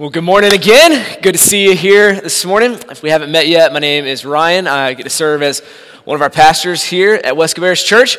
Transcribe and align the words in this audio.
Well, 0.00 0.08
good 0.08 0.24
morning 0.24 0.54
again. 0.54 1.20
Good 1.20 1.32
to 1.32 1.38
see 1.38 1.62
you 1.62 1.76
here 1.76 2.18
this 2.18 2.46
morning. 2.46 2.72
If 2.72 3.02
we 3.02 3.10
haven't 3.10 3.30
met 3.30 3.48
yet, 3.48 3.70
my 3.70 3.80
name 3.80 4.06
is 4.06 4.24
Ryan. 4.24 4.66
I 4.66 4.94
get 4.94 5.02
to 5.02 5.10
serve 5.10 5.42
as 5.42 5.60
one 6.06 6.14
of 6.14 6.22
our 6.22 6.30
pastors 6.30 6.82
here 6.82 7.20
at 7.22 7.36
West 7.36 7.54
Cabarrus 7.54 7.84
Church. 7.84 8.16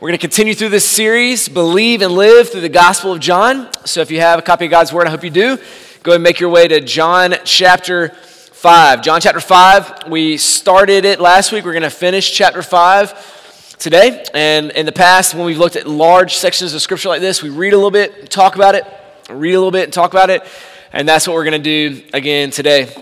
We're 0.00 0.08
going 0.08 0.18
to 0.18 0.18
continue 0.18 0.54
through 0.54 0.70
this 0.70 0.84
series, 0.84 1.48
Believe 1.48 2.02
and 2.02 2.14
Live 2.14 2.48
through 2.48 2.62
the 2.62 2.68
Gospel 2.68 3.12
of 3.12 3.20
John. 3.20 3.68
So 3.84 4.00
if 4.00 4.10
you 4.10 4.18
have 4.18 4.40
a 4.40 4.42
copy 4.42 4.64
of 4.64 4.72
God's 4.72 4.92
Word, 4.92 5.06
I 5.06 5.10
hope 5.10 5.22
you 5.22 5.30
do, 5.30 5.56
go 6.02 6.14
and 6.14 6.22
make 6.24 6.40
your 6.40 6.50
way 6.50 6.66
to 6.66 6.80
John 6.80 7.36
chapter 7.44 8.08
5. 8.08 9.00
John 9.00 9.20
chapter 9.20 9.38
5, 9.38 10.08
we 10.08 10.36
started 10.36 11.04
it 11.04 11.20
last 11.20 11.52
week. 11.52 11.64
We're 11.64 11.74
going 11.74 11.84
to 11.84 11.90
finish 11.90 12.32
chapter 12.32 12.60
5 12.60 13.76
today. 13.78 14.24
And 14.34 14.72
in 14.72 14.84
the 14.84 14.90
past, 14.90 15.36
when 15.36 15.46
we've 15.46 15.58
looked 15.58 15.76
at 15.76 15.86
large 15.86 16.34
sections 16.34 16.74
of 16.74 16.82
Scripture 16.82 17.08
like 17.08 17.20
this, 17.20 17.40
we 17.40 17.50
read 17.50 17.72
a 17.72 17.76
little 17.76 17.92
bit, 17.92 18.32
talk 18.32 18.56
about 18.56 18.74
it, 18.74 18.84
read 19.28 19.54
a 19.54 19.58
little 19.58 19.70
bit, 19.70 19.84
and 19.84 19.92
talk 19.92 20.10
about 20.10 20.28
it. 20.28 20.42
And 20.92 21.08
that's 21.08 21.28
what 21.28 21.34
we're 21.34 21.44
going 21.44 21.62
to 21.62 21.92
do 21.92 22.02
again 22.12 22.50
today. 22.50 22.92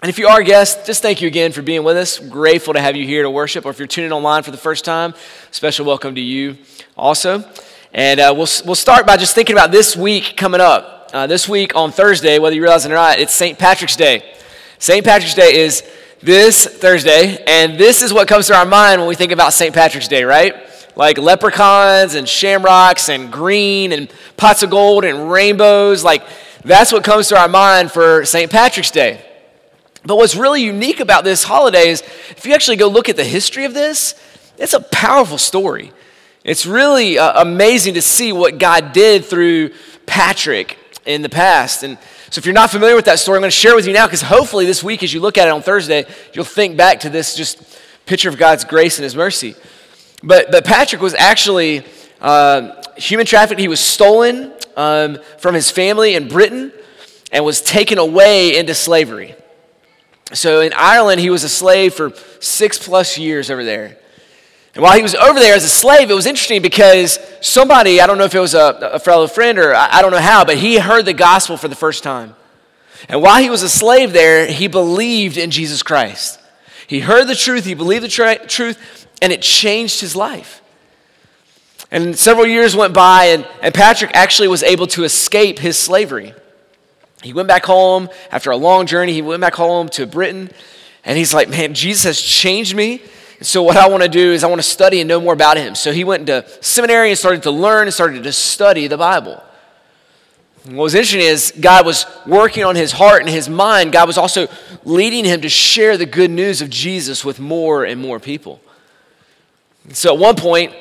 And 0.00 0.08
if 0.08 0.18
you 0.18 0.28
are 0.28 0.40
a 0.40 0.44
guest, 0.44 0.86
just 0.86 1.02
thank 1.02 1.20
you 1.20 1.28
again 1.28 1.52
for 1.52 1.60
being 1.60 1.84
with 1.84 1.96
us. 1.96 2.18
Grateful 2.18 2.72
to 2.72 2.80
have 2.80 2.96
you 2.96 3.06
here 3.06 3.22
to 3.22 3.30
worship. 3.30 3.66
Or 3.66 3.70
if 3.70 3.78
you're 3.78 3.86
tuning 3.86 4.12
online 4.12 4.42
for 4.44 4.50
the 4.50 4.56
first 4.56 4.84
time, 4.84 5.12
special 5.50 5.84
welcome 5.84 6.14
to 6.14 6.20
you 6.22 6.56
also. 6.96 7.44
And 7.92 8.18
uh, 8.18 8.32
we'll, 8.34 8.48
we'll 8.64 8.74
start 8.74 9.06
by 9.06 9.18
just 9.18 9.34
thinking 9.34 9.54
about 9.54 9.72
this 9.72 9.94
week 9.94 10.36
coming 10.36 10.60
up. 10.60 11.10
Uh, 11.12 11.26
this 11.26 11.48
week 11.48 11.74
on 11.74 11.90
Thursday, 11.90 12.38
whether 12.38 12.54
you 12.54 12.62
realize 12.62 12.86
it 12.86 12.92
or 12.92 12.94
not, 12.94 13.18
it's 13.18 13.34
St. 13.34 13.58
Patrick's 13.58 13.96
Day. 13.96 14.22
St. 14.78 15.04
Patrick's 15.04 15.34
Day 15.34 15.56
is 15.56 15.82
this 16.22 16.66
Thursday, 16.66 17.42
and 17.46 17.78
this 17.78 18.02
is 18.02 18.12
what 18.12 18.28
comes 18.28 18.46
to 18.46 18.54
our 18.54 18.66
mind 18.66 19.00
when 19.00 19.08
we 19.08 19.14
think 19.14 19.32
about 19.32 19.52
St. 19.52 19.74
Patrick's 19.74 20.08
Day, 20.08 20.24
right? 20.24 20.54
Like 20.96 21.16
leprechauns 21.16 22.14
and 22.14 22.28
shamrocks 22.28 23.08
and 23.08 23.32
green 23.32 23.92
and 23.92 24.12
pots 24.36 24.62
of 24.62 24.70
gold 24.70 25.04
and 25.04 25.30
rainbows. 25.30 26.04
Like, 26.04 26.22
that's 26.68 26.92
what 26.92 27.02
comes 27.02 27.28
to 27.28 27.38
our 27.38 27.48
mind 27.48 27.90
for 27.90 28.24
St. 28.24 28.50
Patrick's 28.50 28.90
Day. 28.90 29.24
But 30.04 30.16
what's 30.16 30.36
really 30.36 30.62
unique 30.62 31.00
about 31.00 31.24
this 31.24 31.44
holiday 31.44 31.88
is 31.88 32.02
if 32.30 32.46
you 32.46 32.54
actually 32.54 32.76
go 32.76 32.88
look 32.88 33.08
at 33.08 33.16
the 33.16 33.24
history 33.24 33.64
of 33.64 33.74
this, 33.74 34.14
it's 34.58 34.74
a 34.74 34.80
powerful 34.80 35.38
story. 35.38 35.92
It's 36.44 36.66
really 36.66 37.18
uh, 37.18 37.42
amazing 37.42 37.94
to 37.94 38.02
see 38.02 38.32
what 38.32 38.58
God 38.58 38.92
did 38.92 39.24
through 39.24 39.70
Patrick 40.06 40.78
in 41.04 41.22
the 41.22 41.28
past. 41.28 41.82
And 41.82 41.98
so, 42.30 42.38
if 42.38 42.46
you're 42.46 42.54
not 42.54 42.70
familiar 42.70 42.94
with 42.94 43.06
that 43.06 43.18
story, 43.18 43.36
I'm 43.36 43.42
going 43.42 43.50
to 43.50 43.56
share 43.56 43.74
with 43.74 43.86
you 43.86 43.92
now 43.92 44.06
because 44.06 44.22
hopefully 44.22 44.66
this 44.66 44.84
week, 44.84 45.02
as 45.02 45.12
you 45.12 45.20
look 45.20 45.38
at 45.38 45.48
it 45.48 45.50
on 45.50 45.62
Thursday, 45.62 46.04
you'll 46.32 46.44
think 46.44 46.76
back 46.76 47.00
to 47.00 47.10
this 47.10 47.34
just 47.34 47.78
picture 48.06 48.28
of 48.28 48.36
God's 48.36 48.64
grace 48.64 48.98
and 48.98 49.04
His 49.04 49.16
mercy. 49.16 49.54
But, 50.22 50.50
but 50.50 50.64
Patrick 50.64 51.00
was 51.00 51.14
actually 51.14 51.84
uh, 52.20 52.82
human 52.96 53.26
trafficked. 53.26 53.60
He 53.60 53.68
was 53.68 53.80
stolen 53.80 54.52
um, 54.78 55.18
from 55.38 55.56
his 55.56 55.70
family 55.70 56.14
in 56.14 56.28
Britain 56.28 56.72
and 57.32 57.44
was 57.44 57.60
taken 57.60 57.98
away 57.98 58.56
into 58.56 58.74
slavery. 58.74 59.34
So 60.32 60.60
in 60.60 60.72
Ireland, 60.72 61.20
he 61.20 61.30
was 61.30 61.42
a 61.42 61.48
slave 61.48 61.94
for 61.94 62.12
six 62.40 62.78
plus 62.78 63.18
years 63.18 63.50
over 63.50 63.64
there. 63.64 63.98
And 64.74 64.82
while 64.82 64.96
he 64.96 65.02
was 65.02 65.16
over 65.16 65.40
there 65.40 65.56
as 65.56 65.64
a 65.64 65.68
slave, 65.68 66.10
it 66.10 66.14
was 66.14 66.26
interesting 66.26 66.62
because 66.62 67.18
somebody, 67.40 68.00
I 68.00 68.06
don't 68.06 68.18
know 68.18 68.24
if 68.24 68.34
it 68.34 68.40
was 68.40 68.54
a, 68.54 68.78
a 68.92 68.98
fellow 69.00 69.26
friend 69.26 69.58
or 69.58 69.74
I, 69.74 69.98
I 69.98 70.02
don't 70.02 70.12
know 70.12 70.20
how, 70.20 70.44
but 70.44 70.58
he 70.58 70.78
heard 70.78 71.04
the 71.06 71.12
gospel 71.12 71.56
for 71.56 71.66
the 71.66 71.74
first 71.74 72.04
time. 72.04 72.36
And 73.08 73.20
while 73.20 73.42
he 73.42 73.50
was 73.50 73.64
a 73.64 73.68
slave 73.68 74.12
there, 74.12 74.46
he 74.46 74.68
believed 74.68 75.36
in 75.36 75.50
Jesus 75.50 75.82
Christ. 75.82 76.38
He 76.86 77.00
heard 77.00 77.26
the 77.26 77.34
truth, 77.34 77.64
he 77.64 77.74
believed 77.74 78.04
the 78.04 78.08
tra- 78.08 78.46
truth, 78.46 79.08
and 79.20 79.32
it 79.32 79.42
changed 79.42 80.00
his 80.00 80.14
life. 80.14 80.62
And 81.90 82.18
several 82.18 82.46
years 82.46 82.76
went 82.76 82.92
by, 82.92 83.26
and, 83.26 83.46
and 83.62 83.72
Patrick 83.72 84.10
actually 84.14 84.48
was 84.48 84.62
able 84.62 84.86
to 84.88 85.04
escape 85.04 85.58
his 85.58 85.78
slavery. 85.78 86.34
He 87.22 87.32
went 87.32 87.48
back 87.48 87.64
home 87.64 88.08
after 88.30 88.50
a 88.50 88.56
long 88.56 88.86
journey. 88.86 89.12
He 89.12 89.22
went 89.22 89.40
back 89.40 89.54
home 89.54 89.88
to 89.90 90.06
Britain, 90.06 90.50
and 91.04 91.18
he's 91.18 91.34
like, 91.34 91.48
Man, 91.48 91.74
Jesus 91.74 92.04
has 92.04 92.20
changed 92.20 92.74
me. 92.74 93.02
So, 93.40 93.62
what 93.62 93.76
I 93.76 93.88
want 93.88 94.02
to 94.02 94.08
do 94.08 94.32
is, 94.32 94.44
I 94.44 94.48
want 94.48 94.60
to 94.60 94.68
study 94.68 95.00
and 95.00 95.08
know 95.08 95.20
more 95.20 95.32
about 95.32 95.56
him. 95.56 95.74
So, 95.74 95.92
he 95.92 96.04
went 96.04 96.28
into 96.28 96.46
seminary 96.60 97.10
and 97.10 97.18
started 97.18 97.44
to 97.44 97.50
learn 97.50 97.86
and 97.86 97.94
started 97.94 98.22
to 98.22 98.32
study 98.32 98.86
the 98.86 98.98
Bible. 98.98 99.42
What 100.64 100.82
was 100.82 100.94
interesting 100.94 101.20
is, 101.20 101.52
God 101.58 101.86
was 101.86 102.04
working 102.26 102.64
on 102.64 102.76
his 102.76 102.92
heart 102.92 103.22
and 103.22 103.30
his 103.30 103.48
mind. 103.48 103.92
God 103.92 104.06
was 104.06 104.18
also 104.18 104.48
leading 104.84 105.24
him 105.24 105.40
to 105.40 105.48
share 105.48 105.96
the 105.96 106.04
good 106.04 106.30
news 106.30 106.60
of 106.60 106.68
Jesus 106.68 107.24
with 107.24 107.40
more 107.40 107.84
and 107.84 108.00
more 108.00 108.20
people. 108.20 108.60
So, 109.92 110.12
at 110.12 110.20
one 110.20 110.36
point, 110.36 110.74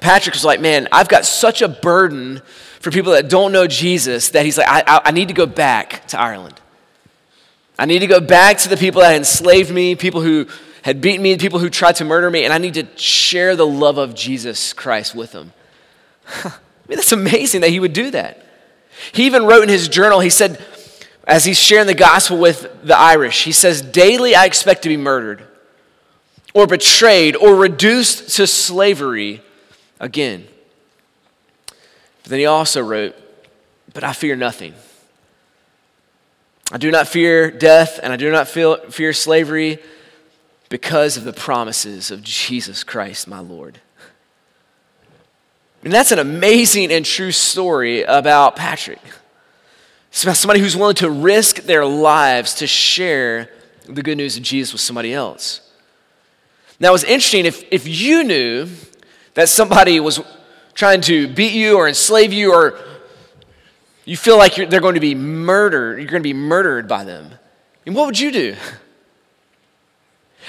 Patrick 0.00 0.34
was 0.34 0.44
like, 0.44 0.60
Man, 0.60 0.88
I've 0.90 1.08
got 1.08 1.24
such 1.24 1.62
a 1.62 1.68
burden 1.68 2.42
for 2.80 2.90
people 2.90 3.12
that 3.12 3.28
don't 3.28 3.52
know 3.52 3.66
Jesus 3.66 4.30
that 4.30 4.44
he's 4.44 4.56
like, 4.56 4.68
I, 4.68 4.82
I, 4.86 5.00
I, 5.06 5.10
need 5.10 5.28
to 5.28 5.34
go 5.34 5.44
back 5.44 6.06
to 6.08 6.18
Ireland. 6.18 6.58
I 7.78 7.84
need 7.84 7.98
to 7.98 8.06
go 8.06 8.20
back 8.20 8.56
to 8.58 8.70
the 8.70 8.76
people 8.76 9.02
that 9.02 9.14
enslaved 9.14 9.70
me, 9.70 9.94
people 9.94 10.22
who 10.22 10.46
had 10.82 11.02
beaten 11.02 11.22
me, 11.22 11.36
people 11.36 11.58
who 11.58 11.68
tried 11.68 11.96
to 11.96 12.06
murder 12.06 12.30
me, 12.30 12.44
and 12.44 12.54
I 12.54 12.58
need 12.58 12.74
to 12.74 12.86
share 12.96 13.54
the 13.54 13.66
love 13.66 13.98
of 13.98 14.14
Jesus 14.14 14.72
Christ 14.72 15.14
with 15.14 15.32
them. 15.32 15.52
I 16.44 16.52
mean, 16.88 16.96
that's 16.96 17.12
amazing 17.12 17.60
that 17.60 17.70
he 17.70 17.80
would 17.80 17.92
do 17.92 18.10
that. 18.12 18.46
He 19.12 19.26
even 19.26 19.44
wrote 19.44 19.62
in 19.62 19.68
his 19.68 19.88
journal, 19.88 20.20
he 20.20 20.30
said, 20.30 20.64
as 21.26 21.44
he's 21.44 21.58
sharing 21.58 21.86
the 21.86 21.94
gospel 21.94 22.38
with 22.38 22.82
the 22.82 22.96
Irish, 22.96 23.44
he 23.44 23.52
says, 23.52 23.82
Daily 23.82 24.34
I 24.34 24.46
expect 24.46 24.82
to 24.82 24.88
be 24.88 24.96
murdered, 24.96 25.46
or 26.54 26.66
betrayed, 26.66 27.36
or 27.36 27.54
reduced 27.54 28.36
to 28.36 28.46
slavery 28.46 29.42
again. 30.00 30.48
But 31.66 32.30
then 32.30 32.38
he 32.40 32.46
also 32.46 32.82
wrote, 32.82 33.14
But 33.94 34.02
I 34.02 34.12
fear 34.12 34.34
nothing. 34.34 34.74
I 36.72 36.78
do 36.78 36.90
not 36.90 37.08
fear 37.08 37.50
death, 37.50 38.00
and 38.02 38.12
I 38.12 38.16
do 38.16 38.30
not 38.30 38.48
fear 38.48 39.12
slavery 39.12 39.78
because 40.68 41.16
of 41.16 41.24
the 41.24 41.32
promises 41.32 42.10
of 42.10 42.22
Jesus 42.22 42.84
Christ, 42.84 43.26
my 43.26 43.40
Lord. 43.40 43.80
And 45.82 45.92
that's 45.92 46.12
an 46.12 46.18
amazing 46.18 46.92
and 46.92 47.04
true 47.04 47.32
story 47.32 48.02
about 48.02 48.54
Patrick. 48.54 49.00
It's 50.10 50.22
about 50.22 50.36
somebody 50.36 50.60
who's 50.60 50.76
willing 50.76 50.96
to 50.96 51.10
risk 51.10 51.62
their 51.62 51.86
lives 51.86 52.54
to 52.56 52.66
share 52.66 53.50
the 53.86 54.02
good 54.02 54.16
news 54.16 54.36
of 54.36 54.42
Jesus 54.42 54.72
with 54.72 54.80
somebody 54.80 55.12
else. 55.12 55.60
Now, 56.78 56.94
it's 56.94 57.04
interesting 57.04 57.46
if, 57.46 57.64
if 57.72 57.88
you 57.88 58.24
knew 58.24 58.68
that 59.34 59.48
somebody 59.48 60.00
was 60.00 60.20
trying 60.74 61.00
to 61.02 61.28
beat 61.28 61.52
you 61.52 61.76
or 61.76 61.88
enslave 61.88 62.32
you 62.32 62.52
or 62.52 62.78
you 64.04 64.16
feel 64.16 64.38
like 64.38 64.54
they're 64.54 64.80
going 64.80 64.94
to 64.94 65.00
be 65.00 65.14
murdered, 65.14 65.98
you're 65.98 66.10
going 66.10 66.22
to 66.22 66.28
be 66.28 66.32
murdered 66.32 66.88
by 66.88 67.04
them. 67.04 67.32
And 67.86 67.94
what 67.94 68.06
would 68.06 68.18
you 68.18 68.32
do? 68.32 68.56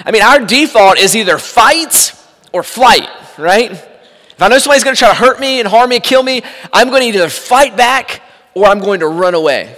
I 0.04 0.10
mean, 0.10 0.22
our 0.22 0.40
default 0.40 0.98
is 0.98 1.14
either 1.14 1.38
fight 1.38 2.14
or 2.52 2.62
flight, 2.62 3.08
right? 3.38 3.70
If 3.70 4.40
I 4.40 4.48
know 4.48 4.58
somebody's 4.58 4.84
going 4.84 4.96
to 4.96 4.98
try 4.98 5.08
to 5.10 5.14
hurt 5.14 5.38
me 5.38 5.60
and 5.60 5.68
harm 5.68 5.90
me 5.90 5.96
and 5.96 6.04
kill 6.04 6.22
me, 6.22 6.42
I'm 6.72 6.88
going 6.88 7.02
to 7.02 7.08
either 7.08 7.28
fight 7.28 7.76
back 7.76 8.22
or 8.54 8.66
I'm 8.66 8.80
going 8.80 9.00
to 9.00 9.06
run 9.06 9.34
away. 9.34 9.76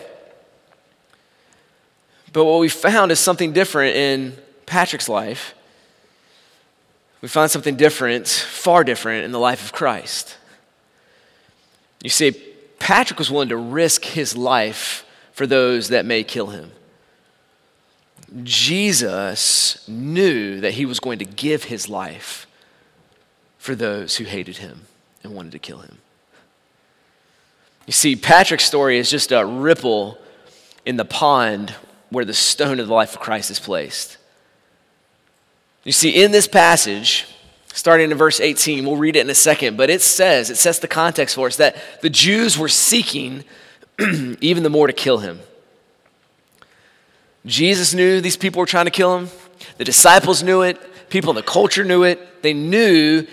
But 2.32 2.44
what 2.44 2.58
we 2.60 2.68
found 2.68 3.12
is 3.12 3.20
something 3.20 3.52
different 3.52 3.96
in 3.96 4.36
Patrick's 4.66 5.08
life 5.08 5.54
we 7.24 7.28
find 7.28 7.50
something 7.50 7.76
different, 7.76 8.28
far 8.28 8.84
different, 8.84 9.24
in 9.24 9.32
the 9.32 9.38
life 9.38 9.64
of 9.64 9.72
Christ. 9.72 10.36
You 12.02 12.10
see, 12.10 12.32
Patrick 12.78 13.18
was 13.18 13.30
willing 13.30 13.48
to 13.48 13.56
risk 13.56 14.04
his 14.04 14.36
life 14.36 15.06
for 15.32 15.46
those 15.46 15.88
that 15.88 16.04
may 16.04 16.22
kill 16.22 16.48
him. 16.48 16.72
Jesus 18.42 19.88
knew 19.88 20.60
that 20.60 20.74
he 20.74 20.84
was 20.84 21.00
going 21.00 21.18
to 21.18 21.24
give 21.24 21.64
his 21.64 21.88
life 21.88 22.46
for 23.56 23.74
those 23.74 24.16
who 24.16 24.24
hated 24.24 24.58
him 24.58 24.82
and 25.22 25.34
wanted 25.34 25.52
to 25.52 25.58
kill 25.58 25.78
him. 25.78 26.00
You 27.86 27.94
see, 27.94 28.16
Patrick's 28.16 28.64
story 28.64 28.98
is 28.98 29.08
just 29.08 29.32
a 29.32 29.46
ripple 29.46 30.18
in 30.84 30.98
the 30.98 31.06
pond 31.06 31.74
where 32.10 32.26
the 32.26 32.34
stone 32.34 32.80
of 32.80 32.88
the 32.88 32.92
life 32.92 33.14
of 33.14 33.20
Christ 33.20 33.50
is 33.50 33.58
placed. 33.58 34.18
You 35.84 35.92
see, 35.92 36.22
in 36.22 36.32
this 36.32 36.48
passage, 36.48 37.26
starting 37.72 38.10
in 38.10 38.16
verse 38.16 38.40
18, 38.40 38.84
we'll 38.86 38.96
read 38.96 39.16
it 39.16 39.20
in 39.20 39.30
a 39.30 39.34
second, 39.34 39.76
but 39.76 39.90
it 39.90 40.00
says, 40.00 40.48
it 40.48 40.56
sets 40.56 40.78
the 40.78 40.88
context 40.88 41.34
for 41.34 41.46
us 41.46 41.56
that 41.56 41.76
the 42.00 42.10
Jews 42.10 42.58
were 42.58 42.68
seeking 42.68 43.44
even 44.40 44.62
the 44.62 44.70
more 44.70 44.86
to 44.86 44.92
kill 44.92 45.18
him. 45.18 45.40
Jesus 47.46 47.92
knew 47.92 48.20
these 48.20 48.36
people 48.36 48.60
were 48.60 48.66
trying 48.66 48.86
to 48.86 48.90
kill 48.90 49.18
him. 49.18 49.28
The 49.76 49.84
disciples 49.84 50.42
knew 50.42 50.62
it. 50.62 51.10
People 51.10 51.30
in 51.30 51.36
the 51.36 51.42
culture 51.42 51.84
knew 51.84 52.02
it. 52.02 52.42
They 52.42 52.54
knew 52.54 53.26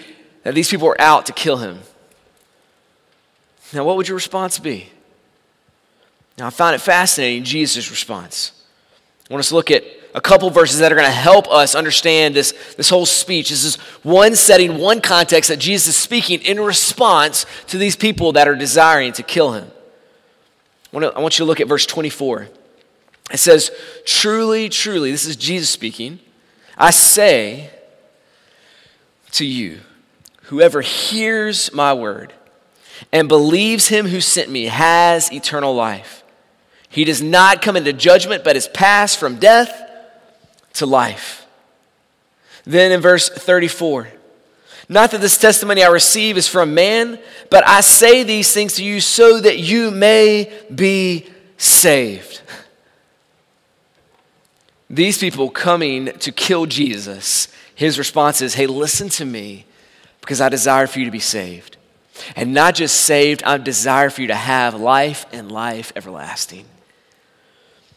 that 0.44 0.54
these 0.54 0.70
people 0.70 0.88
were 0.88 1.00
out 1.00 1.28
to 1.28 1.34
kill 1.34 1.58
him. 1.58 1.80
Now, 3.74 3.86
what 3.86 3.96
would 3.96 4.08
your 4.08 4.16
response 4.16 4.60
be? 4.60 4.90
Now, 6.38 6.48
I 6.48 6.50
found 6.50 6.76
it 6.76 6.80
fascinating, 6.80 7.44
Jesus' 7.44 7.90
response. 7.90 8.52
I 9.30 9.34
want 9.34 9.40
us 9.40 9.50
to 9.50 9.56
look 9.56 9.72
at 9.72 9.84
a 10.14 10.22
couple 10.22 10.50
verses 10.50 10.80
that 10.80 10.92
are 10.92 10.96
going 10.96 11.08
to 11.08 11.12
help 11.12 11.48
us 11.50 11.74
understand 11.74 12.36
this, 12.36 12.52
this 12.76 12.90
whole 12.90 13.06
speech. 13.06 13.50
This 13.50 13.64
is 13.64 13.76
one 14.04 14.36
setting, 14.36 14.78
one 14.78 15.02
context 15.02 15.50
that 15.50 15.60
Jesus 15.60 15.90
is 15.90 15.98
speaking 15.98 16.42
in 16.42 16.60
response 16.60 17.46
to 17.68 17.78
these 17.78 17.96
people 17.96 18.34
that 18.34 18.48
are 18.48 18.56
desiring 18.56 19.14
to 19.14 19.24
kill 19.24 19.54
him. 19.54 19.72
I 20.94 20.98
want 21.20 21.40
you 21.40 21.46
to 21.46 21.48
look 21.48 21.62
at 21.62 21.68
verse 21.68 21.86
24. 21.86 22.50
It 23.32 23.38
says, 23.38 23.72
Truly, 24.06 24.68
truly, 24.68 25.12
this 25.12 25.26
is 25.26 25.38
Jesus 25.38 25.70
speaking. 25.70 26.20
I 26.78 26.92
say 26.92 27.70
to 29.32 29.46
you, 29.46 29.80
whoever 30.44 30.82
hears 30.82 31.72
my 31.72 31.94
word 31.94 32.34
and 33.14 33.30
believes 33.30 33.88
him 33.88 34.08
who 34.08 34.20
sent 34.20 34.50
me 34.50 34.66
has 34.66 35.32
eternal 35.32 35.74
life. 35.74 36.24
He 36.90 37.06
does 37.06 37.22
not 37.22 37.62
come 37.62 37.78
into 37.78 37.94
judgment, 37.94 38.44
but 38.44 38.58
is 38.58 38.68
passed 38.68 39.18
from 39.18 39.38
death 39.38 39.91
to 40.74 40.86
life. 40.86 41.46
Then 42.64 42.92
in 42.92 43.02
verse 43.02 43.30
34, 43.30 44.08
not 44.90 45.12
that 45.12 45.22
this 45.22 45.38
testimony 45.38 45.84
I 45.84 45.88
receive 45.88 46.38
is 46.38 46.48
from 46.48 46.74
man, 46.74 47.18
but 47.50 47.68
I 47.68 47.82
say 47.82 48.24
these 48.24 48.54
things 48.54 48.76
to 48.76 48.84
you 48.84 49.00
so 49.00 49.40
that 49.40 49.60
you 49.60 49.90
may 49.90 50.52
be 50.74 51.28
saved. 51.58 52.42
These 54.90 55.18
people 55.20 55.50
coming 55.50 56.08
to 56.08 56.34
kill 56.34 56.66
Jesus, 56.66 57.48
his 57.74 57.98
response 57.98 58.42
is, 58.42 58.56
Hey, 58.56 58.68
listen 58.68 59.08
to 59.10 59.24
me 59.24 59.66
because 60.20 60.42
I 60.42 60.50
desire 60.50 60.86
for 60.86 61.00
you 61.00 61.06
to 61.06 61.12
be 61.12 61.20
saved. 61.20 61.78
And 62.36 62.54
not 62.54 62.76
just 62.76 62.98
saved, 62.98 63.42
I 63.44 63.58
desire 63.58 64.10
for 64.10 64.22
you 64.22 64.28
to 64.28 64.36
have 64.36 64.74
life 64.76 65.26
and 65.32 65.50
life 65.50 65.94
everlasting. 65.96 66.66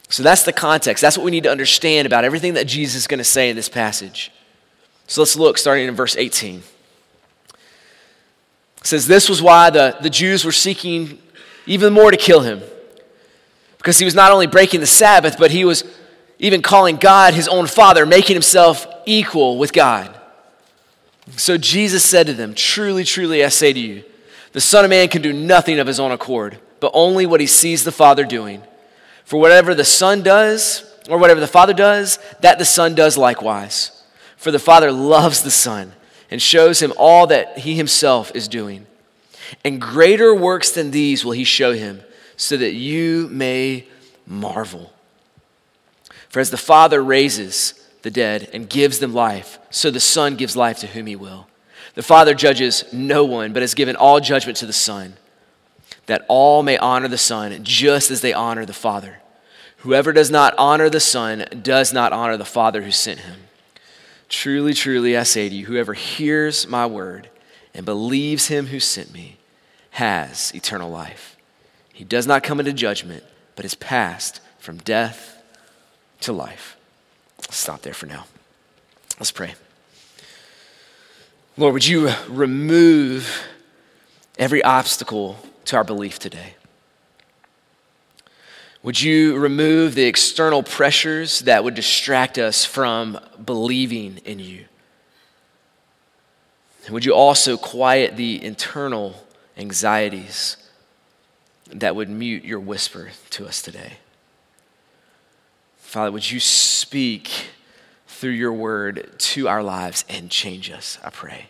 So 0.09 0.23
that's 0.23 0.43
the 0.43 0.53
context. 0.53 1.01
That's 1.01 1.17
what 1.17 1.25
we 1.25 1.31
need 1.31 1.45
to 1.45 1.51
understand 1.51 2.07
about 2.07 2.25
everything 2.25 2.55
that 2.55 2.67
Jesus 2.67 3.03
is 3.03 3.07
going 3.07 3.19
to 3.19 3.25
say 3.25 3.51
in 3.51 3.57
this 3.57 3.69
passage. 3.69 4.31
So 5.07 5.21
let's 5.21 5.37
look, 5.37 5.59
starting 5.59 5.89
in 5.89 5.95
verse 5.95 6.17
18. 6.17 6.63
It 8.79 8.87
says, 8.87 9.07
This 9.07 9.29
was 9.29 9.43
why 9.43 9.71
the, 9.71 9.97
the 10.01 10.11
Jews 10.11 10.45
were 10.45 10.53
seeking 10.53 11.19
even 11.67 11.93
more 11.93 12.11
to 12.11 12.17
kill 12.17 12.41
him. 12.41 12.63
Because 13.79 13.99
he 13.99 14.05
was 14.05 14.15
not 14.15 14.33
only 14.33 14.47
breaking 14.47 14.81
the 14.81 14.87
Sabbath, 14.87 15.37
but 15.39 15.51
he 15.51 15.65
was 15.65 15.85
even 16.39 16.63
calling 16.63 16.97
God 16.97 17.35
his 17.35 17.49
own 17.49 17.67
father, 17.67 18.07
making 18.07 18.35
himself 18.35 18.87
equal 19.07 19.59
with 19.59 19.73
God. 19.73 20.15
So 21.37 21.57
Jesus 21.57 22.05
said 22.05 22.27
to 22.27 22.35
them, 22.35 22.55
Truly, 22.55 23.05
truly, 23.05 23.45
I 23.45 23.49
say 23.49 23.73
to 23.73 23.81
you, 23.81 24.05
the 24.53 24.61
Son 24.61 24.85
of 24.85 24.91
Man 24.91 25.09
can 25.09 25.23
do 25.23 25.33
nothing 25.33 25.79
of 25.79 25.87
his 25.87 25.99
own 25.99 26.13
accord, 26.13 26.59
but 26.81 26.93
only 26.95 27.27
what 27.27 27.41
he 27.41 27.47
sees 27.47 27.85
the 27.85 27.93
Father 27.93 28.25
doing. 28.25 28.63
For 29.25 29.41
whatever 29.41 29.75
the 29.75 29.85
Son 29.85 30.23
does, 30.23 30.85
or 31.09 31.19
whatever 31.19 31.41
the 31.41 31.47
Father 31.47 31.75
does, 31.75 32.19
that 32.41 32.59
the 32.59 32.65
Son 32.65 32.95
does 32.95 33.19
likewise. 33.19 34.03
For 34.37 34.51
the 34.51 34.59
Father 34.59 34.93
loves 34.93 35.43
the 35.43 35.51
Son 35.51 35.93
and 36.31 36.41
shows 36.41 36.83
him 36.83 36.93
all 36.97 37.27
that 37.27 37.59
he 37.59 37.75
himself 37.75 38.33
is 38.35 38.49
doing. 38.49 38.87
And 39.65 39.81
greater 39.81 40.35
works 40.35 40.71
than 40.71 40.91
these 40.91 41.25
will 41.25 41.33
he 41.33 41.45
show 41.45 41.73
him, 41.73 42.03
so 42.37 42.57
that 42.57 42.73
you 42.73 43.29
may 43.31 43.87
marvel. 44.27 44.93
For 46.29 46.41
as 46.41 46.51
the 46.51 46.57
Father 46.57 47.03
raises 47.03 47.75
the 48.03 48.11
dead 48.11 48.51
and 48.53 48.69
gives 48.69 48.99
them 48.99 49.15
life, 49.15 49.59
so 49.71 49.91
the 49.91 50.01
Son 50.01 50.37
gives 50.37 50.57
life 50.57 50.79
to 50.81 50.87
whom 50.87 51.07
he 51.07 51.17
will. 51.17 51.47
The 51.95 52.03
Father 52.03 52.35
judges 52.35 52.85
no 52.93 53.25
one, 53.25 53.53
but 53.53 53.63
has 53.63 53.75
given 53.75 53.97
all 53.97 54.19
judgment 54.21 54.59
to 54.59 54.67
the 54.67 54.73
Son, 54.73 55.15
that 56.07 56.25
all 56.29 56.63
may 56.63 56.77
honor 56.79 57.09
the 57.09 57.19
Son 57.19 57.63
just 57.63 58.11
as 58.11 58.21
they 58.21 58.33
honor 58.33 58.67
the 58.67 58.73
Father. 58.73 59.21
Whoever 59.79 60.13
does 60.13 60.31
not 60.31 60.55
honor 60.57 60.89
the 60.89 61.01
Son 61.01 61.45
does 61.63 61.93
not 61.93 62.13
honor 62.13 62.37
the 62.37 62.45
Father 62.45 62.83
who 62.83 62.91
sent 62.91 63.21
him. 63.21 63.41
Truly, 64.29 64.73
truly, 64.73 65.17
I 65.17 65.23
say 65.23 65.49
to 65.49 65.55
you, 65.55 65.67
whoever 65.67 65.95
hears 65.95 66.67
my 66.67 66.87
word 66.87 67.29
and 67.75 67.85
believes 67.85 68.49
him 68.49 68.67
who 68.67 68.81
sent 68.81 69.13
me 69.13 69.37
has 69.91 70.53
eternal 70.55 70.91
life. 70.91 71.37
He 71.93 72.05
does 72.05 72.27
not 72.27 72.43
come 72.43 72.59
into 72.59 72.73
judgment, 72.73 73.23
but 73.57 73.65
is 73.65 73.75
passed 73.75 74.41
from 74.59 74.79
death 74.79 75.43
to 76.21 76.33
life. 76.33 76.77
Let's 77.39 77.57
stop 77.57 77.83
there 77.83 77.95
for 77.95 78.07
now. 78.07 78.25
Let's 79.19 79.31
pray. 79.31 79.55
Lord, 81.57 81.75
would 81.75 81.87
you 81.87 82.11
remove 82.29 83.47
every 84.39 84.63
obstacle 84.65 85.39
to 85.67 85.77
our 85.77 85.85
belief 85.85 86.19
today? 86.19 86.55
Would 88.83 89.01
you 89.01 89.37
remove 89.37 89.95
the 89.95 90.05
external 90.05 90.63
pressures 90.63 91.41
that 91.41 91.65
would 91.65 91.75
distract 91.75 92.39
us 92.39 92.65
from 92.65 93.19
believing 93.43 94.19
in 94.25 94.39
you? 94.39 94.67
Would 96.91 97.07
you 97.07 97.15
also 97.15 97.57
quiet 97.57 98.17
the 98.17 98.45
internal 98.45 99.27
anxieties 99.57 100.59
that 101.73 101.97
would 101.97 102.11
mute 102.11 102.45
your 102.45 102.61
whisper 102.61 103.13
to 103.31 103.47
us 103.47 103.63
today? 103.63 103.95
Father, 105.79 106.13
would 106.13 106.31
you 106.31 106.41
speak 106.41 107.31
through 108.07 108.31
your 108.31 108.53
word 108.53 109.13
to 109.19 109.49
our 109.49 109.63
lives 109.63 110.05
and 110.09 110.31
change 110.31 110.71
us, 110.71 110.99
I 111.05 111.11
pray. 111.11 111.47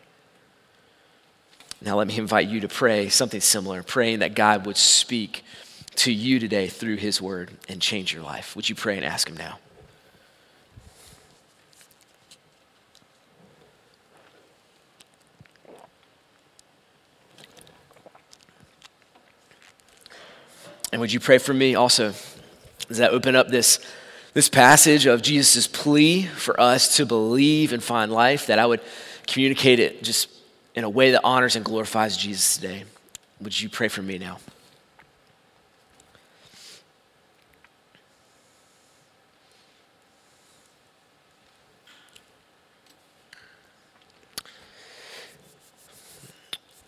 Now, 1.84 1.98
let 1.98 2.06
me 2.06 2.16
invite 2.16 2.48
you 2.48 2.60
to 2.60 2.68
pray 2.68 3.10
something 3.10 3.42
similar, 3.42 3.82
praying 3.82 4.20
that 4.20 4.34
God 4.34 4.64
would 4.64 4.78
speak 4.78 5.44
to 5.96 6.10
you 6.10 6.38
today 6.38 6.66
through 6.66 6.96
His 6.96 7.20
Word 7.20 7.50
and 7.68 7.78
change 7.78 8.10
your 8.10 8.22
life. 8.22 8.56
Would 8.56 8.70
you 8.70 8.74
pray 8.74 8.96
and 8.96 9.04
ask 9.04 9.28
Him 9.28 9.36
now? 9.36 9.58
And 20.90 21.02
would 21.02 21.12
you 21.12 21.20
pray 21.20 21.36
for 21.36 21.52
me 21.52 21.74
also 21.74 22.14
as 22.88 22.98
I 22.98 23.08
open 23.08 23.36
up 23.36 23.48
this, 23.48 23.78
this 24.32 24.48
passage 24.48 25.04
of 25.04 25.20
Jesus' 25.20 25.66
plea 25.66 26.22
for 26.22 26.58
us 26.58 26.96
to 26.96 27.04
believe 27.04 27.74
and 27.74 27.82
find 27.82 28.10
life, 28.10 28.46
that 28.46 28.58
I 28.58 28.64
would 28.64 28.80
communicate 29.26 29.80
it 29.80 30.02
just 30.02 30.33
in 30.74 30.84
a 30.84 30.90
way 30.90 31.12
that 31.12 31.20
honors 31.24 31.56
and 31.56 31.64
glorifies 31.64 32.16
Jesus 32.16 32.56
today? 32.56 32.84
Would 33.40 33.60
you 33.60 33.68
pray 33.68 33.88
for 33.88 34.02
me 34.02 34.18
now? 34.18 34.38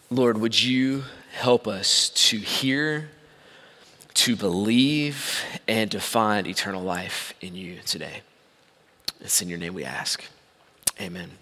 Lord, 0.08 0.38
would 0.38 0.62
you 0.62 1.04
help 1.32 1.66
us 1.66 2.10
to 2.10 2.38
hear, 2.38 3.10
to 4.14 4.36
believe, 4.36 5.44
and 5.66 5.90
to 5.90 6.00
find 6.00 6.46
eternal 6.46 6.82
life 6.82 7.34
in 7.40 7.54
you 7.54 7.78
today? 7.84 8.22
It's 9.20 9.42
in 9.42 9.48
your 9.48 9.58
name 9.58 9.74
we 9.74 9.84
ask. 9.84 10.24
Amen. 11.00 11.32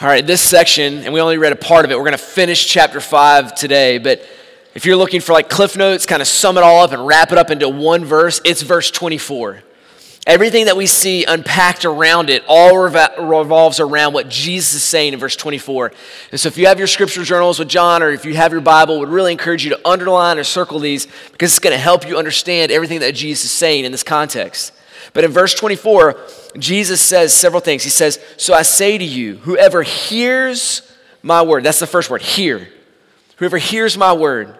All 0.00 0.08
right, 0.08 0.26
this 0.26 0.42
section, 0.42 1.04
and 1.04 1.14
we 1.14 1.20
only 1.20 1.38
read 1.38 1.52
a 1.52 1.56
part 1.56 1.84
of 1.84 1.92
it. 1.92 1.96
We're 1.96 2.02
going 2.02 2.12
to 2.12 2.18
finish 2.18 2.66
chapter 2.66 3.00
5 3.00 3.54
today, 3.54 3.98
but 3.98 4.26
if 4.74 4.84
you're 4.84 4.96
looking 4.96 5.20
for 5.20 5.32
like 5.32 5.48
cliff 5.48 5.76
notes, 5.76 6.04
kind 6.04 6.20
of 6.20 6.26
sum 6.26 6.58
it 6.58 6.64
all 6.64 6.82
up 6.82 6.90
and 6.90 7.06
wrap 7.06 7.30
it 7.30 7.38
up 7.38 7.48
into 7.52 7.68
one 7.68 8.04
verse, 8.04 8.40
it's 8.44 8.62
verse 8.62 8.90
24. 8.90 9.62
Everything 10.26 10.64
that 10.64 10.76
we 10.76 10.86
see 10.86 11.24
unpacked 11.24 11.84
around 11.84 12.28
it 12.28 12.42
all 12.48 12.76
revolves 12.76 13.78
around 13.78 14.14
what 14.14 14.28
Jesus 14.28 14.74
is 14.74 14.82
saying 14.82 15.12
in 15.12 15.20
verse 15.20 15.36
24. 15.36 15.92
And 16.32 16.40
so 16.40 16.48
if 16.48 16.58
you 16.58 16.66
have 16.66 16.78
your 16.78 16.88
scripture 16.88 17.22
journals 17.22 17.60
with 17.60 17.68
John 17.68 18.02
or 18.02 18.10
if 18.10 18.24
you 18.24 18.34
have 18.34 18.50
your 18.50 18.62
Bible, 18.62 18.98
would 18.98 19.10
really 19.10 19.30
encourage 19.30 19.62
you 19.62 19.70
to 19.70 19.88
underline 19.88 20.40
or 20.40 20.44
circle 20.44 20.80
these 20.80 21.06
because 21.30 21.52
it's 21.52 21.60
going 21.60 21.72
to 21.72 21.78
help 21.78 22.04
you 22.08 22.18
understand 22.18 22.72
everything 22.72 22.98
that 22.98 23.14
Jesus 23.14 23.44
is 23.44 23.52
saying 23.52 23.84
in 23.84 23.92
this 23.92 24.02
context. 24.02 24.72
But 25.12 25.24
in 25.24 25.30
verse 25.30 25.54
24, 25.54 26.16
Jesus 26.58 27.00
says 27.00 27.32
several 27.32 27.60
things. 27.60 27.82
He 27.82 27.90
says, 27.90 28.18
So 28.36 28.54
I 28.54 28.62
say 28.62 28.98
to 28.98 29.04
you, 29.04 29.36
whoever 29.38 29.82
hears 29.82 30.90
my 31.22 31.42
word, 31.42 31.64
that's 31.64 31.80
the 31.80 31.86
first 31.86 32.10
word, 32.10 32.22
hear. 32.22 32.68
Whoever 33.36 33.58
hears 33.58 33.96
my 33.96 34.12
word. 34.12 34.58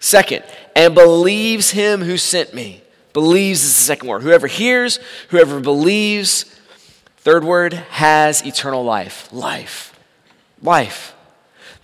Second, 0.00 0.44
and 0.76 0.94
believes 0.94 1.70
him 1.70 2.02
who 2.02 2.16
sent 2.16 2.54
me 2.54 2.82
Believes 3.14 3.62
is 3.62 3.76
the 3.76 3.82
second 3.82 4.08
word. 4.08 4.22
Whoever 4.22 4.48
hears, 4.48 4.98
whoever 5.28 5.60
believes. 5.60 6.44
Third 7.18 7.44
word, 7.44 7.72
has 7.72 8.44
eternal 8.44 8.84
life. 8.84 9.32
Life. 9.32 9.98
Life. 10.60 11.14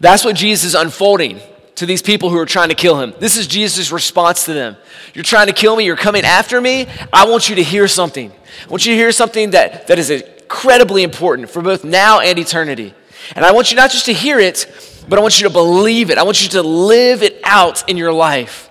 That's 0.01 0.25
what 0.25 0.35
Jesus 0.35 0.65
is 0.65 0.75
unfolding 0.75 1.41
to 1.81 1.87
these 1.87 2.03
people 2.03 2.29
who 2.29 2.37
are 2.37 2.45
trying 2.45 2.69
to 2.69 2.75
kill 2.75 3.01
him. 3.01 3.15
This 3.21 3.39
is 3.39 3.47
Jesus' 3.47 3.91
response 3.91 4.45
to 4.45 4.53
them. 4.53 4.77
You're 5.15 5.25
trying 5.25 5.47
to 5.47 5.55
kill 5.55 5.75
me, 5.75 5.87
you're 5.87 5.97
coming 5.97 6.25
after 6.25 6.61
me. 6.61 6.87
I 7.11 7.25
want 7.25 7.49
you 7.49 7.57
to 7.57 7.63
hear 7.63 7.89
something. 7.89 8.31
I 8.31 8.69
want 8.69 8.85
you 8.85 8.93
to 8.93 8.99
hear 8.99 9.11
something 9.13 9.53
that, 9.53 9.87
that 9.87 9.99
is 9.99 10.11
incredibly 10.11 11.03
important 11.03 11.49
for 11.49 11.63
both 11.63 11.83
now 11.83 12.21
and 12.21 12.39
eternity. 12.39 12.93
And 13.35 13.47
I 13.47 13.53
want 13.53 13.71
you 13.71 13.77
not 13.77 13.91
just 13.91 14.05
to 14.05 14.13
hear 14.13 14.39
it, 14.39 14.67
but 15.09 15.19
I 15.19 15.23
want 15.23 15.41
you 15.41 15.49
to 15.49 15.53
believe 15.53 16.11
it. 16.11 16.19
I 16.19 16.23
want 16.23 16.43
you 16.43 16.51
to 16.51 16.63
live 16.63 17.23
it 17.23 17.41
out 17.45 17.89
in 17.89 17.97
your 17.97 18.13
life. 18.13 18.69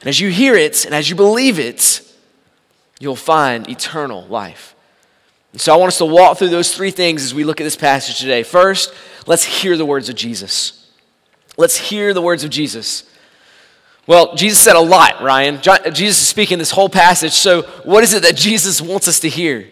And 0.00 0.08
as 0.08 0.18
you 0.18 0.28
hear 0.28 0.56
it 0.56 0.84
and 0.84 0.96
as 0.96 1.08
you 1.08 1.14
believe 1.14 1.60
it, 1.60 2.02
you'll 2.98 3.14
find 3.14 3.68
eternal 3.68 4.26
life. 4.26 4.74
And 5.52 5.60
so 5.60 5.72
I 5.72 5.76
want 5.76 5.88
us 5.88 5.98
to 5.98 6.06
walk 6.06 6.38
through 6.38 6.48
those 6.48 6.74
three 6.74 6.90
things 6.90 7.22
as 7.22 7.32
we 7.32 7.44
look 7.44 7.60
at 7.60 7.64
this 7.64 7.76
passage 7.76 8.18
today. 8.18 8.42
First, 8.42 8.92
let's 9.28 9.44
hear 9.44 9.76
the 9.76 9.86
words 9.86 10.08
of 10.08 10.16
Jesus. 10.16 10.85
Let's 11.56 11.76
hear 11.76 12.12
the 12.12 12.22
words 12.22 12.44
of 12.44 12.50
Jesus. 12.50 13.04
Well, 14.06 14.36
Jesus 14.36 14.60
said 14.60 14.76
a 14.76 14.80
lot, 14.80 15.20
Ryan. 15.22 15.60
Jesus 15.92 16.20
is 16.20 16.28
speaking 16.28 16.58
this 16.58 16.70
whole 16.70 16.88
passage. 16.88 17.32
So, 17.32 17.62
what 17.84 18.04
is 18.04 18.14
it 18.14 18.22
that 18.22 18.36
Jesus 18.36 18.80
wants 18.80 19.08
us 19.08 19.20
to 19.20 19.28
hear? 19.28 19.68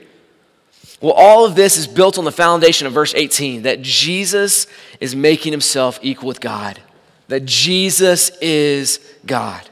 Well, 1.01 1.13
all 1.13 1.45
of 1.45 1.55
this 1.55 1.77
is 1.77 1.87
built 1.87 2.19
on 2.19 2.25
the 2.25 2.33
foundation 2.33 2.87
of 2.87 2.93
verse 2.93 3.15
18 3.15 3.63
that 3.63 3.83
Jesus 3.83 4.67
is 5.01 5.15
making 5.15 5.53
himself 5.53 5.99
equal 6.03 6.29
with 6.29 6.41
God, 6.41 6.81
that 7.29 7.45
Jesus 7.45 8.31
is 8.41 8.99
God. 9.27 9.69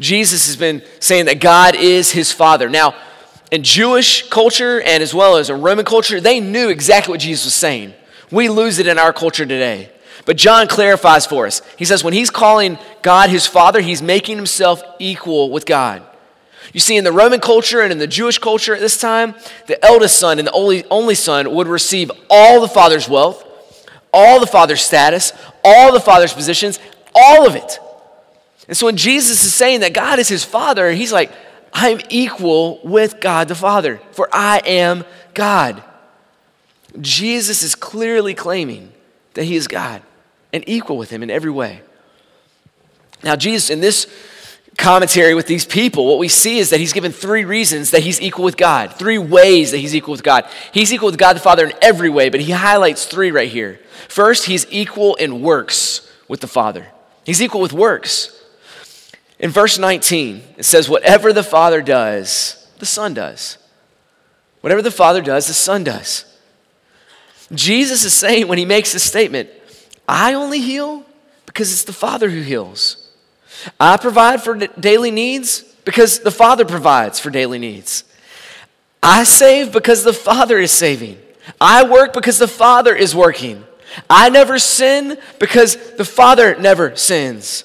Jesus 0.00 0.46
has 0.46 0.56
been 0.56 0.82
saying 0.98 1.26
that 1.26 1.40
God 1.40 1.76
is 1.76 2.10
his 2.10 2.32
Father. 2.32 2.68
Now, 2.68 2.94
in 3.50 3.62
Jewish 3.62 4.28
culture 4.30 4.80
and 4.80 5.02
as 5.02 5.12
well 5.12 5.36
as 5.36 5.50
in 5.50 5.60
Roman 5.60 5.84
culture, 5.84 6.20
they 6.20 6.40
knew 6.40 6.70
exactly 6.70 7.12
what 7.12 7.20
Jesus 7.20 7.44
was 7.44 7.54
saying. 7.54 7.92
We 8.30 8.48
lose 8.48 8.78
it 8.78 8.86
in 8.86 8.98
our 8.98 9.12
culture 9.12 9.44
today. 9.44 9.90
But 10.26 10.36
John 10.36 10.68
clarifies 10.68 11.26
for 11.26 11.46
us. 11.46 11.62
He 11.76 11.84
says, 11.84 12.04
when 12.04 12.14
he's 12.14 12.30
calling 12.30 12.78
God 13.02 13.30
his 13.30 13.46
Father, 13.46 13.80
he's 13.80 14.02
making 14.02 14.36
himself 14.36 14.82
equal 14.98 15.50
with 15.50 15.66
God. 15.66 16.02
You 16.72 16.80
see, 16.80 16.96
in 16.96 17.04
the 17.04 17.12
Roman 17.12 17.40
culture 17.40 17.80
and 17.80 17.90
in 17.90 17.98
the 17.98 18.06
Jewish 18.06 18.38
culture 18.38 18.74
at 18.74 18.80
this 18.80 19.00
time, 19.00 19.34
the 19.66 19.82
eldest 19.84 20.18
son 20.18 20.38
and 20.38 20.46
the 20.46 20.52
only, 20.52 20.84
only 20.86 21.14
son 21.14 21.52
would 21.54 21.66
receive 21.66 22.10
all 22.28 22.60
the 22.60 22.68
father's 22.68 23.08
wealth, 23.08 23.44
all 24.12 24.38
the 24.40 24.46
father's 24.46 24.82
status, 24.82 25.32
all 25.64 25.92
the 25.92 26.00
father's 26.00 26.32
positions, 26.32 26.78
all 27.14 27.46
of 27.46 27.56
it. 27.56 27.78
And 28.68 28.76
so 28.76 28.86
when 28.86 28.96
Jesus 28.96 29.44
is 29.44 29.52
saying 29.52 29.80
that 29.80 29.94
God 29.94 30.20
is 30.20 30.28
his 30.28 30.44
father, 30.44 30.92
he's 30.92 31.12
like, 31.12 31.32
I'm 31.72 32.00
equal 32.08 32.80
with 32.84 33.20
God 33.20 33.48
the 33.48 33.54
Father, 33.54 34.00
for 34.12 34.28
I 34.32 34.60
am 34.64 35.04
God. 35.34 35.82
Jesus 37.00 37.62
is 37.62 37.74
clearly 37.74 38.34
claiming 38.34 38.92
that 39.34 39.44
he 39.44 39.56
is 39.56 39.68
God 39.68 40.02
and 40.52 40.64
equal 40.66 40.96
with 40.96 41.10
him 41.10 41.22
in 41.22 41.30
every 41.30 41.50
way. 41.50 41.82
Now, 43.22 43.36
Jesus, 43.36 43.70
in 43.70 43.80
this 43.80 44.06
commentary 44.76 45.34
with 45.34 45.46
these 45.46 45.64
people, 45.64 46.06
what 46.06 46.18
we 46.18 46.28
see 46.28 46.58
is 46.58 46.70
that 46.70 46.80
he's 46.80 46.92
given 46.92 47.12
three 47.12 47.44
reasons 47.44 47.90
that 47.90 48.02
he's 48.02 48.20
equal 48.20 48.44
with 48.44 48.56
God, 48.56 48.94
three 48.94 49.18
ways 49.18 49.70
that 49.72 49.78
he's 49.78 49.94
equal 49.94 50.12
with 50.12 50.22
God. 50.22 50.46
He's 50.72 50.92
equal 50.92 51.06
with 51.06 51.18
God 51.18 51.36
the 51.36 51.40
Father 51.40 51.66
in 51.66 51.72
every 51.82 52.08
way, 52.08 52.30
but 52.30 52.40
he 52.40 52.52
highlights 52.52 53.06
three 53.06 53.30
right 53.30 53.50
here. 53.50 53.78
First, 54.08 54.46
he's 54.46 54.66
equal 54.70 55.16
in 55.16 55.42
works 55.42 56.10
with 56.28 56.40
the 56.40 56.46
Father, 56.46 56.86
he's 57.24 57.42
equal 57.42 57.60
with 57.60 57.72
works. 57.72 58.36
In 59.38 59.50
verse 59.50 59.78
19, 59.78 60.42
it 60.58 60.64
says, 60.64 60.88
Whatever 60.88 61.32
the 61.32 61.42
Father 61.42 61.80
does, 61.80 62.68
the 62.78 62.84
Son 62.84 63.14
does. 63.14 63.56
Whatever 64.60 64.82
the 64.82 64.90
Father 64.90 65.22
does, 65.22 65.46
the 65.46 65.54
Son 65.54 65.82
does. 65.82 66.26
Jesus 67.52 68.04
is 68.04 68.12
saying 68.12 68.48
when 68.48 68.58
he 68.58 68.66
makes 68.66 68.92
this 68.92 69.02
statement, 69.02 69.48
I 70.10 70.34
only 70.34 70.58
heal 70.58 71.04
because 71.46 71.70
it's 71.70 71.84
the 71.84 71.92
Father 71.92 72.28
who 72.28 72.40
heals. 72.40 73.08
I 73.78 73.96
provide 73.96 74.42
for 74.42 74.56
daily 74.56 75.12
needs 75.12 75.62
because 75.84 76.18
the 76.18 76.32
Father 76.32 76.64
provides 76.64 77.20
for 77.20 77.30
daily 77.30 77.60
needs. 77.60 78.02
I 79.00 79.22
save 79.22 79.72
because 79.72 80.02
the 80.02 80.12
Father 80.12 80.58
is 80.58 80.72
saving. 80.72 81.16
I 81.60 81.88
work 81.88 82.12
because 82.12 82.40
the 82.40 82.48
Father 82.48 82.92
is 82.92 83.14
working. 83.14 83.64
I 84.08 84.30
never 84.30 84.58
sin 84.58 85.16
because 85.38 85.76
the 85.92 86.04
Father 86.04 86.56
never 86.56 86.96
sins. 86.96 87.64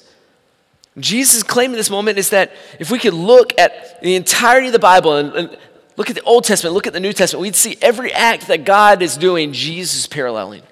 Jesus' 0.98 1.42
claim 1.42 1.72
in 1.72 1.76
this 1.76 1.90
moment 1.90 2.16
is 2.16 2.30
that 2.30 2.52
if 2.78 2.92
we 2.92 3.00
could 3.00 3.12
look 3.12 3.58
at 3.58 4.00
the 4.02 4.14
entirety 4.14 4.68
of 4.68 4.72
the 4.72 4.78
Bible 4.78 5.16
and, 5.16 5.32
and, 5.34 5.58
look 5.96 6.10
at 6.10 6.14
the 6.14 6.22
Old 6.22 6.44
Testament, 6.44 6.74
look 6.74 6.86
at 6.86 6.92
the 6.92 7.00
New 7.00 7.12
Testament, 7.12 7.42
we'd 7.42 7.56
see 7.56 7.76
every 7.82 8.12
act 8.12 8.46
that 8.46 8.64
God 8.64 9.02
is 9.02 9.16
doing, 9.16 9.52
Jesus 9.52 10.06
paralleling 10.06 10.62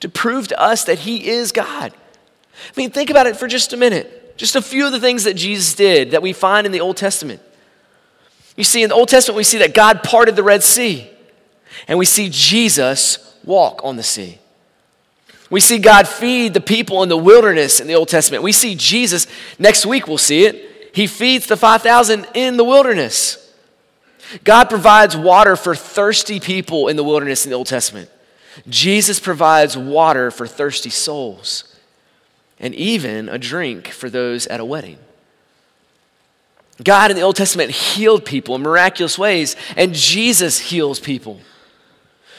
to 0.00 0.08
prove 0.08 0.48
to 0.48 0.60
us 0.60 0.84
that 0.84 1.00
He 1.00 1.28
is 1.28 1.52
God. 1.52 1.92
I 1.92 2.72
mean, 2.76 2.90
think 2.90 3.10
about 3.10 3.26
it 3.26 3.36
for 3.36 3.48
just 3.48 3.72
a 3.72 3.76
minute. 3.76 4.36
Just 4.36 4.56
a 4.56 4.62
few 4.62 4.86
of 4.86 4.92
the 4.92 5.00
things 5.00 5.24
that 5.24 5.34
Jesus 5.34 5.74
did 5.74 6.12
that 6.12 6.22
we 6.22 6.32
find 6.32 6.66
in 6.66 6.72
the 6.72 6.80
Old 6.80 6.96
Testament. 6.96 7.42
You 8.56 8.64
see, 8.64 8.82
in 8.82 8.88
the 8.88 8.94
Old 8.94 9.08
Testament, 9.08 9.36
we 9.36 9.44
see 9.44 9.58
that 9.58 9.74
God 9.74 10.02
parted 10.02 10.36
the 10.36 10.42
Red 10.42 10.62
Sea, 10.62 11.08
and 11.86 11.98
we 11.98 12.04
see 12.06 12.28
Jesus 12.30 13.36
walk 13.44 13.84
on 13.84 13.96
the 13.96 14.02
sea. 14.02 14.38
We 15.50 15.60
see 15.60 15.78
God 15.78 16.06
feed 16.06 16.54
the 16.54 16.60
people 16.60 17.02
in 17.02 17.08
the 17.08 17.16
wilderness 17.16 17.80
in 17.80 17.86
the 17.86 17.94
Old 17.94 18.08
Testament. 18.08 18.42
We 18.42 18.52
see 18.52 18.74
Jesus, 18.74 19.26
next 19.58 19.84
week 19.84 20.06
we'll 20.06 20.18
see 20.18 20.44
it. 20.44 20.90
He 20.94 21.06
feeds 21.06 21.46
the 21.46 21.56
5,000 21.56 22.26
in 22.34 22.56
the 22.56 22.64
wilderness. 22.64 23.52
God 24.44 24.70
provides 24.70 25.16
water 25.16 25.56
for 25.56 25.74
thirsty 25.74 26.38
people 26.38 26.88
in 26.88 26.96
the 26.96 27.04
wilderness 27.04 27.44
in 27.44 27.50
the 27.50 27.56
Old 27.56 27.66
Testament. 27.66 28.08
Jesus 28.68 29.20
provides 29.20 29.76
water 29.76 30.30
for 30.30 30.46
thirsty 30.46 30.90
souls 30.90 31.76
and 32.58 32.74
even 32.74 33.28
a 33.28 33.38
drink 33.38 33.88
for 33.88 34.10
those 34.10 34.46
at 34.46 34.60
a 34.60 34.64
wedding. 34.64 34.98
God 36.82 37.10
in 37.10 37.16
the 37.16 37.22
Old 37.22 37.36
Testament 37.36 37.70
healed 37.70 38.24
people 38.24 38.54
in 38.54 38.62
miraculous 38.62 39.18
ways, 39.18 39.56
and 39.76 39.94
Jesus 39.94 40.58
heals 40.58 40.98
people. 40.98 41.40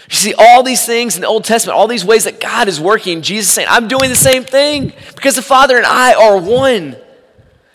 You 0.10 0.18
see, 0.18 0.34
all 0.34 0.64
these 0.64 0.86
things 0.86 1.16
in 1.16 1.22
the 1.22 1.28
Old 1.28 1.46
Testament, 1.46 1.78
all 1.78 1.88
these 1.88 2.04
ways 2.04 2.26
that 2.26 2.42
God 2.42 2.68
is 2.68 2.80
working, 2.80 3.22
Jesus 3.22 3.52
saying, 3.52 3.68
I'm 3.70 3.88
doing 3.88 4.10
the 4.10 4.16
same 4.16 4.44
thing 4.44 4.94
because 5.16 5.36
the 5.36 5.42
Father 5.42 5.78
and 5.78 5.86
I 5.86 6.14
are 6.14 6.38
one. 6.40 6.98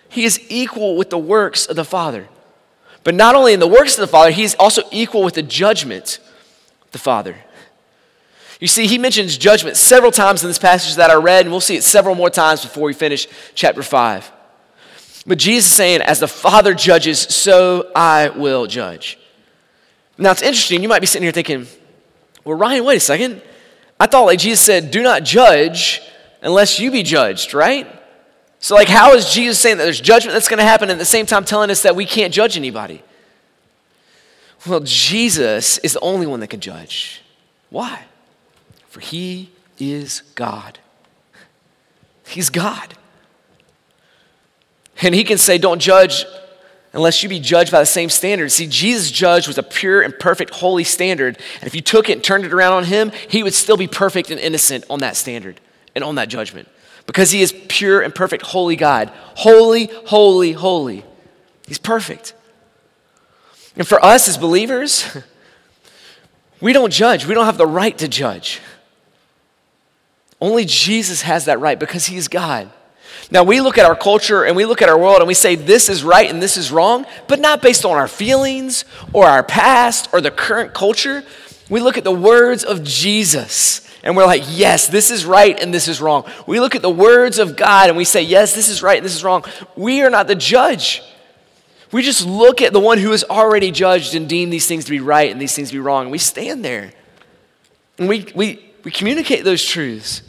He 0.08 0.24
is 0.24 0.40
equal 0.48 0.96
with 0.96 1.10
the 1.10 1.18
works 1.18 1.66
of 1.66 1.76
the 1.76 1.84
Father. 1.84 2.28
But 3.04 3.14
not 3.14 3.36
only 3.36 3.52
in 3.52 3.60
the 3.60 3.66
works 3.66 3.94
of 3.94 4.00
the 4.00 4.06
Father, 4.06 4.30
he's 4.30 4.54
also 4.56 4.82
equal 4.90 5.22
with 5.22 5.34
the 5.34 5.42
judgment 5.42 6.18
of 6.82 6.90
the 6.90 6.98
Father. 6.98 7.36
You 8.60 8.66
see, 8.66 8.86
he 8.86 8.98
mentions 8.98 9.36
judgment 9.36 9.76
several 9.76 10.10
times 10.10 10.42
in 10.42 10.48
this 10.48 10.58
passage 10.58 10.96
that 10.96 11.10
I 11.10 11.14
read, 11.14 11.44
and 11.44 11.52
we'll 11.52 11.60
see 11.60 11.76
it 11.76 11.84
several 11.84 12.14
more 12.14 12.30
times 12.30 12.62
before 12.62 12.84
we 12.84 12.94
finish 12.94 13.28
chapter 13.54 13.82
5. 13.82 14.32
But 15.26 15.38
Jesus 15.38 15.70
is 15.70 15.76
saying, 15.76 16.00
As 16.00 16.20
the 16.20 16.28
Father 16.28 16.72
judges, 16.72 17.18
so 17.18 17.90
I 17.94 18.30
will 18.30 18.66
judge. 18.66 19.18
Now, 20.18 20.30
it's 20.30 20.42
interesting. 20.42 20.82
You 20.82 20.88
might 20.88 21.00
be 21.00 21.06
sitting 21.06 21.25
here 21.25 21.32
thinking, 21.32 21.66
well, 22.44 22.56
Ryan, 22.56 22.84
wait 22.84 22.96
a 22.96 23.00
second. 23.00 23.42
I 23.98 24.06
thought 24.06 24.25
like 24.25 24.38
Jesus 24.38 24.64
said, 24.64 24.90
do 24.90 25.02
not 25.02 25.25
judge 25.25 26.00
unless 26.42 26.78
you 26.78 26.90
be 26.90 27.02
judged, 27.02 27.54
right? 27.54 27.86
So, 28.60 28.75
like, 28.75 28.88
how 28.88 29.14
is 29.14 29.32
Jesus 29.32 29.58
saying 29.58 29.78
that 29.78 29.84
there's 29.84 30.00
judgment 30.00 30.34
that's 30.34 30.48
going 30.48 30.58
to 30.58 30.64
happen 30.64 30.88
and 30.88 30.92
at 30.92 30.98
the 30.98 31.04
same 31.04 31.26
time 31.26 31.44
telling 31.44 31.70
us 31.70 31.82
that 31.82 31.96
we 31.96 32.06
can't 32.06 32.32
judge 32.32 32.56
anybody? 32.56 33.02
Well, 34.66 34.80
Jesus 34.80 35.78
is 35.78 35.92
the 35.92 36.00
only 36.00 36.26
one 36.26 36.40
that 36.40 36.48
can 36.48 36.60
judge. 36.60 37.22
Why? 37.70 38.04
For 38.96 39.00
he 39.00 39.50
is 39.78 40.22
God. 40.36 40.78
He's 42.26 42.48
God. 42.48 42.94
And 45.02 45.14
he 45.14 45.22
can 45.22 45.36
say, 45.36 45.58
Don't 45.58 45.80
judge 45.80 46.24
unless 46.94 47.22
you 47.22 47.28
be 47.28 47.38
judged 47.38 47.70
by 47.70 47.80
the 47.80 47.84
same 47.84 48.08
standard. 48.08 48.50
See, 48.50 48.66
Jesus 48.66 49.10
judged 49.10 49.48
with 49.48 49.58
a 49.58 49.62
pure 49.62 50.00
and 50.00 50.18
perfect 50.18 50.54
holy 50.54 50.82
standard. 50.82 51.38
And 51.60 51.66
if 51.66 51.74
you 51.74 51.82
took 51.82 52.08
it 52.08 52.14
and 52.14 52.24
turned 52.24 52.46
it 52.46 52.54
around 52.54 52.72
on 52.72 52.84
him, 52.84 53.12
he 53.28 53.42
would 53.42 53.52
still 53.52 53.76
be 53.76 53.86
perfect 53.86 54.30
and 54.30 54.40
innocent 54.40 54.86
on 54.88 55.00
that 55.00 55.14
standard 55.14 55.60
and 55.94 56.02
on 56.02 56.14
that 56.14 56.30
judgment. 56.30 56.66
Because 57.04 57.32
he 57.32 57.42
is 57.42 57.54
pure 57.68 58.00
and 58.00 58.14
perfect 58.14 58.46
holy 58.46 58.76
God. 58.76 59.12
Holy, 59.34 59.90
holy, 60.06 60.52
holy. 60.52 61.04
He's 61.68 61.76
perfect. 61.76 62.32
And 63.76 63.86
for 63.86 64.02
us 64.02 64.26
as 64.26 64.38
believers, 64.38 65.18
we 66.62 66.72
don't 66.72 66.90
judge. 66.90 67.26
We 67.26 67.34
don't 67.34 67.44
have 67.44 67.58
the 67.58 67.66
right 67.66 67.98
to 67.98 68.08
judge. 68.08 68.62
Only 70.40 70.64
Jesus 70.64 71.22
has 71.22 71.46
that 71.46 71.60
right 71.60 71.78
because 71.78 72.06
he's 72.06 72.28
God. 72.28 72.70
Now, 73.30 73.42
we 73.42 73.60
look 73.60 73.78
at 73.78 73.86
our 73.86 73.96
culture 73.96 74.44
and 74.44 74.54
we 74.54 74.64
look 74.64 74.82
at 74.82 74.88
our 74.88 74.98
world 74.98 75.18
and 75.18 75.26
we 75.26 75.34
say 75.34 75.56
this 75.56 75.88
is 75.88 76.04
right 76.04 76.30
and 76.30 76.40
this 76.40 76.56
is 76.56 76.70
wrong, 76.70 77.06
but 77.26 77.40
not 77.40 77.62
based 77.62 77.84
on 77.84 77.96
our 77.96 78.06
feelings 78.06 78.84
or 79.12 79.26
our 79.26 79.42
past 79.42 80.08
or 80.12 80.20
the 80.20 80.30
current 80.30 80.74
culture. 80.74 81.24
We 81.68 81.80
look 81.80 81.98
at 81.98 82.04
the 82.04 82.12
words 82.12 82.62
of 82.62 82.84
Jesus 82.84 83.88
and 84.04 84.16
we're 84.16 84.26
like, 84.26 84.44
yes, 84.46 84.86
this 84.86 85.10
is 85.10 85.24
right 85.24 85.58
and 85.60 85.74
this 85.74 85.88
is 85.88 86.00
wrong. 86.00 86.24
We 86.46 86.60
look 86.60 86.76
at 86.76 86.82
the 86.82 86.90
words 86.90 87.40
of 87.40 87.56
God 87.56 87.88
and 87.88 87.96
we 87.96 88.04
say, 88.04 88.22
yes, 88.22 88.54
this 88.54 88.68
is 88.68 88.82
right 88.82 88.96
and 88.96 89.04
this 89.04 89.16
is 89.16 89.24
wrong. 89.24 89.44
We 89.74 90.02
are 90.02 90.10
not 90.10 90.28
the 90.28 90.36
judge. 90.36 91.02
We 91.90 92.02
just 92.02 92.24
look 92.26 92.62
at 92.62 92.72
the 92.72 92.80
one 92.80 92.98
who 92.98 93.10
has 93.10 93.24
already 93.24 93.70
judged 93.72 94.14
and 94.14 94.28
deemed 94.28 94.52
these 94.52 94.66
things 94.68 94.84
to 94.84 94.90
be 94.90 95.00
right 95.00 95.30
and 95.30 95.40
these 95.40 95.54
things 95.54 95.70
to 95.70 95.74
be 95.74 95.80
wrong. 95.80 96.02
And 96.02 96.12
we 96.12 96.18
stand 96.18 96.64
there 96.64 96.92
and 97.98 98.08
we, 98.08 98.26
we, 98.34 98.65
we 98.86 98.92
communicate 98.92 99.42
those 99.42 99.64
truths 99.64 100.22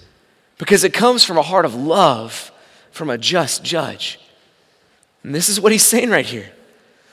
because 0.57 0.83
it 0.83 0.91
comes 0.91 1.23
from 1.23 1.37
a 1.37 1.43
heart 1.43 1.63
of 1.63 1.75
love 1.75 2.51
from 2.89 3.07
a 3.11 3.15
just 3.15 3.63
judge. 3.63 4.19
And 5.21 5.35
this 5.35 5.47
is 5.47 5.61
what 5.61 5.71
he's 5.71 5.85
saying 5.85 6.09
right 6.09 6.25
here. 6.25 6.51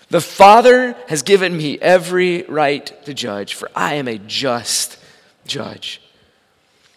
The 0.09 0.23
Father 0.23 0.97
has 1.07 1.23
given 1.23 1.55
me 1.55 1.79
every 1.81 2.45
right 2.45 2.87
to 3.05 3.13
judge, 3.13 3.53
for 3.53 3.71
I 3.77 3.97
am 3.97 4.09
a 4.09 4.17
just 4.17 4.97
judge. 5.47 6.01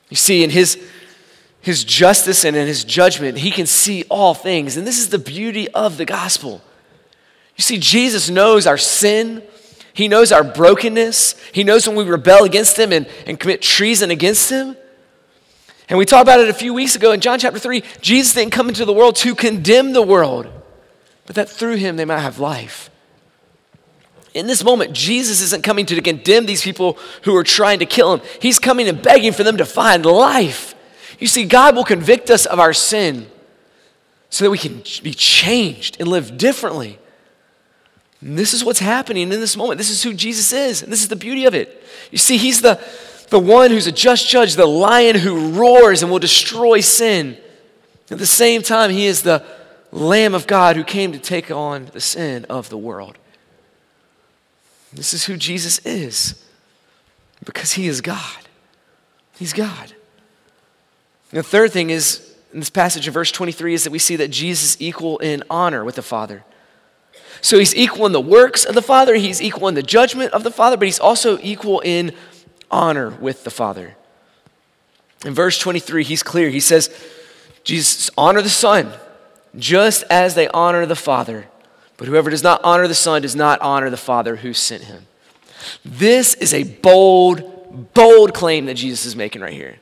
You 0.07 0.15
see, 0.15 0.45
in 0.45 0.49
his, 0.49 0.81
his 1.59 1.83
justice 1.83 2.45
and 2.45 2.55
in 2.55 2.67
his 2.67 2.85
judgment, 2.85 3.39
he 3.39 3.51
can 3.51 3.65
see 3.65 4.05
all 4.09 4.33
things. 4.33 4.77
And 4.77 4.87
this 4.87 4.97
is 4.97 5.09
the 5.09 5.19
beauty 5.19 5.67
of 5.71 5.97
the 5.97 6.05
gospel. 6.05 6.61
You 7.57 7.63
see, 7.63 7.79
Jesus 7.79 8.29
knows 8.29 8.65
our 8.65 8.77
sin, 8.77 9.43
he 9.97 10.07
knows 10.07 10.31
our 10.31 10.43
brokenness, 10.43 11.33
he 11.51 11.63
knows 11.63 11.87
when 11.87 11.97
we 11.97 12.03
rebel 12.03 12.43
against 12.43 12.77
him 12.77 12.93
and, 12.93 13.07
and 13.25 13.39
commit 13.39 13.63
treason 13.63 14.11
against 14.11 14.47
him. 14.47 14.77
And 15.89 15.97
we 15.97 16.05
talked 16.05 16.21
about 16.21 16.39
it 16.39 16.49
a 16.49 16.53
few 16.53 16.71
weeks 16.71 16.95
ago 16.95 17.13
in 17.13 17.19
John 17.19 17.39
chapter 17.39 17.57
3. 17.57 17.81
Jesus 17.99 18.35
didn't 18.35 18.51
come 18.51 18.69
into 18.69 18.85
the 18.85 18.93
world 18.93 19.15
to 19.15 19.33
condemn 19.33 19.93
the 19.93 20.03
world, 20.03 20.45
but 21.25 21.35
that 21.35 21.49
through 21.49 21.77
him 21.77 21.95
they 21.95 22.05
might 22.05 22.19
have 22.19 22.37
life. 22.37 22.91
In 24.35 24.45
this 24.45 24.63
moment, 24.63 24.93
Jesus 24.93 25.41
isn't 25.41 25.63
coming 25.63 25.87
to 25.87 25.99
condemn 25.99 26.45
these 26.45 26.61
people 26.61 26.99
who 27.23 27.35
are 27.35 27.43
trying 27.43 27.79
to 27.79 27.87
kill 27.87 28.13
him. 28.13 28.21
He's 28.39 28.59
coming 28.59 28.87
and 28.87 29.01
begging 29.01 29.33
for 29.33 29.43
them 29.43 29.57
to 29.57 29.65
find 29.65 30.05
life. 30.05 30.75
You 31.17 31.25
see, 31.25 31.43
God 31.43 31.75
will 31.75 31.83
convict 31.83 32.29
us 32.29 32.45
of 32.45 32.59
our 32.59 32.73
sin 32.73 33.31
so 34.29 34.45
that 34.45 34.51
we 34.51 34.59
can 34.59 34.83
be 35.01 35.15
changed 35.15 35.97
and 35.99 36.07
live 36.07 36.37
differently. 36.37 36.99
And 38.21 38.37
this 38.37 38.53
is 38.53 38.63
what's 38.63 38.79
happening 38.79 39.31
in 39.31 39.39
this 39.39 39.55
moment. 39.55 39.77
This 39.77 39.89
is 39.89 40.01
who 40.01 40.13
Jesus 40.13 40.51
is, 40.51 40.81
and 40.81 40.91
this 40.91 41.01
is 41.01 41.07
the 41.07 41.15
beauty 41.15 41.45
of 41.45 41.53
it. 41.53 41.83
You 42.11 42.17
see, 42.17 42.37
He's 42.37 42.61
the, 42.61 42.79
the 43.29 43.39
one 43.39 43.71
who's 43.71 43.87
a 43.87 43.91
just 43.91 44.27
judge, 44.27 44.55
the 44.55 44.65
lion 44.65 45.15
who 45.15 45.51
roars 45.51 46.01
and 46.01 46.11
will 46.11 46.19
destroy 46.19 46.79
sin. 46.79 47.37
At 48.09 48.17
the 48.17 48.25
same 48.25 48.63
time, 48.63 48.89
He 48.89 49.05
is 49.05 49.21
the 49.21 49.43
Lamb 49.91 50.33
of 50.33 50.47
God 50.47 50.75
who 50.75 50.83
came 50.83 51.11
to 51.11 51.19
take 51.19 51.51
on 51.51 51.85
the 51.93 52.01
sin 52.01 52.45
of 52.45 52.69
the 52.69 52.77
world. 52.77 53.17
This 54.93 55.13
is 55.13 55.25
who 55.25 55.37
Jesus 55.37 55.79
is 55.85 56.43
because 57.45 57.73
He 57.73 57.87
is 57.87 58.01
God. 58.01 58.47
He's 59.37 59.53
God. 59.53 59.93
And 61.31 61.39
the 61.39 61.43
third 61.43 61.71
thing 61.71 61.89
is 61.89 62.35
in 62.53 62.59
this 62.59 62.69
passage 62.69 63.07
of 63.07 63.13
verse 63.13 63.31
23 63.31 63.73
is 63.73 63.83
that 63.83 63.91
we 63.91 63.99
see 63.99 64.15
that 64.15 64.29
Jesus 64.29 64.71
is 64.71 64.81
equal 64.81 65.19
in 65.19 65.43
honor 65.49 65.83
with 65.83 65.95
the 65.95 66.01
Father. 66.01 66.43
So 67.41 67.59
he's 67.59 67.75
equal 67.75 68.05
in 68.05 68.11
the 68.11 68.21
works 68.21 68.65
of 68.65 68.75
the 68.75 68.81
Father, 68.81 69.15
he's 69.15 69.41
equal 69.41 69.67
in 69.67 69.75
the 69.75 69.83
judgment 69.83 70.33
of 70.33 70.43
the 70.43 70.51
Father, 70.51 70.77
but 70.77 70.87
he's 70.87 70.99
also 70.99 71.37
equal 71.41 71.79
in 71.81 72.13
honor 72.71 73.09
with 73.09 73.43
the 73.43 73.49
Father. 73.49 73.95
In 75.25 75.33
verse 75.33 75.57
23, 75.57 76.03
he's 76.03 76.23
clear. 76.23 76.49
He 76.49 76.59
says, 76.59 76.89
Jesus, 77.63 78.09
honor 78.17 78.41
the 78.41 78.49
Son, 78.49 78.91
just 79.55 80.03
as 80.09 80.35
they 80.35 80.47
honor 80.49 80.85
the 80.85 80.95
Father. 80.95 81.47
But 81.97 82.07
whoever 82.07 82.29
does 82.29 82.43
not 82.43 82.61
honor 82.63 82.87
the 82.87 82.93
Son 82.93 83.21
does 83.21 83.35
not 83.35 83.59
honor 83.61 83.89
the 83.89 83.97
Father 83.97 84.37
who 84.37 84.53
sent 84.53 84.83
him. 84.83 85.07
This 85.83 86.33
is 86.35 86.53
a 86.53 86.63
bold, 86.63 87.93
bold 87.93 88.33
claim 88.33 88.67
that 88.67 88.75
Jesus 88.75 89.05
is 89.05 89.15
making 89.15 89.41
right 89.41 89.53
here. 89.53 89.79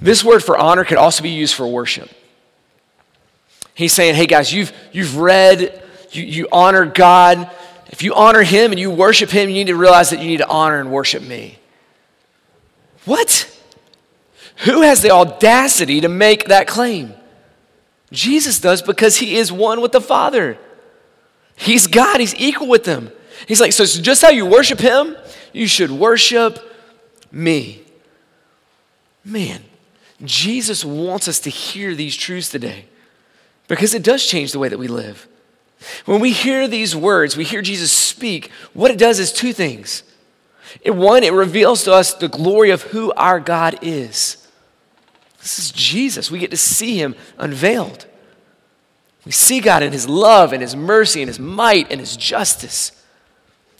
This 0.00 0.24
word 0.24 0.42
for 0.42 0.56
honor 0.56 0.84
could 0.84 0.98
also 0.98 1.22
be 1.22 1.30
used 1.30 1.54
for 1.54 1.66
worship. 1.66 2.08
He's 3.74 3.92
saying, 3.92 4.14
hey 4.14 4.26
guys, 4.26 4.52
you've, 4.52 4.72
you've 4.92 5.16
read, 5.16 5.82
you, 6.16 6.24
you 6.24 6.48
honor 6.52 6.86
God. 6.86 7.50
If 7.88 8.02
you 8.02 8.14
honor 8.14 8.42
Him 8.42 8.72
and 8.72 8.80
you 8.80 8.90
worship 8.90 9.30
Him, 9.30 9.48
you 9.48 9.54
need 9.54 9.66
to 9.68 9.76
realize 9.76 10.10
that 10.10 10.20
you 10.20 10.26
need 10.26 10.38
to 10.38 10.48
honor 10.48 10.80
and 10.80 10.90
worship 10.90 11.22
me. 11.22 11.58
What? 13.04 13.50
Who 14.58 14.82
has 14.82 15.02
the 15.02 15.10
audacity 15.10 16.00
to 16.00 16.08
make 16.08 16.46
that 16.46 16.66
claim? 16.66 17.14
Jesus 18.12 18.60
does 18.60 18.82
because 18.82 19.16
He 19.16 19.36
is 19.36 19.50
one 19.52 19.80
with 19.80 19.92
the 19.92 20.00
Father. 20.00 20.58
He's 21.56 21.86
God, 21.86 22.20
He's 22.20 22.34
equal 22.36 22.68
with 22.68 22.84
them. 22.84 23.10
He's 23.46 23.60
like, 23.60 23.72
so 23.72 23.84
just 23.84 24.22
how 24.22 24.30
you 24.30 24.46
worship 24.46 24.78
Him, 24.78 25.16
you 25.52 25.66
should 25.66 25.90
worship 25.90 26.58
me. 27.30 27.82
Man, 29.24 29.62
Jesus 30.22 30.84
wants 30.84 31.28
us 31.28 31.40
to 31.40 31.50
hear 31.50 31.94
these 31.94 32.16
truths 32.16 32.50
today 32.50 32.86
because 33.68 33.94
it 33.94 34.02
does 34.02 34.24
change 34.26 34.52
the 34.52 34.58
way 34.58 34.68
that 34.68 34.78
we 34.78 34.88
live. 34.88 35.26
When 36.04 36.20
we 36.20 36.32
hear 36.32 36.68
these 36.68 36.94
words, 36.94 37.36
we 37.36 37.44
hear 37.44 37.62
Jesus 37.62 37.92
speak, 37.92 38.50
what 38.72 38.90
it 38.90 38.98
does 38.98 39.18
is 39.18 39.32
two 39.32 39.52
things. 39.52 40.02
It, 40.80 40.92
one, 40.92 41.22
it 41.22 41.32
reveals 41.32 41.84
to 41.84 41.92
us 41.92 42.14
the 42.14 42.28
glory 42.28 42.70
of 42.70 42.82
who 42.82 43.12
our 43.12 43.40
God 43.40 43.78
is. 43.82 44.48
This 45.40 45.58
is 45.58 45.70
Jesus. 45.70 46.30
We 46.30 46.38
get 46.38 46.50
to 46.50 46.56
see 46.56 46.98
him 46.98 47.14
unveiled. 47.38 48.06
We 49.24 49.32
see 49.32 49.60
God 49.60 49.82
in 49.82 49.92
his 49.92 50.08
love 50.08 50.52
and 50.52 50.62
his 50.62 50.76
mercy 50.76 51.22
and 51.22 51.28
his 51.28 51.38
might 51.38 51.90
and 51.90 52.00
his 52.00 52.16
justice. 52.16 52.92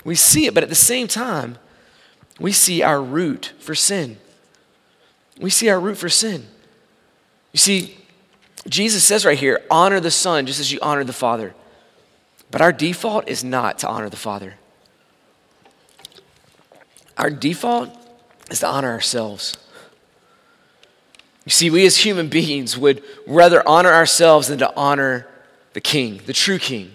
We 0.05 0.15
see 0.15 0.47
it, 0.47 0.55
but 0.55 0.63
at 0.63 0.69
the 0.69 0.75
same 0.75 1.09
time, 1.09 1.59
we 2.39 2.53
see 2.53 2.83
our 2.83 3.03
root 3.03 3.53
for 3.59 3.75
sin. 3.75 4.19
We 5.39 5.51
see 5.51 5.69
our 5.69 5.81
root 5.81 5.97
for 5.97 6.09
sin. 6.09 6.47
You 7.53 7.59
see, 7.59 7.97
Jesus 8.69 9.05
says 9.05 9.25
right 9.25 9.39
here, 9.39 9.63
honor 9.71 10.01
the 10.01 10.11
Son 10.11 10.47
just 10.47 10.61
as 10.61 10.73
you 10.73 10.79
honor 10.83 11.05
the 11.05 11.13
Father. 11.13 11.55
But 12.55 12.61
our 12.61 12.73
default 12.73 13.29
is 13.29 13.43
not 13.43 13.81
to 13.81 13.89
honor 13.89 14.09
the 14.09 14.17
Father. 14.17 14.55
Our 17.19 17.29
default 17.29 17.91
is 18.49 18.61
to 18.61 18.69
honor 18.69 18.93
ourselves. 18.93 19.57
You 21.45 21.51
see, 21.51 21.69
we 21.69 21.85
as 21.85 21.97
human 21.97 22.29
beings 22.29 22.79
would 22.79 23.03
rather 23.27 23.61
honor 23.69 23.93
ourselves 23.93 24.47
than 24.47 24.61
to 24.61 24.73
honor 24.77 25.27
the 25.73 25.81
King, 25.81 26.21
the 26.27 26.33
true 26.33 26.61
King. 26.61 26.93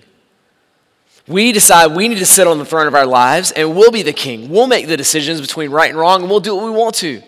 We 1.27 1.51
decide 1.51 1.87
we 1.93 2.07
need 2.07 2.19
to 2.19 2.25
sit 2.25 2.47
on 2.47 2.57
the 2.57 2.63
throne 2.63 2.87
of 2.87 2.95
our 2.95 3.05
lives 3.05 3.51
and 3.51 3.75
we'll 3.75 3.91
be 3.91 4.01
the 4.01 4.13
King. 4.13 4.47
We'll 4.47 4.65
make 4.65 4.87
the 4.87 4.95
decisions 4.95 5.41
between 5.41 5.71
right 5.71 5.89
and 5.89 5.99
wrong 5.99 6.21
and 6.21 6.29
we'll 6.29 6.39
do 6.39 6.55
what 6.55 6.63
we 6.63 6.71
want 6.71 6.95
to. 6.95 7.21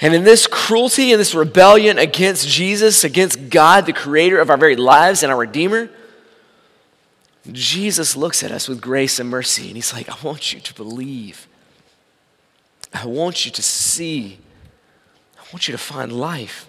And 0.00 0.14
in 0.14 0.24
this 0.24 0.46
cruelty 0.46 1.12
and 1.12 1.20
this 1.20 1.34
rebellion 1.34 1.98
against 1.98 2.48
Jesus, 2.48 3.04
against 3.04 3.50
God, 3.50 3.84
the 3.84 3.92
creator 3.92 4.40
of 4.40 4.48
our 4.48 4.56
very 4.56 4.76
lives 4.76 5.22
and 5.22 5.30
our 5.30 5.38
Redeemer, 5.38 5.90
Jesus 7.52 8.16
looks 8.16 8.42
at 8.42 8.50
us 8.50 8.68
with 8.68 8.80
grace 8.80 9.18
and 9.18 9.28
mercy 9.28 9.66
and 9.66 9.76
he's 9.76 9.92
like, 9.92 10.08
I 10.08 10.16
want 10.26 10.52
you 10.52 10.60
to 10.60 10.74
believe. 10.74 11.46
I 12.92 13.06
want 13.06 13.44
you 13.44 13.50
to 13.50 13.62
see. 13.62 14.38
I 15.36 15.42
want 15.52 15.68
you 15.68 15.72
to 15.72 15.78
find 15.78 16.12
life. 16.12 16.68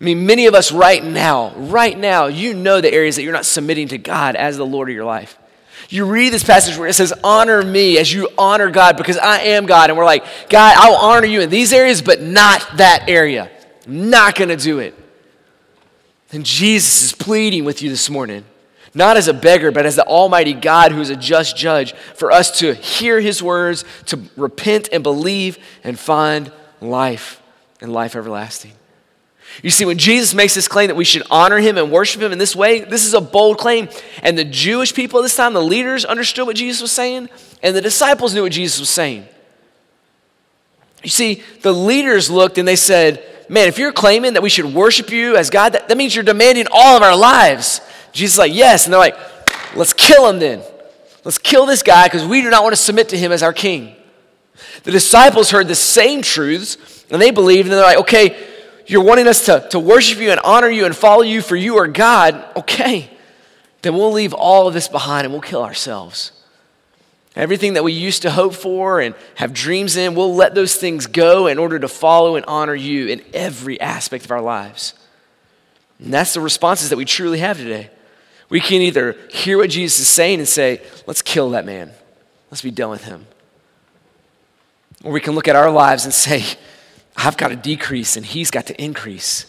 I 0.00 0.04
mean, 0.04 0.26
many 0.26 0.46
of 0.46 0.54
us 0.54 0.72
right 0.72 1.02
now, 1.02 1.54
right 1.54 1.96
now, 1.96 2.26
you 2.26 2.54
know 2.54 2.80
the 2.80 2.92
areas 2.92 3.16
that 3.16 3.22
you're 3.22 3.32
not 3.32 3.46
submitting 3.46 3.88
to 3.88 3.98
God 3.98 4.34
as 4.34 4.56
the 4.56 4.66
Lord 4.66 4.88
of 4.88 4.94
your 4.94 5.04
life. 5.04 5.38
You 5.88 6.06
read 6.06 6.32
this 6.32 6.42
passage 6.42 6.76
where 6.76 6.88
it 6.88 6.94
says, 6.94 7.12
Honor 7.22 7.62
me 7.62 7.98
as 7.98 8.12
you 8.12 8.28
honor 8.36 8.70
God 8.70 8.96
because 8.96 9.16
I 9.18 9.38
am 9.40 9.66
God. 9.66 9.90
And 9.90 9.98
we're 9.98 10.04
like, 10.04 10.24
God, 10.48 10.74
I'll 10.76 10.96
honor 10.96 11.26
you 11.26 11.40
in 11.40 11.50
these 11.50 11.72
areas, 11.72 12.02
but 12.02 12.20
not 12.20 12.66
that 12.78 13.04
area. 13.08 13.50
I'm 13.86 14.10
not 14.10 14.34
going 14.34 14.48
to 14.48 14.56
do 14.56 14.78
it. 14.78 14.94
And 16.32 16.46
Jesus 16.46 17.04
is 17.04 17.12
pleading 17.12 17.64
with 17.64 17.82
you 17.82 17.90
this 17.90 18.08
morning, 18.08 18.44
not 18.94 19.16
as 19.16 19.28
a 19.28 19.34
beggar, 19.34 19.70
but 19.70 19.86
as 19.86 19.96
the 19.96 20.04
Almighty 20.06 20.52
God 20.52 20.92
who's 20.92 21.10
a 21.10 21.16
just 21.16 21.56
judge, 21.56 21.94
for 21.94 22.30
us 22.30 22.58
to 22.58 22.74
hear 22.74 23.20
his 23.20 23.42
words, 23.42 23.84
to 24.06 24.20
repent 24.36 24.88
and 24.92 25.02
believe 25.02 25.58
and 25.82 25.98
find 25.98 26.52
life 26.80 27.40
and 27.80 27.92
life 27.92 28.14
everlasting. 28.14 28.72
You 29.62 29.70
see, 29.70 29.84
when 29.84 29.98
Jesus 29.98 30.34
makes 30.34 30.54
this 30.54 30.68
claim 30.68 30.88
that 30.88 30.94
we 30.94 31.04
should 31.04 31.24
honor 31.30 31.58
him 31.58 31.76
and 31.76 31.90
worship 31.90 32.22
him 32.22 32.32
in 32.32 32.38
this 32.38 32.56
way, 32.56 32.80
this 32.80 33.04
is 33.04 33.12
a 33.12 33.20
bold 33.20 33.58
claim. 33.58 33.88
And 34.22 34.38
the 34.38 34.44
Jewish 34.44 34.94
people 34.94 35.20
at 35.20 35.22
this 35.22 35.36
time, 35.36 35.52
the 35.52 35.62
leaders, 35.62 36.04
understood 36.04 36.46
what 36.46 36.56
Jesus 36.56 36.80
was 36.80 36.92
saying, 36.92 37.28
and 37.62 37.76
the 37.76 37.82
disciples 37.82 38.34
knew 38.34 38.42
what 38.42 38.52
Jesus 38.52 38.80
was 38.80 38.88
saying. 38.88 39.26
You 41.02 41.10
see, 41.10 41.42
the 41.62 41.72
leaders 41.72 42.30
looked 42.30 42.58
and 42.58 42.66
they 42.66 42.76
said, 42.76 43.24
Man, 43.48 43.68
if 43.68 43.76
you're 43.76 43.92
claiming 43.92 44.32
that 44.32 44.42
we 44.42 44.48
should 44.48 44.72
worship 44.72 45.10
you 45.10 45.36
as 45.36 45.50
God, 45.50 45.74
that, 45.74 45.88
that 45.88 45.98
means 45.98 46.14
you're 46.14 46.24
demanding 46.24 46.66
all 46.72 46.96
of 46.96 47.02
our 47.02 47.16
lives. 47.16 47.82
Jesus 48.12 48.34
is 48.34 48.38
like, 48.38 48.54
Yes. 48.54 48.84
And 48.84 48.92
they're 48.92 49.00
like, 49.00 49.16
Let's 49.74 49.92
kill 49.92 50.28
him 50.28 50.38
then. 50.38 50.62
Let's 51.24 51.38
kill 51.38 51.66
this 51.66 51.82
guy 51.82 52.06
because 52.06 52.24
we 52.24 52.42
do 52.42 52.50
not 52.50 52.62
want 52.62 52.74
to 52.74 52.80
submit 52.80 53.08
to 53.10 53.18
him 53.18 53.32
as 53.32 53.42
our 53.42 53.52
king. 53.52 53.94
The 54.84 54.90
disciples 54.90 55.50
heard 55.50 55.68
the 55.68 55.74
same 55.74 56.22
truths 56.22 57.04
and 57.10 57.20
they 57.20 57.30
believed, 57.30 57.68
and 57.68 57.72
they're 57.72 57.82
like, 57.82 57.98
Okay, 57.98 58.36
you're 58.86 59.02
wanting 59.02 59.26
us 59.26 59.46
to, 59.46 59.66
to 59.70 59.78
worship 59.80 60.18
you 60.18 60.30
and 60.30 60.40
honor 60.40 60.68
you 60.68 60.84
and 60.84 60.94
follow 60.94 61.22
you 61.22 61.40
for 61.40 61.56
you 61.56 61.78
are 61.78 61.86
God, 61.86 62.44
okay, 62.56 63.10
then 63.82 63.94
we'll 63.94 64.12
leave 64.12 64.34
all 64.34 64.68
of 64.68 64.74
this 64.74 64.88
behind 64.88 65.24
and 65.24 65.32
we'll 65.32 65.42
kill 65.42 65.62
ourselves. 65.62 66.32
Everything 67.34 67.74
that 67.74 67.84
we 67.84 67.92
used 67.92 68.22
to 68.22 68.30
hope 68.30 68.54
for 68.54 69.00
and 69.00 69.14
have 69.36 69.54
dreams 69.54 69.96
in, 69.96 70.14
we'll 70.14 70.34
let 70.34 70.54
those 70.54 70.74
things 70.74 71.06
go 71.06 71.46
in 71.46 71.58
order 71.58 71.78
to 71.78 71.88
follow 71.88 72.36
and 72.36 72.44
honor 72.44 72.74
you 72.74 73.06
in 73.06 73.22
every 73.32 73.80
aspect 73.80 74.26
of 74.26 74.30
our 74.30 74.42
lives. 74.42 74.92
And 75.98 76.12
that's 76.12 76.34
the 76.34 76.42
responses 76.42 76.90
that 76.90 76.96
we 76.96 77.06
truly 77.06 77.38
have 77.38 77.56
today. 77.56 77.88
We 78.52 78.60
can 78.60 78.82
either 78.82 79.16
hear 79.30 79.56
what 79.56 79.70
Jesus 79.70 80.00
is 80.00 80.08
saying 80.08 80.38
and 80.38 80.46
say, 80.46 80.82
let's 81.06 81.22
kill 81.22 81.48
that 81.52 81.64
man, 81.64 81.90
let's 82.50 82.60
be 82.60 82.70
done 82.70 82.90
with 82.90 83.04
him. 83.04 83.26
Or 85.02 85.10
we 85.10 85.22
can 85.22 85.34
look 85.34 85.48
at 85.48 85.56
our 85.56 85.70
lives 85.70 86.04
and 86.04 86.12
say, 86.12 86.44
I've 87.16 87.38
got 87.38 87.48
to 87.48 87.56
decrease 87.56 88.14
and 88.14 88.26
he's 88.26 88.50
got 88.50 88.66
to 88.66 88.78
increase. 88.78 89.46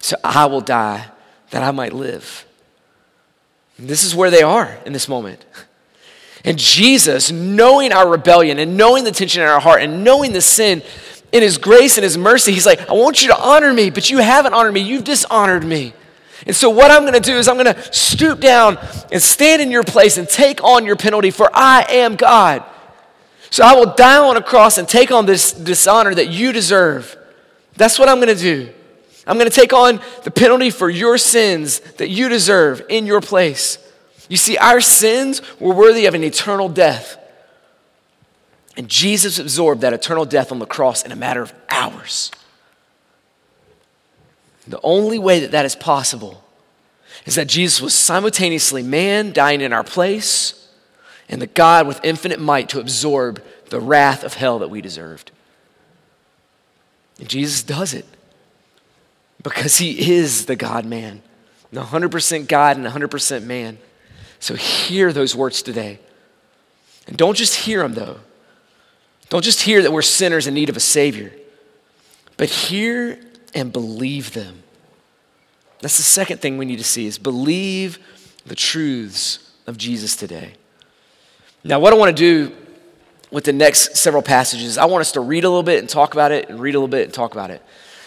So 0.00 0.18
I 0.22 0.44
will 0.44 0.60
die 0.60 1.06
that 1.48 1.62
I 1.62 1.70
might 1.70 1.94
live. 1.94 2.44
And 3.78 3.88
this 3.88 4.04
is 4.04 4.14
where 4.14 4.30
they 4.30 4.42
are 4.42 4.78
in 4.84 4.92
this 4.92 5.08
moment. 5.08 5.42
And 6.44 6.58
Jesus, 6.58 7.32
knowing 7.32 7.90
our 7.90 8.06
rebellion 8.06 8.58
and 8.58 8.76
knowing 8.76 9.04
the 9.04 9.12
tension 9.12 9.40
in 9.40 9.48
our 9.48 9.60
heart 9.60 9.80
and 9.80 10.04
knowing 10.04 10.34
the 10.34 10.42
sin, 10.42 10.82
in 11.32 11.42
his 11.42 11.56
grace 11.56 11.96
and 11.96 12.04
his 12.04 12.18
mercy, 12.18 12.52
he's 12.52 12.66
like, 12.66 12.86
I 12.90 12.92
want 12.92 13.22
you 13.22 13.28
to 13.28 13.40
honor 13.40 13.72
me, 13.72 13.88
but 13.88 14.10
you 14.10 14.18
haven't 14.18 14.52
honored 14.52 14.74
me. 14.74 14.80
You've 14.80 15.04
dishonored 15.04 15.64
me. 15.64 15.94
And 16.46 16.56
so, 16.56 16.70
what 16.70 16.90
I'm 16.90 17.02
going 17.02 17.14
to 17.14 17.20
do 17.20 17.36
is, 17.36 17.46
I'm 17.48 17.56
going 17.56 17.74
to 17.74 17.92
stoop 17.92 18.40
down 18.40 18.78
and 19.12 19.22
stand 19.22 19.62
in 19.62 19.70
your 19.70 19.84
place 19.84 20.18
and 20.18 20.28
take 20.28 20.62
on 20.62 20.84
your 20.84 20.96
penalty, 20.96 21.30
for 21.30 21.48
I 21.52 21.86
am 21.88 22.16
God. 22.16 22.64
So 23.50 23.64
I 23.64 23.74
will 23.74 23.94
die 23.94 24.16
on 24.16 24.38
a 24.38 24.42
cross 24.42 24.78
and 24.78 24.88
take 24.88 25.12
on 25.12 25.26
this 25.26 25.52
dishonor 25.52 26.14
that 26.14 26.28
you 26.28 26.52
deserve. 26.52 27.16
That's 27.76 27.98
what 27.98 28.08
I'm 28.08 28.16
going 28.16 28.34
to 28.34 28.42
do. 28.42 28.72
I'm 29.26 29.36
going 29.36 29.48
to 29.48 29.54
take 29.54 29.72
on 29.74 30.00
the 30.24 30.30
penalty 30.30 30.70
for 30.70 30.88
your 30.88 31.18
sins 31.18 31.80
that 31.98 32.08
you 32.08 32.30
deserve 32.30 32.82
in 32.88 33.06
your 33.06 33.20
place. 33.20 33.78
You 34.28 34.38
see, 34.38 34.56
our 34.56 34.80
sins 34.80 35.42
were 35.60 35.74
worthy 35.74 36.06
of 36.06 36.14
an 36.14 36.24
eternal 36.24 36.70
death. 36.70 37.18
And 38.76 38.88
Jesus 38.88 39.38
absorbed 39.38 39.82
that 39.82 39.92
eternal 39.92 40.24
death 40.24 40.50
on 40.50 40.58
the 40.58 40.66
cross 40.66 41.02
in 41.04 41.12
a 41.12 41.16
matter 41.16 41.42
of 41.42 41.52
hours. 41.68 42.30
The 44.66 44.80
only 44.82 45.18
way 45.18 45.40
that 45.40 45.50
that 45.50 45.64
is 45.64 45.74
possible 45.74 46.44
is 47.24 47.34
that 47.34 47.48
Jesus 47.48 47.80
was 47.80 47.94
simultaneously 47.94 48.82
man 48.82 49.32
dying 49.32 49.60
in 49.60 49.72
our 49.72 49.84
place 49.84 50.68
and 51.28 51.40
the 51.40 51.46
God 51.46 51.86
with 51.86 52.00
infinite 52.04 52.40
might 52.40 52.68
to 52.70 52.80
absorb 52.80 53.42
the 53.70 53.80
wrath 53.80 54.22
of 54.22 54.34
hell 54.34 54.58
that 54.58 54.68
we 54.68 54.80
deserved. 54.80 55.30
And 57.18 57.28
Jesus 57.28 57.62
does 57.62 57.94
it 57.94 58.06
because 59.42 59.78
he 59.78 60.12
is 60.12 60.46
the 60.46 60.56
God 60.56 60.84
man, 60.84 61.22
100% 61.72 62.48
God 62.48 62.76
and 62.76 62.86
100% 62.86 63.44
man. 63.44 63.78
So 64.40 64.54
hear 64.54 65.12
those 65.12 65.34
words 65.34 65.62
today. 65.62 65.98
And 67.06 67.16
don't 67.16 67.36
just 67.36 67.54
hear 67.54 67.80
them, 67.80 67.94
though. 67.94 68.18
Don't 69.28 69.44
just 69.44 69.62
hear 69.62 69.82
that 69.82 69.92
we're 69.92 70.02
sinners 70.02 70.46
in 70.46 70.54
need 70.54 70.68
of 70.68 70.76
a 70.76 70.80
Savior, 70.80 71.32
but 72.36 72.48
hear 72.48 73.18
and 73.54 73.72
believe 73.72 74.32
them. 74.32 74.62
That's 75.80 75.96
the 75.96 76.02
second 76.02 76.40
thing 76.40 76.58
we 76.58 76.64
need 76.64 76.78
to 76.78 76.84
see 76.84 77.06
is 77.06 77.18
believe 77.18 77.98
the 78.46 78.54
truths 78.54 79.50
of 79.66 79.76
Jesus 79.76 80.16
today. 80.16 80.54
Now, 81.64 81.78
what 81.78 81.92
I 81.92 81.96
want 81.96 82.16
to 82.16 82.20
do 82.20 82.54
with 83.30 83.44
the 83.44 83.52
next 83.52 83.96
several 83.96 84.22
passages, 84.22 84.78
I 84.78 84.84
want 84.84 85.00
us 85.00 85.12
to 85.12 85.20
read 85.20 85.44
a 85.44 85.48
little 85.48 85.62
bit 85.62 85.78
and 85.78 85.88
talk 85.88 86.12
about 86.12 86.32
it, 86.32 86.48
and 86.48 86.60
read 86.60 86.74
a 86.74 86.78
little 86.78 86.88
bit 86.88 87.04
and 87.04 87.14
talk 87.14 87.32
about 87.32 87.50
it. 87.50 87.62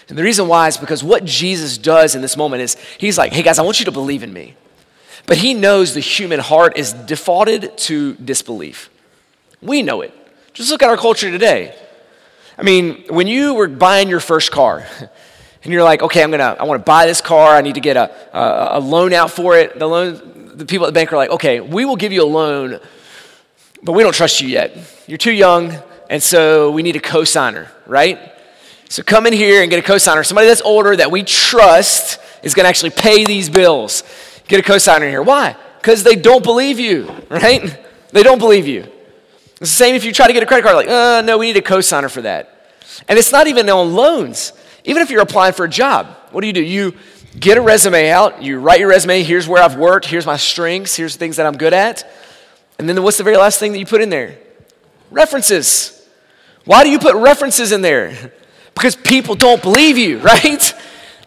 And 0.08 0.18
the 0.18 0.24
reason 0.24 0.48
why 0.48 0.68
is 0.68 0.78
because 0.78 1.04
what 1.04 1.26
Jesus 1.26 1.78
does 1.78 2.16
in 2.16 2.22
this 2.22 2.38
moment 2.38 2.62
is 2.62 2.78
he's 2.98 3.18
like, 3.18 3.34
hey 3.34 3.42
guys, 3.42 3.58
I 3.58 3.64
want 3.64 3.80
you 3.80 3.86
to 3.86 3.92
believe 3.92 4.24
in 4.24 4.32
me. 4.32 4.56
But 5.26 5.38
he 5.38 5.54
knows 5.54 5.94
the 5.94 6.00
human 6.00 6.40
heart 6.40 6.78
is 6.78 6.94
defaulted 6.94 7.78
to 7.80 8.14
disbelief. 8.16 8.90
We 9.62 9.82
know 9.82 10.02
it. 10.02 10.14
Just 10.54 10.70
look 10.72 10.84
at 10.84 10.90
our 10.90 10.98
culture 10.98 11.32
today. 11.32 11.76
I 12.58 12.64
mean, 12.64 13.04
when 13.10 13.28
you 13.28 13.56
were 13.56 13.68
buying 13.68 14.08
your 14.08 14.20
first 14.20 14.52
car, 14.52 14.86
and 15.66 15.74
you're 15.74 15.84
like, 15.84 16.04
okay, 16.04 16.24
I'm 16.24 16.32
gonna, 16.32 16.56
I 16.60 16.64
want 16.64 16.80
to 16.80 16.86
buy 16.86 17.08
this 17.08 17.22
car. 17.22 17.56
I 17.56 17.62
need 17.62 17.76
to 17.76 17.82
get 17.82 17.98
a, 17.98 18.12
a, 18.38 18.78
a 18.78 18.80
loan 18.80 19.14
out 19.14 19.32
for 19.32 19.58
it. 19.58 19.78
The 19.78 19.88
loan, 19.88 20.54
the 20.56 20.66
people 20.66 20.86
at 20.86 20.94
the 20.94 20.98
bank 20.98 21.12
are 21.12 21.18
like, 21.18 21.32
okay, 21.32 21.60
we 21.60 21.86
will 21.86 21.96
give 21.96 22.14
you 22.14 22.24
a 22.24 22.26
loan, 22.26 22.80
but 23.82 23.94
we 23.94 24.04
don't 24.04 24.14
trust 24.14 24.42
you 24.42 24.48
yet. 24.48 24.78
You're 25.08 25.18
too 25.18 25.34
young, 25.34 25.76
and 26.10 26.22
so 26.22 26.70
we 26.70 26.84
need 26.84 26.96
a 26.96 27.00
co-signer, 27.00 27.72
right? 27.88 28.20
So 28.90 29.02
come 29.02 29.26
in 29.26 29.34
here 29.34 29.64
and 29.64 29.70
get 29.72 29.80
a 29.80 29.82
co-signer. 29.82 30.24
Somebody 30.24 30.48
that's 30.48 30.62
older 30.62 30.96
that 30.96 31.12
we 31.12 31.24
trust 31.24 32.20
is 32.44 32.54
to 32.54 32.64
actually 32.64 32.92
pay 32.92 33.26
these 33.26 33.50
bills. 33.50 34.04
Get 34.48 34.60
a 34.60 34.64
co-signer 34.64 35.10
here. 35.10 35.24
Why? 35.24 35.56
Because 35.82 36.04
they 36.04 36.16
don't 36.16 36.44
believe 36.44 36.80
you, 36.80 37.12
right? 37.30 37.80
They 38.12 38.22
don't 38.22 38.40
believe 38.40 38.68
you. 38.68 38.82
It's 39.54 39.60
the 39.60 39.66
same 39.66 39.96
if 39.96 40.06
you 40.06 40.14
try 40.14 40.28
to 40.28 40.34
get 40.34 40.44
a 40.44 40.46
credit 40.46 40.64
card, 40.64 40.76
like, 40.76 40.88
uh, 40.88 41.24
no, 41.26 41.40
we 41.40 41.48
need 41.48 41.58
a 41.58 41.62
co-signer 41.62 42.10
for 42.10 42.22
that. 42.22 42.52
And 43.08 43.18
it's 43.18 43.32
not 43.32 43.48
even 43.48 43.68
on 43.70 43.96
loans. 43.96 44.54
Even 44.86 45.02
if 45.02 45.10
you're 45.10 45.22
applying 45.22 45.54
for 45.54 45.66
a 45.66 45.70
job, 45.70 46.08
what 46.32 46.42
do 46.42 46.48
you 46.48 46.54
do? 46.54 46.64
You 46.64 46.94
get 47.40 47.58
a 47.58 47.62
resume 47.62 48.10
out, 48.10 48.42
you 48.42 48.60
write 48.60 48.80
your 48.80 48.90
resume, 48.90 49.24
here's 49.24 49.48
where 49.48 49.62
I've 49.62 49.76
worked, 49.76 50.06
here's 50.06 50.26
my 50.26 50.38
strengths, 50.38 50.96
here's 50.96 51.14
the 51.14 51.20
things 51.20 51.38
that 51.38 51.46
I'm 51.46 51.58
good 51.58 51.74
at. 51.74 52.10
And 52.80 52.88
then 52.88 53.02
what's 53.04 53.18
the 53.18 53.24
very 53.24 53.38
last 53.38 53.60
thing 53.60 53.72
that 53.74 53.80
you 53.80 53.86
put 53.86 54.02
in 54.02 54.10
there? 54.10 54.38
References. 55.12 56.08
Why 56.66 56.84
do 56.84 56.90
you 56.90 57.00
put 57.00 57.16
references 57.16 57.72
in 57.72 57.82
there? 57.82 58.32
Because 58.74 58.96
people 58.96 59.36
don't 59.36 59.62
believe 59.62 59.98
you, 59.98 60.20
right? 60.20 60.74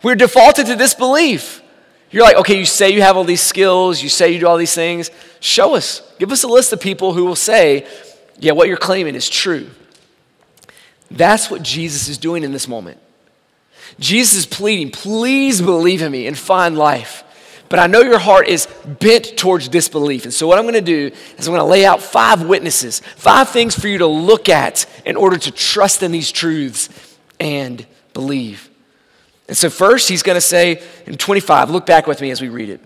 We're 0.03 0.15
defaulted 0.15 0.67
to 0.67 0.77
disbelief. 0.77 1.63
You're 2.11 2.23
like, 2.23 2.37
okay, 2.37 2.59
you 2.59 2.65
say 2.65 2.91
you 2.91 3.03
have 3.03 3.17
all 3.17 3.25
these 3.25 3.43
skills, 3.43 4.03
you 4.03 4.09
say 4.09 4.33
you 4.33 4.41
do 4.41 4.47
all 4.47 4.57
these 4.57 4.75
things. 4.75 5.11
Show 5.41 5.75
us. 5.75 6.03
Give 6.19 6.33
us 6.33 6.43
a 6.43 6.49
list 6.49 6.73
of 6.73 6.81
people 6.81 7.13
who 7.13 7.25
will 7.27 7.37
say, 7.37 7.87
yeah, 8.39 8.53
what 8.53 8.69
you're 8.69 8.77
claiming 8.77 9.15
is 9.15 9.29
true. 9.29 9.69
That's 11.11 11.51
what 11.51 11.63
Jesus 11.63 12.09
is 12.09 12.19
doing 12.19 12.45
in 12.45 12.53
this 12.53 12.69
moment. 12.69 12.99
Jesus 13.99 14.39
is 14.39 14.47
pleading, 14.47 14.91
please 14.91 15.61
believe 15.61 16.03
in 16.03 16.13
me 16.13 16.27
and 16.27 16.37
find 16.37 16.77
life. 16.77 17.25
But 17.69 17.79
I 17.79 17.87
know 17.87 18.01
your 18.01 18.19
heart 18.19 18.49
is 18.49 18.67
bent 18.87 19.37
towards 19.37 19.69
disbelief. 19.69 20.25
And 20.25 20.33
so, 20.33 20.47
what 20.47 20.59
I'm 20.59 20.65
going 20.65 20.75
to 20.75 20.81
do 20.81 21.15
is 21.37 21.47
I'm 21.47 21.55
going 21.55 21.65
to 21.65 21.71
lay 21.71 21.85
out 21.85 22.01
five 22.01 22.43
witnesses, 22.43 23.01
five 23.01 23.51
things 23.51 23.79
for 23.79 23.89
you 23.89 23.99
to 23.99 24.07
look 24.07 24.49
at 24.49 24.87
in 25.05 25.17
order 25.17 25.37
to 25.37 25.51
trust 25.51 26.03
in 26.03 26.11
these 26.11 26.33
truths 26.33 26.89
and 27.39 27.87
believe. 28.15 28.71
And 29.49 29.57
so, 29.57 29.69
first, 29.69 30.09
he's 30.09 30.23
going 30.23 30.37
to 30.37 30.41
say 30.41 30.83
in 31.07 31.17
25, 31.17 31.71
look 31.71 31.85
back 31.85 32.07
with 32.07 32.21
me 32.21 32.31
as 32.31 32.41
we 32.41 32.49
read 32.49 32.71
it. 32.71 32.81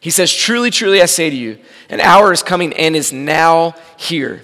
He 0.00 0.10
says, 0.10 0.32
Truly, 0.32 0.70
truly, 0.70 1.00
I 1.00 1.06
say 1.06 1.30
to 1.30 1.36
you, 1.36 1.58
an 1.88 2.00
hour 2.00 2.32
is 2.32 2.42
coming 2.42 2.72
and 2.74 2.96
is 2.96 3.12
now 3.12 3.74
here. 3.96 4.42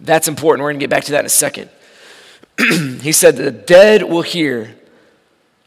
That's 0.00 0.28
important. 0.28 0.62
We're 0.62 0.70
going 0.70 0.80
to 0.80 0.84
get 0.84 0.90
back 0.90 1.04
to 1.04 1.12
that 1.12 1.20
in 1.20 1.26
a 1.26 1.30
second. 1.30 1.70
he 3.00 3.12
said, 3.12 3.36
The 3.36 3.50
dead 3.50 4.02
will 4.02 4.22
hear 4.22 4.74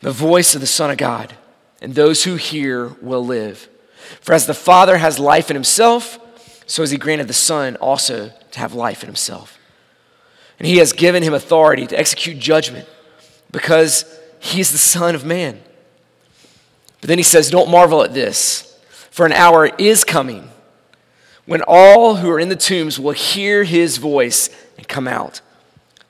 the 0.01 0.11
voice 0.11 0.55
of 0.55 0.61
the 0.61 0.67
Son 0.67 0.91
of 0.91 0.97
God, 0.97 1.35
and 1.81 1.95
those 1.95 2.23
who 2.23 2.35
hear 2.35 2.89
will 3.01 3.25
live. 3.25 3.67
For 4.21 4.33
as 4.33 4.47
the 4.47 4.53
Father 4.53 4.97
has 4.97 5.19
life 5.19 5.49
in 5.49 5.55
himself, 5.55 6.19
so 6.65 6.81
has 6.81 6.91
he 6.91 6.97
granted 6.97 7.27
the 7.27 7.33
Son 7.33 7.75
also 7.77 8.31
to 8.51 8.59
have 8.59 8.73
life 8.73 9.03
in 9.03 9.07
himself. 9.07 9.57
And 10.57 10.67
he 10.67 10.77
has 10.77 10.93
given 10.93 11.23
him 11.23 11.33
authority 11.33 11.87
to 11.87 11.97
execute 11.97 12.37
judgment 12.39 12.87
because 13.51 14.05
he 14.39 14.59
is 14.59 14.71
the 14.71 14.77
Son 14.77 15.15
of 15.15 15.25
Man. 15.25 15.59
But 17.01 17.07
then 17.07 17.17
he 17.17 17.23
says, 17.23 17.49
Don't 17.49 17.71
marvel 17.71 18.03
at 18.03 18.13
this, 18.13 18.77
for 19.09 19.25
an 19.25 19.31
hour 19.31 19.67
is 19.77 20.03
coming 20.03 20.49
when 21.49 21.63
all 21.67 22.17
who 22.17 22.29
are 22.29 22.39
in 22.39 22.49
the 22.49 22.55
tombs 22.55 22.99
will 22.99 23.11
hear 23.11 23.63
his 23.63 23.97
voice 23.97 24.51
and 24.77 24.87
come 24.87 25.07
out. 25.07 25.41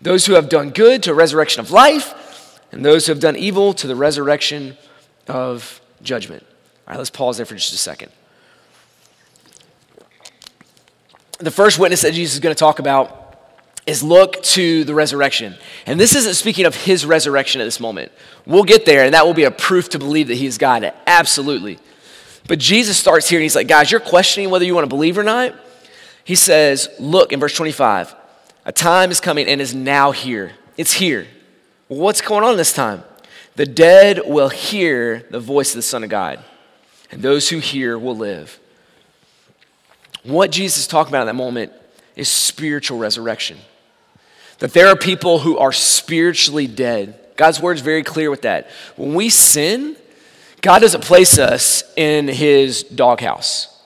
Those 0.01 0.25
who 0.25 0.33
have 0.33 0.49
done 0.49 0.71
good 0.71 1.01
to 1.03 1.11
a 1.11 1.13
resurrection 1.13 1.61
of 1.61 1.71
life, 1.71 2.13
and 2.71 2.85
those 2.85 3.05
who 3.05 3.11
have 3.11 3.19
done 3.19 3.35
evil 3.35 3.73
to 3.73 3.87
the 3.87 3.95
resurrection 3.95 4.77
of 5.27 5.81
judgment. 6.01 6.43
All 6.87 6.93
right, 6.93 6.97
let's 6.97 7.09
pause 7.09 7.37
there 7.37 7.45
for 7.45 7.55
just 7.55 7.73
a 7.73 7.77
second. 7.77 8.11
The 11.39 11.51
first 11.51 11.79
witness 11.79 12.01
that 12.01 12.13
Jesus 12.13 12.33
is 12.33 12.39
going 12.39 12.53
to 12.53 12.59
talk 12.59 12.79
about 12.79 13.37
is 13.85 14.03
look 14.03 14.43
to 14.43 14.83
the 14.83 14.93
resurrection. 14.93 15.55
And 15.85 15.99
this 15.99 16.13
isn't 16.15 16.35
speaking 16.35 16.65
of 16.65 16.75
his 16.75 17.05
resurrection 17.05 17.61
at 17.61 17.63
this 17.63 17.79
moment. 17.79 18.11
We'll 18.45 18.63
get 18.63 18.85
there, 18.85 19.03
and 19.03 19.13
that 19.13 19.25
will 19.25 19.33
be 19.33 19.45
a 19.45 19.51
proof 19.51 19.89
to 19.89 19.99
believe 19.99 20.27
that 20.27 20.35
he 20.35 20.45
is 20.45 20.57
God. 20.57 20.91
Absolutely. 21.07 21.79
But 22.47 22.59
Jesus 22.59 22.97
starts 22.97 23.29
here, 23.29 23.39
and 23.39 23.43
he's 23.43 23.55
like, 23.55 23.67
guys, 23.67 23.89
you're 23.89 23.99
questioning 23.99 24.49
whether 24.49 24.65
you 24.65 24.75
want 24.75 24.83
to 24.85 24.89
believe 24.89 25.17
or 25.17 25.23
not. 25.23 25.55
He 26.23 26.35
says, 26.35 26.89
look 26.99 27.31
in 27.31 27.39
verse 27.39 27.55
25, 27.55 28.13
a 28.65 28.71
time 28.71 29.09
is 29.09 29.19
coming 29.19 29.47
and 29.47 29.61
is 29.61 29.73
now 29.73 30.11
here. 30.11 30.51
It's 30.77 30.93
here. 30.93 31.25
What's 31.89 32.21
going 32.21 32.45
on 32.45 32.55
this 32.55 32.71
time? 32.71 33.03
The 33.55 33.65
dead 33.65 34.21
will 34.25 34.49
hear 34.49 35.25
the 35.29 35.39
voice 35.39 35.71
of 35.71 35.75
the 35.75 35.81
Son 35.81 36.03
of 36.03 36.09
God, 36.09 36.39
and 37.11 37.21
those 37.21 37.49
who 37.49 37.59
hear 37.59 37.99
will 37.99 38.15
live. 38.15 38.57
What 40.23 40.51
Jesus 40.51 40.79
is 40.79 40.87
talking 40.87 41.11
about 41.11 41.21
in 41.21 41.27
that 41.27 41.33
moment 41.33 41.73
is 42.15 42.29
spiritual 42.29 42.97
resurrection. 42.97 43.57
That 44.59 44.73
there 44.73 44.87
are 44.87 44.95
people 44.95 45.39
who 45.39 45.57
are 45.57 45.71
spiritually 45.71 46.67
dead. 46.67 47.19
God's 47.35 47.61
word 47.61 47.77
is 47.77 47.81
very 47.81 48.03
clear 48.03 48.29
with 48.29 48.43
that. 48.43 48.69
When 48.95 49.13
we 49.13 49.29
sin, 49.29 49.95
God 50.61 50.79
doesn't 50.79 51.03
place 51.03 51.37
us 51.39 51.83
in 51.95 52.27
his 52.27 52.83
doghouse. 52.83 53.78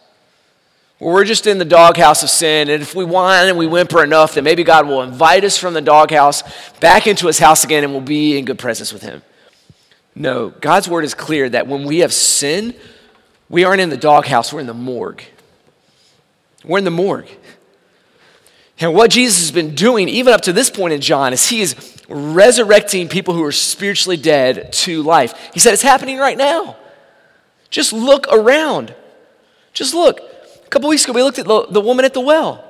We're 1.03 1.25
just 1.25 1.47
in 1.47 1.57
the 1.57 1.65
doghouse 1.65 2.23
of 2.23 2.29
sin, 2.29 2.69
and 2.69 2.81
if 2.81 2.95
we 2.95 3.03
whine 3.03 3.49
and 3.49 3.57
we 3.57 3.67
whimper 3.67 4.01
enough, 4.01 4.35
then 4.35 4.45
maybe 4.45 4.63
God 4.63 4.87
will 4.87 5.01
invite 5.01 5.43
us 5.43 5.57
from 5.57 5.73
the 5.73 5.81
doghouse 5.81 6.43
back 6.79 7.07
into 7.07 7.27
his 7.27 7.39
house 7.39 7.65
again 7.65 7.83
and 7.83 7.91
we'll 7.91 8.01
be 8.01 8.37
in 8.37 8.45
good 8.45 8.57
presence 8.57 8.93
with 8.93 9.01
him. 9.01 9.21
No, 10.15 10.49
God's 10.49 10.87
word 10.87 11.03
is 11.03 11.13
clear 11.13 11.49
that 11.49 11.67
when 11.67 11.83
we 11.83 11.99
have 11.99 12.13
sinned, 12.13 12.75
we 13.49 13.65
aren't 13.65 13.81
in 13.81 13.89
the 13.89 13.97
doghouse, 13.97 14.53
we're 14.53 14.61
in 14.61 14.67
the 14.67 14.73
morgue. 14.73 15.23
We're 16.63 16.77
in 16.77 16.85
the 16.85 16.91
morgue. 16.91 17.27
And 18.79 18.93
what 18.93 19.11
Jesus 19.11 19.41
has 19.41 19.51
been 19.51 19.75
doing, 19.75 20.07
even 20.07 20.33
up 20.33 20.41
to 20.41 20.53
this 20.53 20.69
point 20.69 20.93
in 20.93 21.01
John, 21.01 21.33
is 21.33 21.49
he 21.49 21.59
is 21.59 22.01
resurrecting 22.07 23.09
people 23.09 23.33
who 23.33 23.43
are 23.43 23.51
spiritually 23.51 24.17
dead 24.17 24.71
to 24.71 25.03
life. 25.03 25.33
He 25.53 25.59
said, 25.59 25.73
It's 25.73 25.81
happening 25.81 26.17
right 26.17 26.37
now. 26.37 26.77
Just 27.69 27.91
look 27.91 28.25
around. 28.31 28.95
Just 29.73 29.93
look. 29.93 30.32
Couple 30.73 30.89
weeks 30.89 31.03
ago, 31.03 31.13
we 31.13 31.21
looked 31.21 31.37
at 31.37 31.45
the, 31.45 31.67
the 31.69 31.79
woman 31.79 32.03
at 32.03 32.15
the 32.15 32.19
well. 32.19 32.65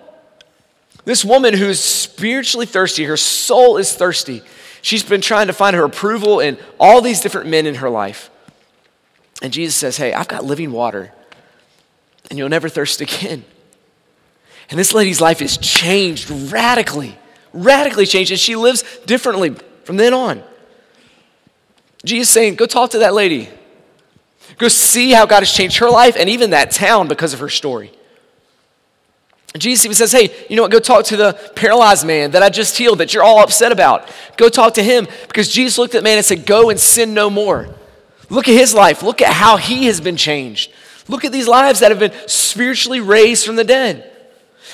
This 1.06 1.24
woman 1.24 1.54
who's 1.54 1.80
spiritually 1.80 2.66
thirsty, 2.66 3.06
her 3.06 3.16
soul 3.16 3.78
is 3.78 3.96
thirsty. 3.96 4.42
She's 4.82 5.04
been 5.04 5.22
trying 5.22 5.48
to 5.48 5.54
find 5.54 5.74
her 5.74 5.86
approval 5.86 6.42
in 6.42 6.58
all 6.78 7.00
these 7.00 7.22
different 7.22 7.48
men 7.48 7.66
in 7.66 7.76
her 7.76 7.90
life. 7.90 8.30
And 9.42 9.54
Jesus 9.54 9.78
says, 9.78 9.96
Hey, 9.96 10.12
I've 10.14 10.28
got 10.28 10.44
living 10.44 10.74
water, 10.74 11.14
and 12.30 12.38
you'll 12.38 12.50
never 12.50 12.68
thirst 12.68 13.00
again. 13.00 13.46
And 14.70 14.78
this 14.78 14.94
lady's 14.94 15.22
life 15.22 15.42
is 15.42 15.58
changed 15.58 16.30
radically, 16.30 17.18
radically 17.54 18.06
changed, 18.06 18.32
and 18.32 18.40
she 18.40 18.58
lives 18.58 18.84
differently 19.06 19.56
from 19.86 19.96
then 19.96 20.14
on. 20.14 20.44
Jesus 22.04 22.30
saying, 22.30 22.56
Go 22.56 22.66
talk 22.66 22.90
to 22.90 23.00
that 23.00 23.14
lady. 23.14 23.48
Go 24.58 24.68
see 24.68 25.12
how 25.12 25.26
God 25.26 25.40
has 25.40 25.52
changed 25.52 25.78
her 25.80 25.90
life 25.90 26.16
and 26.18 26.30
even 26.30 26.52
that 26.52 26.72
town 26.72 27.08
because 27.08 27.34
of 27.34 27.40
her 27.40 27.50
story. 27.50 27.92
Jesus 29.58 29.86
even 29.86 29.96
says, 29.96 30.12
Hey, 30.12 30.34
you 30.50 30.56
know 30.56 30.64
what? 30.64 30.72
Go 30.72 30.80
talk 30.80 31.06
to 31.06 31.18
the 31.18 31.34
paralyzed 31.56 32.06
man 32.06 32.32
that 32.32 32.42
I 32.42 32.50
just 32.50 32.78
healed 32.78 33.00
that 33.00 33.14
you're 33.14 33.24
all 33.24 33.40
upset 33.40 33.72
about. 33.72 34.10
Go 34.36 34.50
talk 34.50 34.76
to 34.76 34.84
him 34.84 35.08
because 35.28 35.48
Jesus 35.48 35.78
looked 35.78 35.96
at 35.96 36.04
man 36.04 36.18
and 36.18 36.26
said, 36.26 36.46
Go 36.46 36.70
and 36.70 36.80
sin 36.80 37.14
no 37.14 37.30
more. 37.30 37.70
Look 38.30 38.48
at 38.48 38.56
his 38.56 38.74
life. 38.74 39.04
Look 39.04 39.22
at 39.22 39.32
how 39.32 39.58
he 39.58 39.86
has 39.86 40.02
been 40.02 40.18
changed. 40.18 40.72
Look 41.08 41.24
at 41.24 41.32
these 41.32 41.48
lives 41.48 41.82
that 41.82 41.92
have 41.92 42.00
been 42.00 42.14
spiritually 42.28 43.00
raised 43.00 43.46
from 43.46 43.56
the 43.56 43.64
dead. 43.64 44.10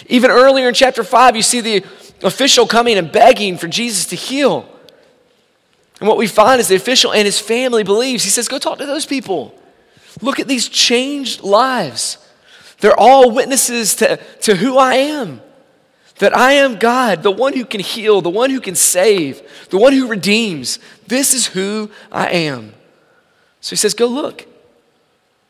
Even 0.08 0.32
earlier 0.32 0.70
in 0.70 0.74
chapter 0.74 1.04
5, 1.04 1.36
you 1.36 1.42
see 1.42 1.60
the 1.60 1.86
official 2.24 2.66
coming 2.66 2.98
and 2.98 3.12
begging 3.12 3.58
for 3.58 3.68
Jesus 3.68 4.06
to 4.08 4.16
heal. 4.16 4.70
And 6.00 6.08
what 6.08 6.18
we 6.18 6.28
find 6.28 6.62
is 6.62 6.70
the 6.70 6.76
official 6.76 7.12
and 7.12 7.26
his 7.26 7.40
family 7.40 7.84
believes. 7.84 8.24
He 8.24 8.30
says, 8.30 8.48
Go 8.48 8.60
talk 8.60 8.78
to 8.78 8.86
those 8.86 9.06
people. 9.06 9.54
Look 10.22 10.40
at 10.40 10.48
these 10.48 10.68
changed 10.68 11.42
lives. 11.42 12.18
They're 12.80 13.00
all 13.00 13.32
witnesses 13.32 13.96
to, 13.96 14.18
to 14.42 14.56
who 14.56 14.78
I 14.78 14.96
am. 14.96 15.42
That 16.20 16.36
I 16.36 16.54
am 16.54 16.78
God, 16.78 17.24
the 17.24 17.32
one 17.32 17.54
who 17.54 17.64
can 17.64 17.80
heal, 17.80 18.20
the 18.20 18.30
one 18.30 18.50
who 18.50 18.60
can 18.60 18.76
save, 18.76 19.42
the 19.70 19.78
one 19.78 19.94
who 19.94 20.08
redeems. 20.08 20.78
This 21.08 21.34
is 21.34 21.48
who 21.48 21.90
I 22.12 22.30
am. 22.30 22.74
So 23.62 23.72
he 23.72 23.78
says, 23.78 23.94
Go 23.94 24.08
look. 24.08 24.46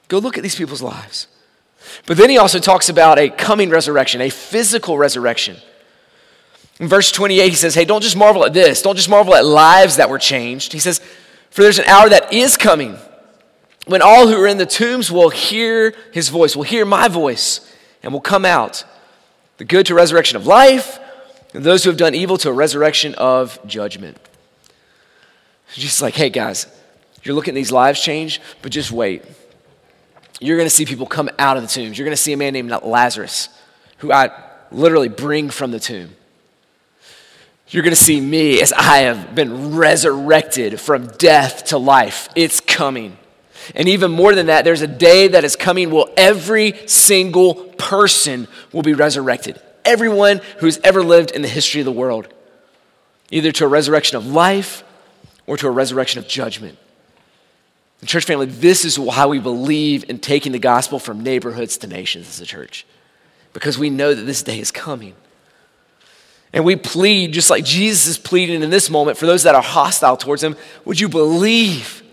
Go 0.08 0.20
look 0.20 0.38
at 0.38 0.44
these 0.44 0.56
people's 0.56 0.82
lives. 0.82 1.28
But 2.06 2.18
then 2.18 2.30
he 2.30 2.38
also 2.38 2.60
talks 2.60 2.90
about 2.90 3.18
a 3.18 3.30
coming 3.30 3.70
resurrection, 3.70 4.22
a 4.22 4.30
physical 4.30 4.98
resurrection. 4.98 5.58
In 6.80 6.88
verse 6.88 7.12
28, 7.12 7.50
he 7.50 7.56
says, 7.56 7.74
Hey, 7.74 7.86
don't 7.86 8.02
just 8.02 8.16
marvel 8.16 8.46
at 8.46 8.54
this. 8.54 8.84
Don't 8.84 8.96
just 8.96 9.10
marvel 9.10 9.34
at 9.34 9.46
lives 9.46 9.98
that 9.98 10.10
were 10.10 10.20
changed. 10.20 10.72
He 10.74 10.80
says, 10.80 11.00
For 11.50 11.64
there's 11.64 11.80
an 11.80 11.86
hour 11.86 12.10
that 12.10 12.32
is 12.32 12.58
coming 12.58 12.98
when 13.90 14.04
all 14.04 14.28
who 14.28 14.40
are 14.40 14.48
in 14.48 14.60
the 14.60 14.68
tombs 14.68 15.12
will 15.12 15.32
hear 15.32 15.96
his 16.14 16.30
voice, 16.30 16.56
will 16.56 16.64
hear 16.64 16.86
my 16.86 17.08
voice, 17.08 17.76
and 18.04 18.14
will 18.14 18.22
come 18.22 18.46
out. 18.46 18.86
The 19.58 19.66
good 19.66 19.88
to 19.88 19.96
resurrection 19.96 20.38
of 20.38 20.46
life, 20.46 21.00
and 21.56 21.64
those 21.64 21.84
who 21.84 21.90
have 21.90 21.98
done 21.98 22.14
evil 22.14 22.38
to 22.38 22.50
a 22.50 22.54
resurrection 22.54 23.16
of 23.16 23.60
judgment. 23.66 24.18
Jesus 25.74 26.04
like, 26.04 26.14
hey 26.14 26.30
guys, 26.30 26.68
you're 27.24 27.34
looking 27.34 27.54
at 27.54 27.56
these 27.56 27.72
lives 27.72 28.00
change, 28.00 28.40
but 28.62 28.72
just 28.72 28.92
wait. 28.92 29.24
You're 30.40 30.58
going 30.58 30.70
to 30.70 30.74
see 30.74 30.86
people 30.86 31.08
come 31.08 31.30
out 31.40 31.58
of 31.58 31.64
the 31.64 31.70
tombs. 31.70 31.98
You're 31.98 32.06
going 32.06 32.16
to 32.16 32.22
see 32.22 32.34
a 32.34 32.38
man 32.38 32.54
named 32.54 32.72
Lazarus, 32.84 33.50
who 33.98 34.12
I 34.12 34.30
literally 34.72 35.10
bring 35.10 35.50
from 35.50 35.72
the 35.72 35.80
tomb. 35.80 36.16
You're 37.70 37.84
going 37.84 37.96
to 37.96 38.02
see 38.02 38.22
me 38.22 38.62
as 38.62 38.72
I 38.72 39.00
have 39.00 39.34
been 39.34 39.76
resurrected 39.76 40.80
from 40.80 41.08
death 41.08 41.66
to 41.66 41.80
life. 41.80 42.30
It's 42.36 42.60
coming. 42.60 43.18
And 43.76 43.88
even 43.88 44.12
more 44.12 44.36
than 44.36 44.48
that, 44.48 44.66
there's 44.66 44.82
a 44.82 44.88
day 44.88 45.28
that 45.30 45.44
is 45.44 45.56
coming 45.56 45.92
where 45.92 46.06
every 46.18 46.74
single 46.88 47.56
person 47.56 48.48
will 48.74 48.82
be 48.82 48.94
resurrected. 48.94 49.62
Everyone 49.86 50.42
who's 50.58 50.78
ever 50.80 51.04
lived 51.04 51.32
in 51.32 51.42
the 51.42 51.48
history 51.48 51.82
of 51.82 51.86
the 51.86 51.92
world, 51.92 52.28
either 53.32 53.52
to 53.54 53.66
a 53.66 53.68
resurrection 53.68 54.18
of 54.18 54.28
life 54.28 54.84
or 55.48 55.58
to 55.58 55.68
a 55.68 55.72
resurrection 55.72 56.20
of 56.20 56.28
judgment. 56.28 56.78
The 58.00 58.06
church 58.06 58.26
family, 58.26 58.46
this 58.46 58.86
is 58.86 58.98
why 58.98 59.26
we 59.26 59.40
believe 59.40 60.10
in 60.10 60.20
taking 60.20 60.52
the 60.52 60.60
gospel 60.60 61.00
from 61.00 61.22
neighborhoods 61.22 61.78
to 61.80 61.88
nations 61.88 62.30
as 62.30 62.40
a 62.40 62.46
church, 62.46 62.86
because 63.54 63.78
we 63.78 63.90
know 63.90 64.14
that 64.14 64.24
this 64.24 64.44
day 64.44 64.60
is 64.60 64.72
coming. 64.72 65.16
And 66.54 66.66
we 66.66 66.76
plead, 66.76 67.34
just 67.34 67.50
like 67.50 67.64
Jesus 67.64 68.08
is 68.08 68.18
pleading 68.18 68.64
in 68.64 68.70
this 68.70 68.90
moment 68.90 69.18
for 69.18 69.26
those 69.26 69.44
that 69.44 69.54
are 69.54 69.62
hostile 69.62 70.18
towards 70.18 70.44
him, 70.44 70.56
would 70.86 71.00
you 71.00 71.10
believe? 71.10 72.04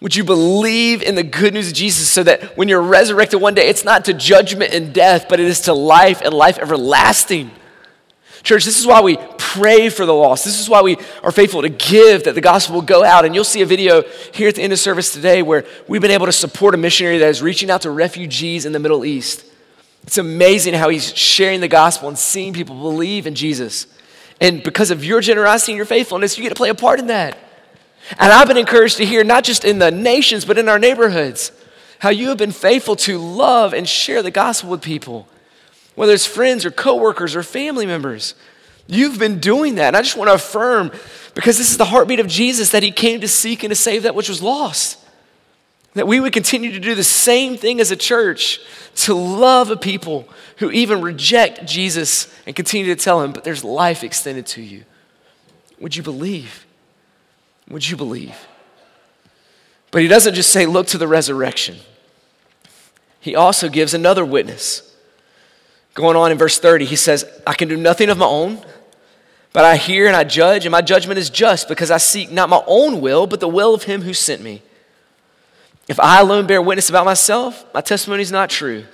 Would 0.00 0.14
you 0.14 0.22
believe 0.22 1.02
in 1.02 1.16
the 1.16 1.24
good 1.24 1.54
news 1.54 1.68
of 1.68 1.74
Jesus 1.74 2.08
so 2.08 2.22
that 2.22 2.56
when 2.56 2.68
you're 2.68 2.80
resurrected 2.80 3.40
one 3.40 3.54
day, 3.54 3.68
it's 3.68 3.84
not 3.84 4.04
to 4.04 4.14
judgment 4.14 4.72
and 4.72 4.94
death, 4.94 5.26
but 5.28 5.40
it 5.40 5.46
is 5.46 5.62
to 5.62 5.72
life 5.72 6.20
and 6.20 6.32
life 6.32 6.58
everlasting? 6.58 7.50
Church, 8.44 8.64
this 8.64 8.78
is 8.78 8.86
why 8.86 9.00
we 9.00 9.18
pray 9.36 9.88
for 9.88 10.06
the 10.06 10.14
lost. 10.14 10.44
This 10.44 10.60
is 10.60 10.68
why 10.68 10.82
we 10.82 10.96
are 11.24 11.32
faithful 11.32 11.62
to 11.62 11.68
give, 11.68 12.24
that 12.24 12.36
the 12.36 12.40
gospel 12.40 12.76
will 12.76 12.82
go 12.82 13.02
out. 13.02 13.24
And 13.24 13.34
you'll 13.34 13.42
see 13.42 13.60
a 13.62 13.66
video 13.66 14.04
here 14.32 14.48
at 14.48 14.54
the 14.54 14.62
end 14.62 14.72
of 14.72 14.78
service 14.78 15.12
today 15.12 15.42
where 15.42 15.66
we've 15.88 16.00
been 16.00 16.12
able 16.12 16.26
to 16.26 16.32
support 16.32 16.74
a 16.74 16.76
missionary 16.76 17.18
that 17.18 17.28
is 17.28 17.42
reaching 17.42 17.68
out 17.68 17.82
to 17.82 17.90
refugees 17.90 18.64
in 18.64 18.72
the 18.72 18.78
Middle 18.78 19.04
East. 19.04 19.44
It's 20.04 20.18
amazing 20.18 20.74
how 20.74 20.90
he's 20.90 21.14
sharing 21.16 21.60
the 21.60 21.68
gospel 21.68 22.08
and 22.08 22.16
seeing 22.16 22.52
people 22.52 22.76
believe 22.76 23.26
in 23.26 23.34
Jesus. 23.34 23.88
And 24.40 24.62
because 24.62 24.92
of 24.92 25.04
your 25.04 25.20
generosity 25.20 25.72
and 25.72 25.76
your 25.76 25.86
faithfulness, 25.86 26.38
you 26.38 26.44
get 26.44 26.50
to 26.50 26.54
play 26.54 26.68
a 26.68 26.74
part 26.74 27.00
in 27.00 27.08
that. 27.08 27.36
And 28.18 28.32
I've 28.32 28.48
been 28.48 28.56
encouraged 28.56 28.96
to 28.98 29.06
hear, 29.06 29.24
not 29.24 29.44
just 29.44 29.64
in 29.64 29.78
the 29.78 29.90
nations, 29.90 30.44
but 30.44 30.58
in 30.58 30.68
our 30.68 30.78
neighborhoods, 30.78 31.52
how 31.98 32.10
you 32.10 32.28
have 32.28 32.38
been 32.38 32.52
faithful 32.52 32.96
to 32.96 33.18
love 33.18 33.74
and 33.74 33.88
share 33.88 34.22
the 34.22 34.30
gospel 34.30 34.70
with 34.70 34.82
people 34.82 35.28
whether 35.98 36.12
it's 36.12 36.24
friends 36.24 36.64
or 36.64 36.70
coworkers 36.70 37.34
or 37.34 37.42
family 37.42 37.84
members. 37.84 38.36
You've 38.86 39.18
been 39.18 39.40
doing 39.40 39.74
that. 39.74 39.88
And 39.88 39.96
I 39.96 40.02
just 40.02 40.16
want 40.16 40.28
to 40.28 40.34
affirm, 40.34 40.92
because 41.34 41.58
this 41.58 41.72
is 41.72 41.76
the 41.76 41.86
heartbeat 41.86 42.20
of 42.20 42.28
Jesus, 42.28 42.70
that 42.70 42.84
he 42.84 42.92
came 42.92 43.20
to 43.20 43.26
seek 43.26 43.64
and 43.64 43.72
to 43.72 43.74
save 43.74 44.04
that 44.04 44.14
which 44.14 44.28
was 44.28 44.40
lost. 44.40 45.04
That 45.94 46.06
we 46.06 46.20
would 46.20 46.32
continue 46.32 46.70
to 46.70 46.78
do 46.78 46.94
the 46.94 47.02
same 47.02 47.56
thing 47.56 47.80
as 47.80 47.90
a 47.90 47.96
church, 47.96 48.60
to 48.94 49.14
love 49.14 49.72
a 49.72 49.76
people 49.76 50.28
who 50.58 50.70
even 50.70 51.02
reject 51.02 51.66
Jesus 51.66 52.32
and 52.46 52.54
continue 52.54 52.94
to 52.94 53.02
tell 53.02 53.20
him, 53.20 53.32
but 53.32 53.42
there's 53.42 53.64
life 53.64 54.04
extended 54.04 54.46
to 54.46 54.62
you. 54.62 54.84
Would 55.80 55.96
you 55.96 56.04
believe? 56.04 56.64
Would 57.70 57.88
you 57.88 57.96
believe? 57.96 58.36
But 59.90 60.02
he 60.02 60.08
doesn't 60.08 60.34
just 60.34 60.50
say, 60.50 60.66
look 60.66 60.86
to 60.88 60.98
the 60.98 61.08
resurrection. 61.08 61.76
He 63.20 63.34
also 63.34 63.68
gives 63.68 63.94
another 63.94 64.24
witness. 64.24 64.94
Going 65.94 66.16
on 66.16 66.30
in 66.30 66.38
verse 66.38 66.58
30, 66.58 66.84
he 66.84 66.96
says, 66.96 67.24
I 67.46 67.54
can 67.54 67.68
do 67.68 67.76
nothing 67.76 68.08
of 68.08 68.18
my 68.18 68.26
own, 68.26 68.64
but 69.52 69.64
I 69.64 69.76
hear 69.76 70.06
and 70.06 70.14
I 70.14 70.24
judge, 70.24 70.64
and 70.64 70.72
my 70.72 70.82
judgment 70.82 71.18
is 71.18 71.30
just 71.30 71.68
because 71.68 71.90
I 71.90 71.96
seek 71.96 72.30
not 72.30 72.48
my 72.48 72.62
own 72.66 73.00
will, 73.00 73.26
but 73.26 73.40
the 73.40 73.48
will 73.48 73.74
of 73.74 73.84
him 73.84 74.02
who 74.02 74.14
sent 74.14 74.42
me. 74.42 74.62
If 75.88 75.98
I 75.98 76.20
alone 76.20 76.46
bear 76.46 76.60
witness 76.62 76.90
about 76.90 77.06
myself, 77.06 77.64
my 77.72 77.80
testimony 77.80 78.22
is 78.22 78.30
not 78.30 78.50
true. 78.50 78.84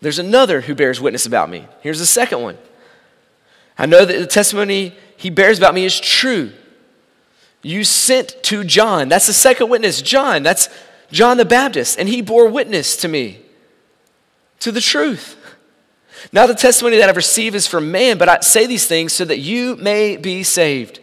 There's 0.00 0.18
another 0.18 0.60
who 0.60 0.74
bears 0.74 1.00
witness 1.00 1.24
about 1.24 1.48
me. 1.48 1.66
Here's 1.80 2.00
the 2.00 2.06
second 2.06 2.42
one. 2.42 2.58
I 3.78 3.86
know 3.86 4.04
that 4.04 4.18
the 4.18 4.26
testimony 4.26 4.94
he 5.16 5.30
bears 5.30 5.56
about 5.56 5.74
me 5.74 5.84
is 5.84 5.98
true. 5.98 6.52
You 7.64 7.82
sent 7.82 8.42
to 8.44 8.62
John. 8.62 9.08
That's 9.08 9.26
the 9.26 9.32
second 9.32 9.70
witness, 9.70 10.02
John. 10.02 10.42
That's 10.42 10.68
John 11.10 11.38
the 11.38 11.46
Baptist. 11.46 11.98
And 11.98 12.08
he 12.08 12.20
bore 12.20 12.46
witness 12.46 12.96
to 12.98 13.08
me, 13.08 13.40
to 14.60 14.70
the 14.70 14.82
truth. 14.82 15.36
Now, 16.32 16.46
the 16.46 16.54
testimony 16.54 16.98
that 16.98 17.08
I've 17.08 17.16
received 17.16 17.56
is 17.56 17.66
from 17.66 17.90
man, 17.90 18.18
but 18.18 18.28
I 18.28 18.40
say 18.40 18.66
these 18.66 18.86
things 18.86 19.12
so 19.12 19.24
that 19.24 19.38
you 19.38 19.76
may 19.76 20.16
be 20.16 20.42
saved. 20.42 21.00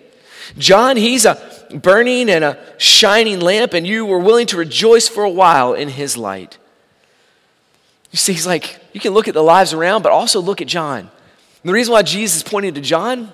John, 0.57 0.97
he's 0.97 1.25
a 1.25 1.39
burning 1.73 2.29
and 2.29 2.43
a 2.43 2.59
shining 2.77 3.39
lamp, 3.39 3.73
and 3.73 3.87
you 3.87 4.05
were 4.05 4.19
willing 4.19 4.47
to 4.47 4.57
rejoice 4.57 5.07
for 5.07 5.23
a 5.23 5.29
while 5.29 5.73
in 5.73 5.89
his 5.89 6.15
light. 6.15 6.57
You 8.11 8.17
see, 8.17 8.33
he's 8.33 8.47
like, 8.47 8.79
you 8.93 8.99
can 8.99 9.13
look 9.13 9.27
at 9.27 9.33
the 9.33 9.43
lives 9.43 9.73
around, 9.73 10.03
but 10.03 10.11
also 10.11 10.41
look 10.41 10.61
at 10.61 10.67
John. 10.67 10.99
And 10.99 11.09
the 11.63 11.73
reason 11.73 11.91
why 11.91 12.01
Jesus 12.03 12.43
pointed 12.43 12.75
to 12.75 12.81
John 12.81 13.31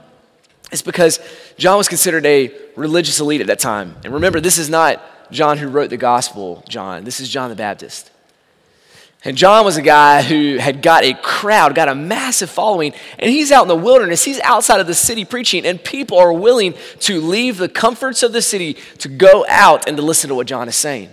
is 0.72 0.82
because 0.82 1.20
John 1.58 1.78
was 1.78 1.88
considered 1.88 2.26
a 2.26 2.54
religious 2.76 3.20
elite 3.20 3.42
at 3.42 3.48
that 3.48 3.60
time. 3.60 3.96
And 4.04 4.14
remember, 4.14 4.40
this 4.40 4.58
is 4.58 4.70
not 4.70 5.02
John 5.32 5.58
who 5.58 5.68
wrote 5.68 5.90
the 5.90 5.98
gospel, 5.98 6.64
John. 6.68 7.04
This 7.04 7.20
is 7.20 7.30
John 7.30 7.50
the 7.50 7.56
Baptist. 7.56 8.12
And 9.24 9.36
John 9.36 9.66
was 9.66 9.78
a 9.78 9.82
guy 9.82 10.22
who 10.22 10.58
had 10.58 10.82
got 10.82 11.04
a 11.04 11.14
crowd, 11.14 11.74
got 11.74 11.90
a 11.90 11.96
massive 11.96 12.50
following, 12.50 12.94
and 13.18 13.32
he's 13.32 13.52
out 13.52 13.64
in 13.64 13.68
the 13.68 13.76
wilderness. 13.76 14.24
He's 14.24 14.40
outside 14.42 14.80
of 14.80 14.88
the 14.88 14.94
city 14.94 15.26
preaching, 15.26 15.66
and 15.66 15.84
people 15.84 16.18
are 16.18 16.32
willing 16.32 16.76
to 17.00 17.20
leave 17.20 17.58
the 17.58 17.68
comforts 17.68 18.22
of 18.22 18.32
the 18.32 18.42
city 18.42 18.76
to 19.00 19.10
go 19.10 19.46
out 19.50 19.88
and 19.88 19.98
to 19.98 20.04
listen 20.04 20.30
to 20.30 20.36
what 20.36 20.48
John 20.48 20.68
is 20.68 20.76
saying. 20.76 21.10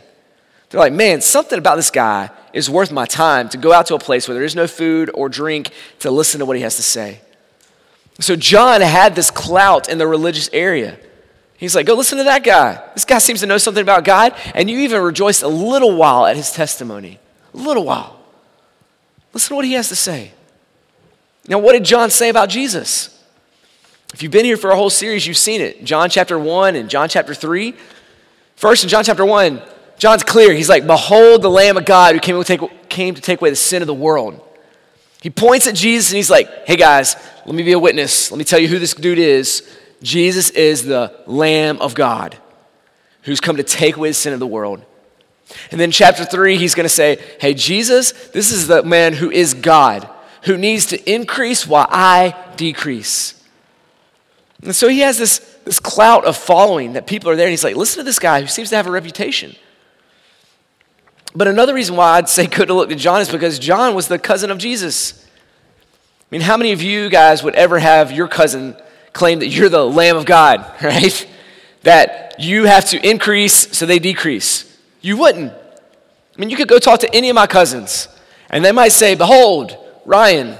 They're 0.68 0.80
like, 0.80 0.92
man, 0.92 1.22
something 1.22 1.58
about 1.58 1.76
this 1.76 1.90
guy 1.90 2.30
is 2.52 2.68
worth 2.68 2.92
my 2.92 3.06
time 3.06 3.48
to 3.50 3.58
go 3.58 3.72
out 3.72 3.86
to 3.86 3.94
a 3.94 3.98
place 3.98 4.28
where 4.28 4.34
there 4.34 4.44
is 4.44 4.54
no 4.54 4.66
food 4.66 5.10
or 5.14 5.28
drink 5.28 5.70
to 6.00 6.10
listen 6.10 6.40
to 6.40 6.46
what 6.46 6.56
he 6.56 6.62
has 6.62 6.76
to 6.76 6.82
say. 6.82 7.20
So 8.20 8.36
John 8.36 8.80
had 8.80 9.14
this 9.14 9.30
clout 9.30 9.88
in 9.88 9.98
the 9.98 10.06
religious 10.06 10.48
area. 10.52 10.98
He's 11.56 11.74
like, 11.74 11.86
go 11.86 11.94
listen 11.94 12.18
to 12.18 12.24
that 12.24 12.44
guy. 12.44 12.82
This 12.94 13.04
guy 13.04 13.18
seems 13.18 13.40
to 13.40 13.46
know 13.46 13.58
something 13.58 13.82
about 13.82 14.04
God, 14.04 14.34
and 14.54 14.70
you 14.70 14.80
even 14.80 15.02
rejoiced 15.02 15.42
a 15.42 15.48
little 15.48 15.96
while 15.96 16.26
at 16.26 16.36
his 16.36 16.52
testimony. 16.52 17.18
A 17.52 17.56
little 17.56 17.84
while. 17.84 18.20
Listen 19.32 19.50
to 19.50 19.54
what 19.56 19.64
he 19.64 19.72
has 19.72 19.88
to 19.88 19.96
say. 19.96 20.32
Now, 21.48 21.58
what 21.58 21.72
did 21.72 21.84
John 21.84 22.10
say 22.10 22.28
about 22.28 22.48
Jesus? 22.48 23.10
If 24.12 24.22
you've 24.22 24.32
been 24.32 24.44
here 24.44 24.56
for 24.56 24.70
a 24.70 24.76
whole 24.76 24.90
series, 24.90 25.26
you've 25.26 25.36
seen 25.36 25.60
it. 25.60 25.84
John 25.84 26.08
chapter 26.08 26.38
1 26.38 26.76
and 26.76 26.88
John 26.88 27.08
chapter 27.08 27.34
3. 27.34 27.74
First, 28.56 28.84
in 28.84 28.88
John 28.88 29.02
chapter 29.02 29.24
1, 29.24 29.60
John's 29.98 30.22
clear. 30.22 30.52
He's 30.52 30.68
like, 30.68 30.86
Behold 30.86 31.42
the 31.42 31.50
Lamb 31.50 31.76
of 31.76 31.84
God 31.84 32.14
who 32.14 32.20
came 32.20 32.36
to 32.36 32.44
take, 32.44 32.88
came 32.88 33.14
to 33.14 33.20
take 33.20 33.40
away 33.40 33.50
the 33.50 33.56
sin 33.56 33.82
of 33.82 33.86
the 33.86 33.94
world. 33.94 34.40
He 35.24 35.30
points 35.30 35.66
at 35.66 35.74
Jesus 35.74 36.10
and 36.10 36.16
he's 36.16 36.28
like, 36.28 36.66
hey 36.66 36.76
guys, 36.76 37.16
let 37.46 37.54
me 37.54 37.62
be 37.62 37.72
a 37.72 37.78
witness. 37.78 38.30
Let 38.30 38.36
me 38.36 38.44
tell 38.44 38.58
you 38.58 38.68
who 38.68 38.78
this 38.78 38.92
dude 38.92 39.18
is. 39.18 39.66
Jesus 40.02 40.50
is 40.50 40.84
the 40.84 41.18
Lamb 41.26 41.80
of 41.80 41.94
God 41.94 42.36
who's 43.22 43.40
come 43.40 43.56
to 43.56 43.62
take 43.62 43.96
away 43.96 44.10
the 44.10 44.14
sin 44.14 44.34
of 44.34 44.38
the 44.38 44.46
world. 44.46 44.84
And 45.70 45.80
then 45.80 45.90
chapter 45.90 46.26
three, 46.26 46.58
he's 46.58 46.74
going 46.74 46.84
to 46.84 46.90
say, 46.90 47.24
Hey, 47.40 47.54
Jesus, 47.54 48.12
this 48.34 48.52
is 48.52 48.66
the 48.66 48.82
man 48.82 49.14
who 49.14 49.30
is 49.30 49.54
God, 49.54 50.06
who 50.42 50.58
needs 50.58 50.84
to 50.88 51.10
increase 51.10 51.66
while 51.66 51.86
I 51.88 52.36
decrease. 52.56 53.42
And 54.62 54.76
so 54.76 54.88
he 54.88 55.00
has 55.00 55.16
this, 55.16 55.38
this 55.64 55.80
clout 55.80 56.26
of 56.26 56.36
following 56.36 56.92
that 56.92 57.06
people 57.06 57.30
are 57.30 57.36
there, 57.36 57.46
and 57.46 57.50
he's 57.50 57.64
like, 57.64 57.76
Listen 57.76 58.00
to 58.00 58.04
this 58.04 58.18
guy 58.18 58.42
who 58.42 58.46
seems 58.46 58.68
to 58.68 58.76
have 58.76 58.86
a 58.86 58.90
reputation. 58.90 59.56
But 61.34 61.48
another 61.48 61.74
reason 61.74 61.96
why 61.96 62.16
I'd 62.16 62.28
say 62.28 62.46
good 62.48 62.68
to 62.68 62.74
look 62.74 62.88
to 62.88 62.94
John 62.94 63.20
is 63.20 63.30
because 63.30 63.58
John 63.58 63.94
was 63.94 64.08
the 64.08 64.18
cousin 64.18 64.50
of 64.50 64.58
Jesus. 64.58 65.24
I 66.20 66.26
mean, 66.30 66.40
how 66.40 66.56
many 66.56 66.72
of 66.72 66.82
you 66.82 67.08
guys 67.08 67.42
would 67.42 67.54
ever 67.54 67.78
have 67.78 68.12
your 68.12 68.28
cousin 68.28 68.76
claim 69.12 69.40
that 69.40 69.48
you're 69.48 69.68
the 69.68 69.84
Lamb 69.84 70.16
of 70.16 70.26
God, 70.26 70.64
right? 70.82 71.28
That 71.82 72.36
you 72.38 72.64
have 72.64 72.88
to 72.90 73.08
increase 73.08 73.76
so 73.76 73.86
they 73.86 73.98
decrease. 73.98 74.70
You 75.00 75.16
wouldn't. 75.16 75.52
I 75.52 76.40
mean, 76.40 76.50
you 76.50 76.56
could 76.56 76.68
go 76.68 76.78
talk 76.78 77.00
to 77.00 77.14
any 77.14 77.30
of 77.30 77.34
my 77.34 77.46
cousins, 77.46 78.08
and 78.50 78.64
they 78.64 78.72
might 78.72 78.88
say, 78.88 79.14
Behold, 79.14 79.76
Ryan, 80.04 80.56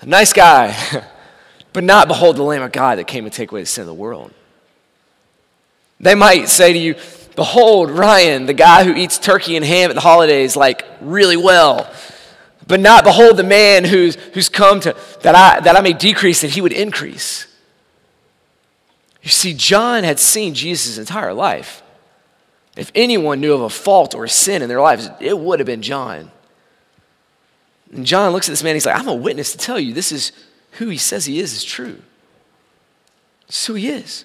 a 0.00 0.06
nice 0.06 0.32
guy, 0.32 0.76
but 1.72 1.82
not 1.82 2.08
behold 2.08 2.36
the 2.36 2.42
Lamb 2.42 2.62
of 2.62 2.72
God 2.72 2.98
that 2.98 3.06
came 3.06 3.24
to 3.24 3.30
take 3.30 3.50
away 3.50 3.62
the 3.62 3.66
sin 3.66 3.82
of 3.82 3.86
the 3.86 3.94
world. 3.94 4.32
They 5.98 6.14
might 6.14 6.48
say 6.48 6.72
to 6.72 6.78
you, 6.78 6.94
Behold, 7.36 7.90
Ryan, 7.90 8.46
the 8.46 8.54
guy 8.54 8.84
who 8.84 8.94
eats 8.94 9.18
turkey 9.18 9.56
and 9.56 9.64
ham 9.64 9.90
at 9.90 9.94
the 9.94 10.00
holidays, 10.00 10.56
like 10.56 10.84
really 11.00 11.36
well. 11.36 11.92
But 12.66 12.80
not 12.80 13.04
behold 13.04 13.36
the 13.36 13.44
man 13.44 13.84
who's, 13.84 14.16
who's 14.34 14.48
come 14.48 14.80
to, 14.80 14.96
that 15.20 15.34
I, 15.34 15.60
that 15.60 15.76
I 15.76 15.80
may 15.82 15.92
decrease, 15.92 16.40
that 16.40 16.50
he 16.50 16.60
would 16.60 16.72
increase. 16.72 17.46
You 19.22 19.28
see, 19.28 19.54
John 19.54 20.02
had 20.02 20.18
seen 20.18 20.54
Jesus' 20.54 20.98
entire 20.98 21.32
life. 21.32 21.82
If 22.76 22.90
anyone 22.94 23.40
knew 23.40 23.52
of 23.52 23.60
a 23.60 23.70
fault 23.70 24.14
or 24.14 24.24
a 24.24 24.28
sin 24.28 24.62
in 24.62 24.68
their 24.68 24.80
lives, 24.80 25.08
it 25.20 25.38
would 25.38 25.60
have 25.60 25.66
been 25.66 25.82
John. 25.82 26.30
And 27.92 28.04
John 28.06 28.32
looks 28.32 28.48
at 28.48 28.52
this 28.52 28.62
man, 28.62 28.74
he's 28.74 28.86
like, 28.86 28.98
I'm 28.98 29.08
a 29.08 29.14
witness 29.14 29.52
to 29.52 29.58
tell 29.58 29.78
you 29.78 29.92
this 29.92 30.10
is 30.10 30.32
who 30.72 30.88
he 30.88 30.96
says 30.96 31.26
he 31.26 31.38
is, 31.38 31.52
is 31.52 31.64
true. 31.64 32.02
It's 33.48 33.66
who 33.66 33.74
he 33.74 33.88
is. 33.88 34.24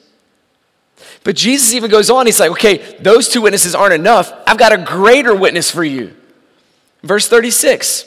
But 1.24 1.36
Jesus 1.36 1.74
even 1.74 1.92
goes 1.92 2.10
on, 2.10 2.26
he's 2.26 2.40
like, 2.40 2.52
okay, 2.52 2.98
those 3.00 3.30
two 3.30 3.42
witnesses 3.42 3.76
aren't 3.76 3.94
enough. 3.94 4.34
I've 4.48 4.58
got 4.58 4.74
a 4.74 4.78
greater 4.78 5.36
witness 5.36 5.70
for 5.70 5.84
you. 5.84 6.16
Verse 7.04 7.28
36. 7.28 8.06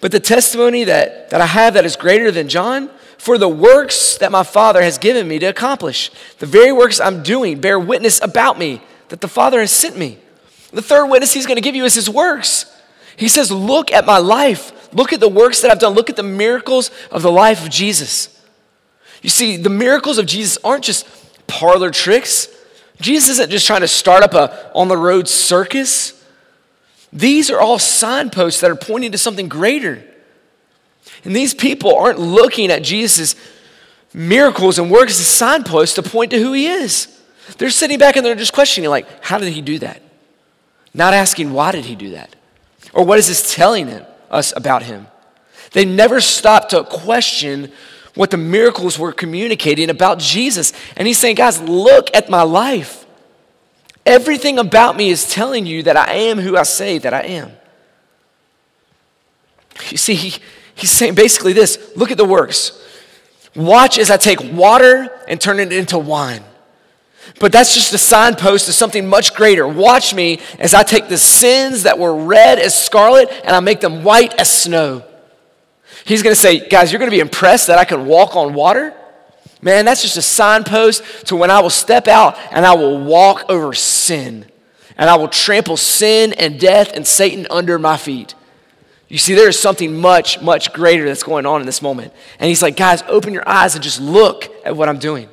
But 0.00 0.12
the 0.12 0.20
testimony 0.20 0.84
that, 0.84 1.30
that 1.30 1.40
I 1.40 1.46
have 1.46 1.74
that 1.74 1.86
is 1.86 1.96
greater 1.96 2.30
than 2.30 2.48
John, 2.48 2.90
for 3.16 3.38
the 3.38 3.48
works 3.48 4.18
that 4.18 4.30
my 4.30 4.42
Father 4.42 4.82
has 4.82 4.98
given 4.98 5.26
me 5.26 5.38
to 5.38 5.46
accomplish, 5.46 6.10
the 6.40 6.46
very 6.46 6.72
works 6.72 7.00
I'm 7.00 7.22
doing 7.22 7.60
bear 7.60 7.78
witness 7.78 8.20
about 8.22 8.58
me 8.58 8.82
that 9.08 9.20
the 9.22 9.28
Father 9.28 9.60
has 9.60 9.70
sent 9.70 9.96
me. 9.96 10.18
The 10.72 10.82
third 10.82 11.06
witness 11.06 11.32
he's 11.32 11.46
going 11.46 11.56
to 11.56 11.62
give 11.62 11.74
you 11.74 11.84
is 11.84 11.94
his 11.94 12.10
works. 12.10 12.70
He 13.16 13.28
says, 13.28 13.50
Look 13.50 13.92
at 13.92 14.04
my 14.04 14.18
life. 14.18 14.92
Look 14.92 15.12
at 15.12 15.20
the 15.20 15.28
works 15.28 15.62
that 15.62 15.70
I've 15.70 15.78
done. 15.78 15.94
Look 15.94 16.10
at 16.10 16.16
the 16.16 16.22
miracles 16.22 16.90
of 17.10 17.22
the 17.22 17.32
life 17.32 17.62
of 17.62 17.70
Jesus. 17.70 18.30
You 19.22 19.30
see, 19.30 19.56
the 19.56 19.70
miracles 19.70 20.18
of 20.18 20.26
Jesus 20.26 20.58
aren't 20.62 20.84
just 20.84 21.06
parlor 21.46 21.90
tricks. 21.90 22.48
Jesus 23.00 23.30
isn't 23.30 23.50
just 23.50 23.66
trying 23.66 23.80
to 23.80 23.88
start 23.88 24.22
up 24.22 24.34
a 24.34 24.72
on 24.74 24.88
the 24.88 24.96
road 24.96 25.28
circus. 25.28 26.24
These 27.12 27.50
are 27.50 27.60
all 27.60 27.78
signposts 27.78 28.60
that 28.60 28.70
are 28.70 28.76
pointing 28.76 29.12
to 29.12 29.18
something 29.18 29.48
greater. 29.48 30.02
And 31.24 31.34
these 31.34 31.54
people 31.54 31.96
aren't 31.96 32.18
looking 32.18 32.70
at 32.70 32.82
Jesus' 32.82 33.36
miracles 34.12 34.78
and 34.78 34.90
works 34.90 35.18
as 35.20 35.26
signposts 35.26 35.94
to 35.96 36.02
point 36.02 36.30
to 36.32 36.38
who 36.38 36.52
he 36.52 36.66
is. 36.66 37.08
They're 37.58 37.70
sitting 37.70 37.98
back 37.98 38.16
and 38.16 38.24
they're 38.24 38.34
just 38.34 38.52
questioning, 38.52 38.90
like, 38.90 39.06
how 39.22 39.38
did 39.38 39.52
he 39.52 39.60
do 39.60 39.78
that? 39.80 40.00
Not 40.92 41.14
asking, 41.14 41.52
why 41.52 41.72
did 41.72 41.84
he 41.84 41.94
do 41.94 42.10
that? 42.10 42.34
Or 42.92 43.04
what 43.04 43.18
is 43.18 43.28
this 43.28 43.54
telling 43.54 43.88
him, 43.88 44.04
us 44.30 44.52
about 44.56 44.82
him? 44.82 45.06
They 45.72 45.84
never 45.84 46.20
stop 46.20 46.68
to 46.70 46.84
question 46.84 47.72
what 48.14 48.30
the 48.30 48.36
miracles 48.36 48.98
were 48.98 49.12
communicating 49.12 49.90
about 49.90 50.18
Jesus. 50.18 50.72
And 50.96 51.06
he's 51.06 51.18
saying, 51.18 51.36
guys, 51.36 51.60
look 51.60 52.14
at 52.14 52.30
my 52.30 52.42
life. 52.42 53.06
Everything 54.06 54.58
about 54.58 54.96
me 54.96 55.10
is 55.10 55.28
telling 55.28 55.66
you 55.66 55.82
that 55.84 55.96
I 55.96 56.12
am 56.12 56.38
who 56.38 56.56
I 56.56 56.62
say 56.62 56.98
that 56.98 57.14
I 57.14 57.22
am. 57.22 57.52
You 59.90 59.96
see, 59.96 60.14
he, 60.14 60.40
he's 60.74 60.90
saying 60.90 61.14
basically 61.14 61.52
this 61.52 61.92
look 61.96 62.10
at 62.10 62.18
the 62.18 62.24
works. 62.24 62.80
Watch 63.56 63.98
as 63.98 64.10
I 64.10 64.16
take 64.16 64.40
water 64.52 65.10
and 65.26 65.40
turn 65.40 65.58
it 65.58 65.72
into 65.72 65.98
wine. 65.98 66.42
But 67.40 67.52
that's 67.52 67.74
just 67.74 67.92
a 67.92 67.98
signpost 67.98 68.66
to 68.66 68.72
something 68.72 69.08
much 69.08 69.34
greater. 69.34 69.66
Watch 69.66 70.14
me 70.14 70.40
as 70.58 70.74
I 70.74 70.82
take 70.82 71.08
the 71.08 71.18
sins 71.18 71.84
that 71.84 71.98
were 71.98 72.14
red 72.14 72.58
as 72.58 72.80
scarlet 72.80 73.30
and 73.44 73.56
I 73.56 73.60
make 73.60 73.80
them 73.80 74.04
white 74.04 74.34
as 74.34 74.50
snow. 74.50 75.02
He's 76.04 76.22
going 76.22 76.34
to 76.34 76.40
say, 76.40 76.68
guys, 76.68 76.92
you're 76.92 76.98
going 76.98 77.10
to 77.10 77.16
be 77.16 77.20
impressed 77.20 77.68
that 77.68 77.78
I 77.78 77.84
can 77.84 78.06
walk 78.06 78.36
on 78.36 78.54
water? 78.54 78.94
Man, 79.62 79.86
that's 79.86 80.02
just 80.02 80.18
a 80.18 80.22
signpost 80.22 81.26
to 81.28 81.36
when 81.36 81.50
I 81.50 81.60
will 81.60 81.70
step 81.70 82.06
out 82.06 82.36
and 82.50 82.66
I 82.66 82.74
will 82.74 83.02
walk 83.02 83.44
over 83.48 83.72
sin. 83.72 84.44
And 84.98 85.08
I 85.08 85.16
will 85.16 85.28
trample 85.28 85.76
sin 85.76 86.34
and 86.34 86.60
death 86.60 86.92
and 86.92 87.06
Satan 87.06 87.46
under 87.50 87.78
my 87.78 87.96
feet. 87.96 88.34
You 89.08 89.18
see, 89.18 89.34
there 89.34 89.48
is 89.48 89.58
something 89.58 90.00
much, 90.00 90.40
much 90.42 90.72
greater 90.72 91.06
that's 91.06 91.22
going 91.22 91.46
on 91.46 91.60
in 91.60 91.66
this 91.66 91.80
moment. 91.80 92.12
And 92.38 92.48
he's 92.48 92.62
like, 92.62 92.76
guys, 92.76 93.02
open 93.08 93.32
your 93.32 93.48
eyes 93.48 93.74
and 93.74 93.82
just 93.82 94.00
look 94.00 94.50
at 94.64 94.76
what 94.76 94.88
I'm 94.88 94.98
doing. 94.98 95.28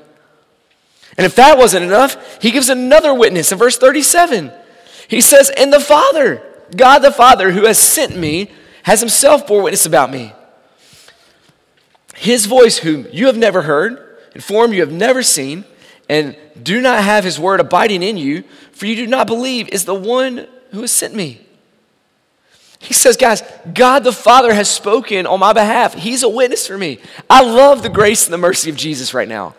And 1.17 1.25
if 1.25 1.35
that 1.35 1.57
wasn't 1.57 1.85
enough, 1.85 2.41
he 2.41 2.51
gives 2.51 2.69
another 2.69 3.13
witness 3.13 3.51
in 3.51 3.57
verse 3.57 3.77
37. 3.77 4.51
He 5.07 5.19
says, 5.19 5.51
And 5.57 5.73
the 5.73 5.79
Father, 5.79 6.41
God 6.75 6.99
the 6.99 7.11
Father, 7.11 7.51
who 7.51 7.65
has 7.65 7.77
sent 7.77 8.15
me, 8.15 8.49
has 8.83 9.01
himself 9.01 9.45
bore 9.45 9.61
witness 9.61 9.85
about 9.85 10.09
me. 10.09 10.33
His 12.21 12.45
voice, 12.45 12.77
whom 12.77 13.07
you 13.11 13.25
have 13.25 13.35
never 13.35 13.63
heard, 13.63 13.97
and 14.35 14.43
form 14.43 14.73
you 14.73 14.81
have 14.81 14.91
never 14.91 15.23
seen, 15.23 15.65
and 16.07 16.37
do 16.61 16.79
not 16.79 17.03
have 17.03 17.23
his 17.23 17.39
word 17.39 17.59
abiding 17.59 18.03
in 18.03 18.15
you, 18.15 18.43
for 18.73 18.85
you 18.85 18.95
do 18.95 19.07
not 19.07 19.25
believe, 19.25 19.67
is 19.69 19.85
the 19.85 19.95
one 19.95 20.45
who 20.69 20.81
has 20.81 20.91
sent 20.91 21.15
me. 21.15 21.41
He 22.77 22.93
says, 22.93 23.17
guys, 23.17 23.41
God 23.73 24.03
the 24.03 24.11
Father 24.11 24.53
has 24.53 24.69
spoken 24.69 25.25
on 25.25 25.39
my 25.39 25.51
behalf. 25.51 25.95
He's 25.95 26.21
a 26.21 26.29
witness 26.29 26.67
for 26.67 26.77
me. 26.77 26.99
I 27.27 27.41
love 27.41 27.81
the 27.81 27.89
grace 27.89 28.27
and 28.27 28.33
the 28.35 28.37
mercy 28.37 28.69
of 28.69 28.75
Jesus 28.75 29.15
right 29.15 29.27
now. 29.27 29.55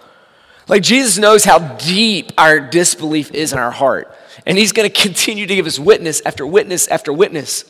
Like 0.68 0.85
Jesus 0.85 1.18
knows 1.18 1.42
how 1.42 1.59
deep 1.79 2.31
our 2.38 2.61
disbelief 2.61 3.33
is 3.33 3.53
in 3.53 3.59
our 3.59 3.72
heart. 3.72 4.16
And 4.46 4.57
he's 4.57 4.70
going 4.70 4.88
to 4.88 5.03
continue 5.03 5.48
to 5.48 5.55
give 5.57 5.66
us 5.66 5.81
witness 5.81 6.22
after 6.25 6.46
witness 6.46 6.87
after 6.87 7.12
witness. 7.12 7.64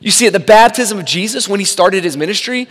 You 0.00 0.10
see, 0.10 0.26
at 0.26 0.32
the 0.32 0.40
baptism 0.40 0.98
of 0.98 1.04
Jesus, 1.04 1.48
when 1.48 1.60
he 1.60 1.64
started 1.64 2.02
his 2.02 2.16
ministry, 2.16 2.66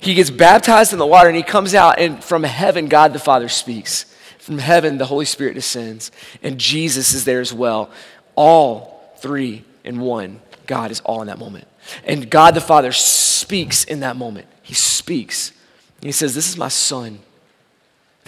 he 0.00 0.14
gets 0.14 0.30
baptized 0.30 0.92
in 0.92 0.98
the 0.98 1.06
water 1.06 1.28
and 1.28 1.36
he 1.36 1.42
comes 1.42 1.74
out, 1.74 1.98
and 1.98 2.22
from 2.22 2.42
heaven, 2.42 2.88
God 2.88 3.12
the 3.12 3.18
Father 3.18 3.48
speaks. 3.48 4.04
From 4.38 4.58
heaven, 4.58 4.98
the 4.98 5.06
Holy 5.06 5.24
Spirit 5.24 5.54
descends, 5.54 6.12
and 6.42 6.58
Jesus 6.58 7.12
is 7.14 7.24
there 7.24 7.40
as 7.40 7.52
well. 7.52 7.90
All 8.36 9.12
three 9.18 9.64
in 9.82 9.98
one. 10.00 10.40
God 10.66 10.90
is 10.90 11.00
all 11.00 11.20
in 11.20 11.28
that 11.28 11.38
moment. 11.38 11.66
And 12.04 12.30
God 12.30 12.54
the 12.54 12.60
Father 12.60 12.92
speaks 12.92 13.84
in 13.84 14.00
that 14.00 14.16
moment. 14.16 14.46
He 14.62 14.74
speaks. 14.74 15.52
He 16.00 16.12
says, 16.12 16.34
This 16.34 16.48
is 16.48 16.56
my 16.56 16.68
son 16.68 17.20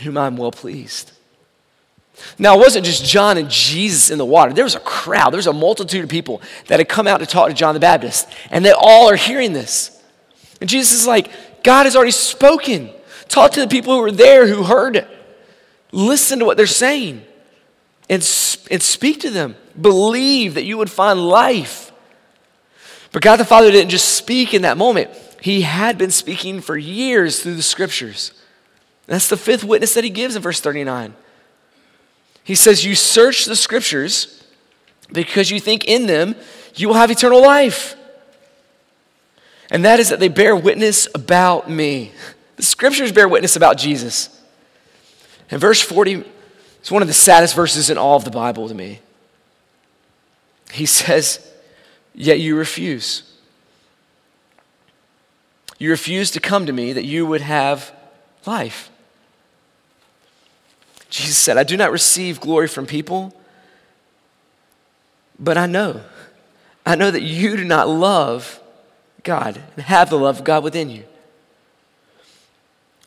whom 0.01 0.17
I'm 0.17 0.37
well 0.37 0.53
pleased. 0.53 1.13
Now, 2.39 2.57
it 2.57 2.59
wasn't 2.59 2.85
just 2.85 3.05
John 3.05 3.39
and 3.39 3.49
Jesus 3.49 4.11
in 4.11 4.19
the 4.19 4.25
water. 4.25 4.53
There 4.53 4.65
was 4.65 4.75
a 4.75 4.81
crowd, 4.81 5.31
there 5.31 5.39
was 5.39 5.47
a 5.47 5.53
multitude 5.53 6.03
of 6.03 6.11
people 6.11 6.43
that 6.67 6.81
had 6.81 6.89
come 6.89 7.07
out 7.07 7.19
to 7.21 7.27
talk 7.27 7.49
to 7.49 7.55
John 7.55 7.75
the 7.75 7.81
Baptist, 7.81 8.29
and 8.51 8.65
they 8.65 8.73
all 8.73 9.09
are 9.09 9.17
hearing 9.17 9.53
this. 9.53 10.03
And 10.61 10.69
Jesus 10.69 11.01
is 11.01 11.07
like, 11.07 11.31
God 11.69 11.85
has 11.85 11.95
already 11.95 12.13
spoken. 12.13 12.89
Talk 13.29 13.53
to 13.53 13.61
the 13.61 13.69
people 13.69 13.93
who 13.93 14.01
were 14.01 14.11
there 14.11 14.47
who 14.47 14.63
heard 14.63 14.97
it. 14.97 15.07
Listen 15.93 16.39
to 16.39 16.47
what 16.47 16.57
they're 16.57 16.67
saying 16.67 17.23
and, 18.09 18.23
and 18.71 18.83
speak 18.83 19.21
to 19.21 19.29
them. 19.29 19.55
Believe 19.79 20.55
that 20.55 20.65
you 20.65 20.79
would 20.79 20.91
find 20.91 21.29
life. 21.29 21.93
But 23.13 23.21
God 23.21 23.37
the 23.37 23.45
Father 23.45 23.71
didn't 23.71 23.91
just 23.91 24.17
speak 24.17 24.55
in 24.55 24.63
that 24.63 24.79
moment, 24.79 25.11
He 25.43 25.61
had 25.61 25.99
been 25.99 26.11
speaking 26.11 26.63
for 26.63 26.75
years 26.75 27.43
through 27.43 27.57
the 27.57 27.63
scriptures. 27.63 28.33
That's 29.05 29.29
the 29.29 29.37
fifth 29.37 29.63
witness 29.63 29.93
that 29.93 30.05
he 30.05 30.11
gives 30.11 30.37
in 30.37 30.41
verse 30.41 30.61
39. 30.61 31.13
He 32.45 32.55
says, 32.55 32.83
You 32.83 32.95
search 32.95 33.45
the 33.45 33.57
scriptures 33.57 34.43
because 35.13 35.51
you 35.51 35.61
think 35.61 35.85
in 35.85 36.07
them 36.07 36.35
you 36.77 36.89
will 36.89 36.95
have 36.95 37.11
eternal 37.11 37.43
life. 37.43 37.95
And 39.71 39.85
that 39.85 40.01
is 40.01 40.09
that 40.09 40.21
they 40.21 40.29
bear 40.29 40.57
witness 40.57 41.09
about 41.15 41.71
me. 41.71 42.13
The 42.57 42.63
scriptures 42.63 43.13
bear 43.13 43.29
witness 43.29 43.57
about 43.57 43.77
Jesus. 43.77 44.43
And 45.51 45.61
verse 45.61 45.81
40 45.81 46.25
is 46.83 46.91
one 46.91 47.03
of 47.03 47.09
the 47.09 47.15
saddest 47.15 47.55
verses 47.55 47.91
in 47.91 47.99
all 47.99 48.17
of 48.17 48.25
the 48.25 48.31
Bible 48.31 48.69
to 48.69 48.75
me. 48.75 49.01
He 50.71 50.87
says, 50.87 51.45
Yet 52.15 52.41
you 52.41 52.57
refuse. 52.57 53.23
You 55.79 55.91
refused 55.91 56.35
to 56.35 56.41
come 56.41 56.67
to 56.67 56.73
me 56.73 56.93
that 56.93 57.05
you 57.05 57.25
would 57.27 57.41
have 57.41 57.93
life. 58.45 58.91
Jesus 61.11 61.39
said, 61.39 61.57
I 61.57 61.63
do 61.63 61.77
not 61.77 61.93
receive 61.93 62.41
glory 62.41 62.69
from 62.69 62.87
people, 62.87 63.35
but 65.39 65.57
I 65.57 65.67
know. 65.67 66.03
I 66.85 66.97
know 66.97 67.11
that 67.11 67.23
you 67.23 67.57
do 67.57 67.65
not 67.65 67.89
love 67.89 68.58
God 69.29 69.61
and 69.77 69.85
have 69.85 70.09
the 70.09 70.19
love 70.19 70.39
of 70.39 70.45
God 70.45 70.65
within 70.65 70.89
you. 70.89 71.05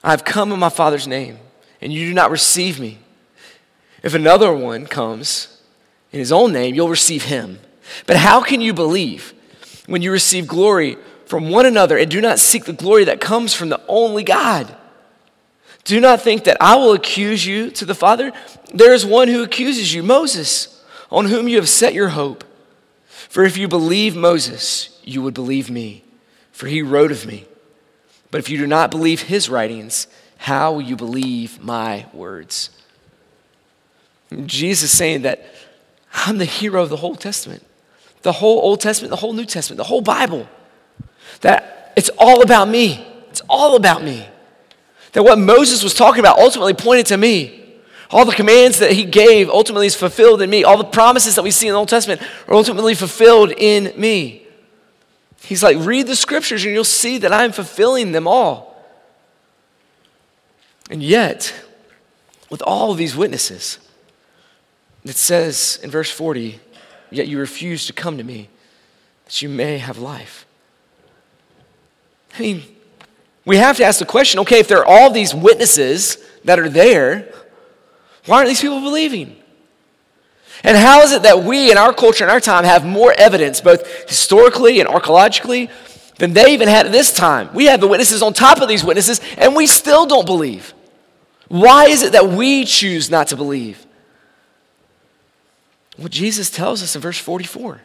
I 0.03 0.11
have 0.11 0.23
come 0.23 0.51
in 0.51 0.59
my 0.59 0.69
Father's 0.69 1.07
name, 1.07 1.39
and 1.81 1.91
you 1.91 2.07
do 2.07 2.13
not 2.13 2.29
receive 2.29 2.79
me. 2.79 2.99
If 4.03 4.13
another 4.13 4.53
one 4.53 4.85
comes 4.85 5.59
in 6.11 6.19
his 6.19 6.31
own 6.31 6.53
name, 6.53 6.75
you'll 6.75 6.89
receive 6.89 7.23
him. 7.23 7.59
But 8.05 8.17
how 8.17 8.43
can 8.43 8.61
you 8.61 8.71
believe 8.71 9.33
when 9.87 10.03
you 10.03 10.11
receive 10.11 10.47
glory 10.47 10.95
from 11.25 11.49
one 11.49 11.65
another 11.65 11.97
and 11.97 12.11
do 12.11 12.21
not 12.21 12.37
seek 12.37 12.65
the 12.65 12.73
glory 12.73 13.05
that 13.05 13.19
comes 13.19 13.55
from 13.55 13.69
the 13.69 13.81
only 13.87 14.23
God? 14.23 14.75
Do 15.85 15.99
not 15.99 16.21
think 16.21 16.43
that 16.43 16.57
I 16.61 16.75
will 16.75 16.93
accuse 16.93 17.43
you 17.43 17.71
to 17.71 17.85
the 17.85 17.95
Father. 17.95 18.31
There 18.71 18.93
is 18.93 19.07
one 19.07 19.27
who 19.27 19.41
accuses 19.41 19.91
you, 19.91 20.03
Moses, 20.03 20.83
on 21.09 21.25
whom 21.25 21.47
you 21.47 21.55
have 21.55 21.67
set 21.67 21.95
your 21.95 22.09
hope. 22.09 22.43
For 23.07 23.43
if 23.43 23.57
you 23.57 23.67
believe 23.67 24.15
Moses, 24.15 24.99
you 25.03 25.23
would 25.23 25.33
believe 25.33 25.71
me, 25.71 26.03
for 26.61 26.67
he 26.67 26.83
wrote 26.83 27.11
of 27.11 27.25
me. 27.25 27.43
But 28.29 28.37
if 28.37 28.47
you 28.47 28.59
do 28.59 28.67
not 28.67 28.91
believe 28.91 29.23
his 29.23 29.49
writings, 29.49 30.05
how 30.37 30.73
will 30.73 30.83
you 30.83 30.95
believe 30.95 31.59
my 31.59 32.05
words? 32.13 32.69
Jesus 34.45 34.91
saying 34.91 35.23
that 35.23 35.43
I'm 36.13 36.37
the 36.37 36.45
hero 36.45 36.83
of 36.83 36.89
the 36.89 36.97
whole 36.97 37.15
Testament, 37.15 37.65
the 38.21 38.33
whole 38.33 38.59
Old 38.59 38.79
Testament, 38.79 39.09
the 39.09 39.15
whole 39.15 39.33
New 39.33 39.45
Testament, 39.45 39.77
the 39.77 39.85
whole 39.85 40.01
Bible. 40.01 40.47
That 41.39 41.93
it's 41.97 42.11
all 42.19 42.43
about 42.43 42.67
me. 42.67 43.07
It's 43.31 43.41
all 43.49 43.75
about 43.75 44.03
me. 44.03 44.27
That 45.13 45.23
what 45.23 45.39
Moses 45.39 45.83
was 45.83 45.95
talking 45.95 46.19
about 46.19 46.37
ultimately 46.37 46.75
pointed 46.75 47.07
to 47.07 47.17
me. 47.17 47.73
All 48.11 48.23
the 48.23 48.33
commands 48.33 48.77
that 48.77 48.91
he 48.91 49.03
gave 49.03 49.49
ultimately 49.49 49.87
is 49.87 49.95
fulfilled 49.95 50.43
in 50.43 50.49
me. 50.51 50.63
All 50.63 50.77
the 50.77 50.83
promises 50.83 51.33
that 51.37 51.43
we 51.43 51.49
see 51.49 51.69
in 51.69 51.73
the 51.73 51.79
Old 51.79 51.89
Testament 51.89 52.21
are 52.47 52.53
ultimately 52.53 52.93
fulfilled 52.93 53.51
in 53.51 53.99
me. 53.99 54.40
He's 55.43 55.63
like, 55.63 55.77
read 55.79 56.07
the 56.07 56.15
scriptures 56.15 56.63
and 56.63 56.73
you'll 56.73 56.83
see 56.83 57.17
that 57.19 57.33
I'm 57.33 57.51
fulfilling 57.51 58.11
them 58.11 58.27
all. 58.27 58.71
And 60.89 61.01
yet, 61.01 61.53
with 62.49 62.61
all 62.61 62.93
these 62.93 63.15
witnesses, 63.15 63.79
it 65.03 65.15
says 65.15 65.79
in 65.83 65.89
verse 65.89 66.11
40, 66.11 66.59
yet 67.09 67.27
you 67.27 67.39
refuse 67.39 67.85
to 67.87 67.93
come 67.93 68.17
to 68.17 68.23
me 68.23 68.49
that 69.25 69.41
you 69.41 69.49
may 69.49 69.77
have 69.77 69.97
life. 69.97 70.45
I 72.37 72.41
mean, 72.41 72.63
we 73.45 73.57
have 73.57 73.77
to 73.77 73.83
ask 73.83 73.99
the 73.99 74.05
question 74.05 74.39
okay, 74.41 74.59
if 74.59 74.67
there 74.67 74.79
are 74.79 74.85
all 74.85 75.09
these 75.09 75.33
witnesses 75.33 76.17
that 76.43 76.59
are 76.59 76.69
there, 76.69 77.33
why 78.25 78.37
aren't 78.37 78.49
these 78.49 78.61
people 78.61 78.81
believing? 78.81 79.40
And 80.63 80.77
how 80.77 81.01
is 81.01 81.11
it 81.11 81.23
that 81.23 81.43
we 81.43 81.71
in 81.71 81.77
our 81.77 81.93
culture 81.93 82.23
and 82.23 82.31
our 82.31 82.39
time 82.39 82.63
have 82.63 82.85
more 82.85 83.13
evidence, 83.17 83.61
both 83.61 84.07
historically 84.07 84.79
and 84.79 84.87
archaeologically, 84.87 85.69
than 86.17 86.33
they 86.33 86.53
even 86.53 86.67
had 86.67 86.85
at 86.85 86.91
this 86.91 87.13
time? 87.13 87.49
We 87.53 87.65
have 87.65 87.81
the 87.81 87.87
witnesses 87.87 88.21
on 88.21 88.33
top 88.33 88.61
of 88.61 88.67
these 88.67 88.83
witnesses, 88.83 89.21
and 89.37 89.55
we 89.55 89.65
still 89.65 90.05
don't 90.05 90.25
believe. 90.25 90.73
Why 91.47 91.85
is 91.85 92.03
it 92.03 92.11
that 92.11 92.29
we 92.29 92.63
choose 92.65 93.09
not 93.09 93.27
to 93.27 93.35
believe? 93.35 93.85
Well, 95.97 96.07
Jesus 96.07 96.49
tells 96.49 96.81
us 96.81 96.95
in 96.95 97.01
verse 97.01 97.17
44. 97.17 97.81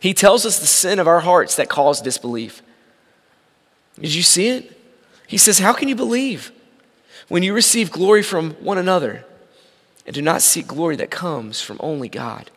He 0.00 0.12
tells 0.12 0.44
us 0.44 0.58
the 0.58 0.66
sin 0.66 0.98
of 0.98 1.06
our 1.06 1.20
hearts 1.20 1.56
that 1.56 1.68
cause 1.68 2.00
disbelief. 2.00 2.62
Did 4.00 4.14
you 4.14 4.22
see 4.22 4.48
it? 4.48 4.78
He 5.26 5.38
says, 5.38 5.58
How 5.58 5.72
can 5.72 5.88
you 5.88 5.94
believe 5.94 6.52
when 7.28 7.42
you 7.42 7.54
receive 7.54 7.90
glory 7.90 8.22
from 8.22 8.52
one 8.54 8.78
another 8.78 9.24
and 10.06 10.14
do 10.14 10.22
not 10.22 10.42
seek 10.42 10.66
glory 10.66 10.96
that 10.96 11.10
comes 11.10 11.60
from 11.60 11.78
only 11.80 12.08
God? 12.08 12.50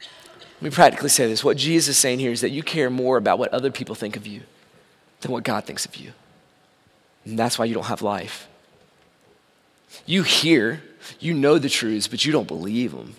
Let 0.00 0.62
me 0.62 0.70
practically 0.70 1.08
say 1.08 1.26
this. 1.26 1.44
What 1.44 1.56
Jesus 1.56 1.96
is 1.96 1.98
saying 1.98 2.20
here 2.20 2.32
is 2.32 2.40
that 2.40 2.50
you 2.50 2.62
care 2.62 2.90
more 2.90 3.16
about 3.16 3.38
what 3.38 3.52
other 3.52 3.70
people 3.70 3.94
think 3.94 4.16
of 4.16 4.26
you 4.26 4.42
than 5.20 5.32
what 5.32 5.44
God 5.44 5.64
thinks 5.64 5.84
of 5.84 5.96
you. 5.96 6.12
And 7.24 7.38
that's 7.38 7.58
why 7.58 7.64
you 7.64 7.74
don't 7.74 7.86
have 7.86 8.02
life. 8.02 8.48
You 10.06 10.22
hear, 10.22 10.82
you 11.20 11.34
know 11.34 11.58
the 11.58 11.68
truths, 11.68 12.08
but 12.08 12.24
you 12.24 12.32
don't 12.32 12.48
believe 12.48 12.92
them. 12.92 13.14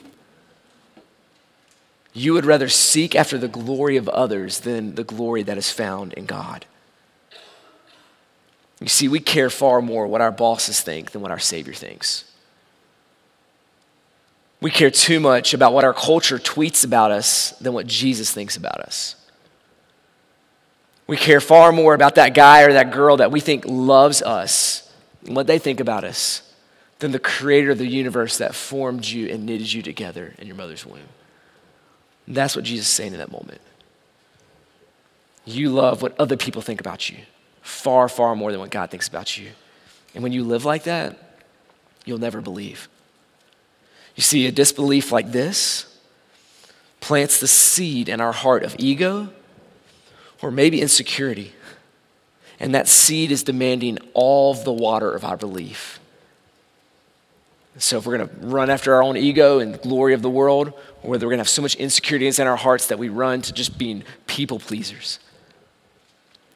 You 2.13 2.33
would 2.33 2.45
rather 2.45 2.69
seek 2.69 3.15
after 3.15 3.37
the 3.37 3.47
glory 3.47 3.97
of 3.97 4.07
others 4.09 4.61
than 4.61 4.95
the 4.95 5.03
glory 5.03 5.43
that 5.43 5.57
is 5.57 5.69
found 5.69 6.13
in 6.13 6.25
God. 6.25 6.65
You 8.81 8.87
see, 8.87 9.07
we 9.07 9.19
care 9.19 9.49
far 9.49 9.81
more 9.81 10.05
what 10.07 10.21
our 10.21 10.31
bosses 10.31 10.81
think 10.81 11.11
than 11.11 11.21
what 11.21 11.31
our 11.31 11.39
Savior 11.39 11.73
thinks. 11.73 12.25
We 14.61 14.71
care 14.71 14.89
too 14.89 15.19
much 15.19 15.53
about 15.53 15.73
what 15.73 15.83
our 15.83 15.93
culture 15.93 16.37
tweets 16.39 16.83
about 16.83 17.11
us 17.11 17.51
than 17.51 17.73
what 17.73 17.87
Jesus 17.87 18.31
thinks 18.31 18.57
about 18.57 18.79
us. 18.79 19.15
We 21.07 21.17
care 21.17 21.39
far 21.39 21.71
more 21.71 21.93
about 21.93 22.15
that 22.15 22.33
guy 22.33 22.63
or 22.63 22.73
that 22.73 22.91
girl 22.91 23.17
that 23.17 23.31
we 23.31 23.39
think 23.39 23.63
loves 23.67 24.21
us 24.21 24.91
and 25.25 25.35
what 25.35 25.47
they 25.47 25.59
think 25.59 25.79
about 25.79 26.03
us 26.03 26.41
than 26.99 27.11
the 27.11 27.19
creator 27.19 27.71
of 27.71 27.77
the 27.77 27.87
universe 27.87 28.37
that 28.39 28.55
formed 28.55 29.05
you 29.05 29.27
and 29.29 29.45
knitted 29.45 29.71
you 29.71 29.81
together 29.81 30.33
in 30.39 30.47
your 30.47 30.55
mother's 30.55 30.85
womb. 30.85 30.99
And 32.25 32.35
that's 32.35 32.55
what 32.55 32.65
Jesus 32.65 32.87
is 32.87 32.93
saying 32.93 33.13
in 33.13 33.19
that 33.19 33.31
moment. 33.31 33.61
You 35.45 35.69
love 35.69 36.01
what 36.01 36.19
other 36.19 36.37
people 36.37 36.63
think 36.63 36.79
about 36.79 37.09
you 37.09 37.17
far, 37.65 38.07
far 38.07 38.35
more 38.35 38.51
than 38.51 38.61
what 38.61 38.69
God 38.69 38.91
thinks 38.91 39.07
about 39.07 39.37
you. 39.37 39.49
And 40.13 40.23
when 40.23 40.31
you 40.31 40.43
live 40.43 40.65
like 40.65 40.83
that, 40.83 41.17
you'll 42.05 42.19
never 42.19 42.39
believe. 42.39 42.87
You 44.15 44.21
see, 44.21 44.45
a 44.45 44.51
disbelief 44.51 45.11
like 45.11 45.31
this 45.31 45.91
plants 47.01 47.39
the 47.39 47.47
seed 47.47 48.07
in 48.07 48.21
our 48.21 48.31
heart 48.31 48.63
of 48.63 48.75
ego 48.79 49.29
or 50.41 50.51
maybe 50.51 50.79
insecurity. 50.79 51.53
And 52.59 52.73
that 52.75 52.87
seed 52.87 53.31
is 53.31 53.43
demanding 53.43 53.97
all 54.13 54.53
the 54.53 54.71
water 54.71 55.11
of 55.11 55.25
our 55.25 55.35
belief. 55.35 55.99
So, 57.77 57.97
if 57.97 58.05
we're 58.05 58.17
going 58.17 58.29
to 58.29 58.35
run 58.47 58.69
after 58.69 58.93
our 58.93 59.03
own 59.03 59.17
ego 59.17 59.59
and 59.59 59.73
the 59.73 59.77
glory 59.79 60.13
of 60.13 60.21
the 60.21 60.29
world, 60.29 60.69
or 61.03 61.09
whether 61.09 61.25
we're 61.25 61.31
going 61.31 61.39
to 61.39 61.41
have 61.41 61.49
so 61.49 61.61
much 61.61 61.75
insecurity 61.75 62.25
in 62.25 62.47
our 62.47 62.55
hearts 62.55 62.87
that 62.87 62.97
we 62.97 63.09
run 63.09 63.41
to 63.41 63.51
just 63.51 63.77
being 63.77 64.03
people 64.27 64.59
pleasers, 64.59 65.19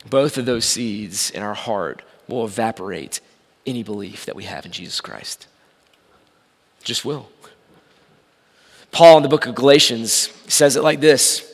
both 0.07 0.37
of 0.37 0.45
those 0.45 0.65
seeds 0.65 1.29
in 1.31 1.41
our 1.41 1.53
heart 1.53 2.01
will 2.27 2.45
evaporate 2.45 3.19
any 3.65 3.83
belief 3.83 4.25
that 4.25 4.35
we 4.35 4.45
have 4.45 4.65
in 4.65 4.71
Jesus 4.71 5.01
Christ. 5.01 5.47
Just 6.83 7.03
will. 7.03 7.29
Paul 8.91 9.17
in 9.17 9.23
the 9.23 9.29
book 9.29 9.45
of 9.45 9.55
Galatians 9.55 10.29
says 10.47 10.75
it 10.75 10.83
like 10.83 10.99
this. 10.99 11.45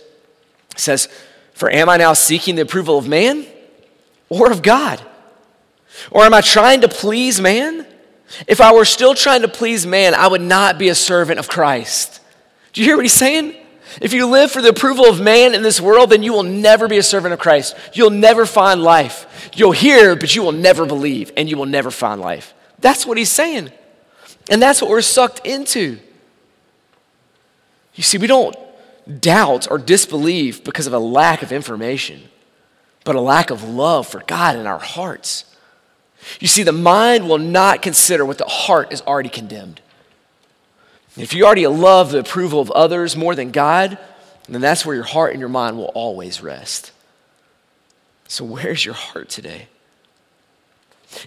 Says, 0.76 1.08
For 1.54 1.70
am 1.70 1.90
I 1.90 1.98
now 1.98 2.14
seeking 2.14 2.56
the 2.56 2.62
approval 2.62 2.98
of 2.98 3.08
man 3.08 3.46
or 4.30 4.52
of 4.52 4.62
God? 4.62 5.02
Or 6.12 6.24
am 6.24 6.34
I 6.34 6.42
trying 6.42 6.82
to 6.82 6.88
please 6.88 7.42
man? 7.42 7.86
If 8.48 8.62
I 8.62 8.74
were 8.74 8.86
still 8.86 9.16
trying 9.16 9.42
to 9.42 9.48
please 9.48 9.86
man, 9.86 10.14
I 10.14 10.28
would 10.28 10.42
not 10.42 10.78
be 10.78 10.90
a 10.90 10.96
servant 10.96 11.40
of 11.40 11.48
Christ. 11.48 12.22
Do 12.74 12.82
you 12.82 12.88
hear 12.88 12.96
what 12.96 13.06
he's 13.06 13.14
saying? 13.14 13.56
If 14.02 14.14
you 14.14 14.28
live 14.28 14.52
for 14.52 14.62
the 14.62 14.70
approval 14.70 15.06
of 15.06 15.22
man 15.22 15.54
in 15.54 15.62
this 15.62 15.80
world, 15.80 16.10
then 16.10 16.24
you 16.24 16.34
will 16.34 16.44
never 16.44 16.88
be 16.88 16.98
a 16.98 17.04
servant 17.04 17.34
of 17.34 17.40
Christ. 17.40 17.76
You'll 17.94 18.10
never 18.10 18.46
find 18.46 18.82
life. 18.84 19.50
You'll 19.56 19.72
hear, 19.72 20.16
but 20.16 20.36
you 20.36 20.44
will 20.44 20.52
never 20.52 20.86
believe, 20.86 21.32
and 21.38 21.50
you 21.50 21.58
will 21.58 21.66
never 21.66 21.92
find 21.92 22.20
life. 22.20 22.54
That's 22.80 23.06
what 23.06 23.18
he's 23.18 23.32
saying. 23.32 23.72
And 24.50 24.62
that's 24.62 24.82
what 24.82 24.92
we're 24.92 25.02
sucked 25.02 25.46
into. 25.46 26.00
You 27.94 28.04
see, 28.04 28.18
we 28.18 28.28
don't 28.28 28.56
doubt 29.22 29.70
or 29.72 29.78
disbelieve 29.78 30.64
because 30.64 30.88
of 30.88 30.94
a 30.94 31.00
lack 31.00 31.42
of 31.42 31.52
information, 31.52 32.22
but 33.04 33.16
a 33.16 33.22
lack 33.22 33.50
of 33.50 33.64
love 33.64 34.08
for 34.08 34.22
God 34.28 34.58
in 34.58 34.68
our 34.68 34.80
hearts. 34.80 35.46
You 36.40 36.48
see, 36.48 36.64
the 36.64 36.72
mind 36.72 37.30
will 37.30 37.38
not 37.38 37.82
consider 37.82 38.26
what 38.26 38.38
the 38.38 38.46
heart 38.46 38.92
is 38.92 39.02
already 39.02 39.30
condemned. 39.30 39.82
If 41.18 41.34
you 41.34 41.46
already 41.46 41.68
love 41.68 42.12
the 42.12 42.20
approval 42.20 42.60
of 42.60 42.72
others 42.72 43.16
more 43.16 43.36
than 43.36 43.52
God, 43.52 43.98
then 44.50 44.62
that's 44.62 44.86
where 44.86 44.96
your 44.96 45.06
heart 45.06 45.32
and 45.32 45.40
your 45.40 45.50
mind 45.50 45.78
will 45.78 45.92
always 45.96 46.42
rest. 46.42 46.92
So, 48.28 48.44
where's 48.44 48.84
your 48.84 48.96
heart 48.96 49.30
today? 49.30 49.68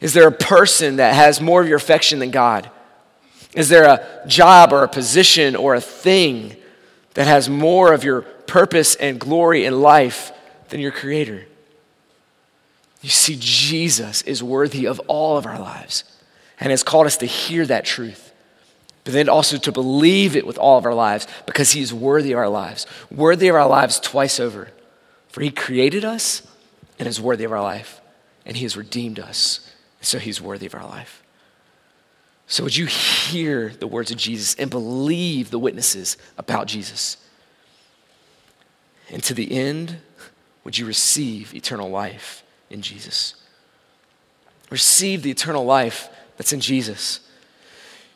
Is 0.02 0.12
there 0.12 0.28
a 0.28 0.32
person 0.32 0.96
that 0.96 1.14
has 1.14 1.40
more 1.40 1.62
of 1.62 1.68
your 1.68 1.78
affection 1.78 2.18
than 2.18 2.30
God? 2.30 2.70
Is 3.54 3.68
there 3.70 3.84
a 3.84 4.26
job 4.26 4.72
or 4.72 4.82
a 4.82 4.88
position 4.88 5.56
or 5.56 5.74
a 5.74 5.80
thing 5.80 6.56
that 7.14 7.26
has 7.26 7.48
more 7.48 7.94
of 7.94 8.04
your 8.04 8.22
purpose 8.22 8.94
and 8.94 9.18
glory 9.18 9.64
in 9.64 9.80
life 9.80 10.32
than 10.68 10.80
your 10.80 10.92
Creator? 10.92 11.46
You 13.00 13.08
see, 13.08 13.36
Jesus 13.38 14.22
is 14.22 14.42
worthy 14.42 14.86
of 14.86 15.00
all 15.06 15.38
of 15.38 15.46
our 15.46 15.58
lives 15.58 16.04
and 16.60 16.70
has 16.70 16.82
called 16.82 17.06
us 17.06 17.16
to 17.18 17.26
hear 17.26 17.64
that 17.66 17.84
truth 17.84 18.27
but 19.08 19.14
then 19.14 19.30
also 19.30 19.56
to 19.56 19.72
believe 19.72 20.36
it 20.36 20.46
with 20.46 20.58
all 20.58 20.76
of 20.76 20.84
our 20.84 20.92
lives 20.92 21.26
because 21.46 21.72
He 21.72 21.80
is 21.80 21.94
worthy 21.94 22.32
of 22.32 22.38
our 22.38 22.48
lives, 22.50 22.86
worthy 23.10 23.48
of 23.48 23.56
our 23.56 23.66
lives 23.66 23.98
twice 23.98 24.38
over. 24.38 24.68
For 25.30 25.40
He 25.40 25.50
created 25.50 26.04
us 26.04 26.46
and 26.98 27.08
is 27.08 27.18
worthy 27.18 27.44
of 27.44 27.52
our 27.52 27.62
life. 27.62 28.02
And 28.44 28.54
he 28.54 28.64
has 28.64 28.76
redeemed 28.76 29.18
us, 29.18 29.74
so 30.02 30.18
he's 30.18 30.42
worthy 30.42 30.66
of 30.66 30.74
our 30.74 30.84
life. 30.84 31.22
So, 32.48 32.62
would 32.64 32.76
you 32.76 32.84
hear 32.84 33.70
the 33.70 33.86
words 33.86 34.10
of 34.10 34.18
Jesus 34.18 34.54
and 34.56 34.68
believe 34.68 35.50
the 35.50 35.58
witnesses 35.58 36.18
about 36.36 36.66
Jesus? 36.66 37.16
And 39.08 39.22
to 39.22 39.32
the 39.32 39.50
end, 39.52 40.00
would 40.64 40.76
you 40.76 40.84
receive 40.84 41.54
eternal 41.54 41.88
life 41.88 42.42
in 42.68 42.82
Jesus? 42.82 43.36
Receive 44.68 45.22
the 45.22 45.30
eternal 45.30 45.64
life 45.64 46.10
that's 46.36 46.52
in 46.52 46.60
Jesus. 46.60 47.20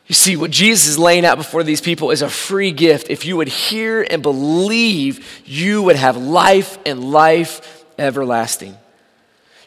You 0.07 0.15
see, 0.15 0.35
what 0.35 0.51
Jesus 0.51 0.87
is 0.87 0.99
laying 0.99 1.25
out 1.25 1.37
before 1.37 1.63
these 1.63 1.81
people 1.81 2.11
is 2.11 2.21
a 2.21 2.29
free 2.29 2.71
gift. 2.71 3.09
If 3.09 3.25
you 3.25 3.37
would 3.37 3.47
hear 3.47 4.05
and 4.09 4.21
believe, 4.21 5.41
you 5.45 5.81
would 5.83 5.95
have 5.95 6.17
life 6.17 6.77
and 6.85 7.11
life 7.11 7.85
everlasting. 7.97 8.77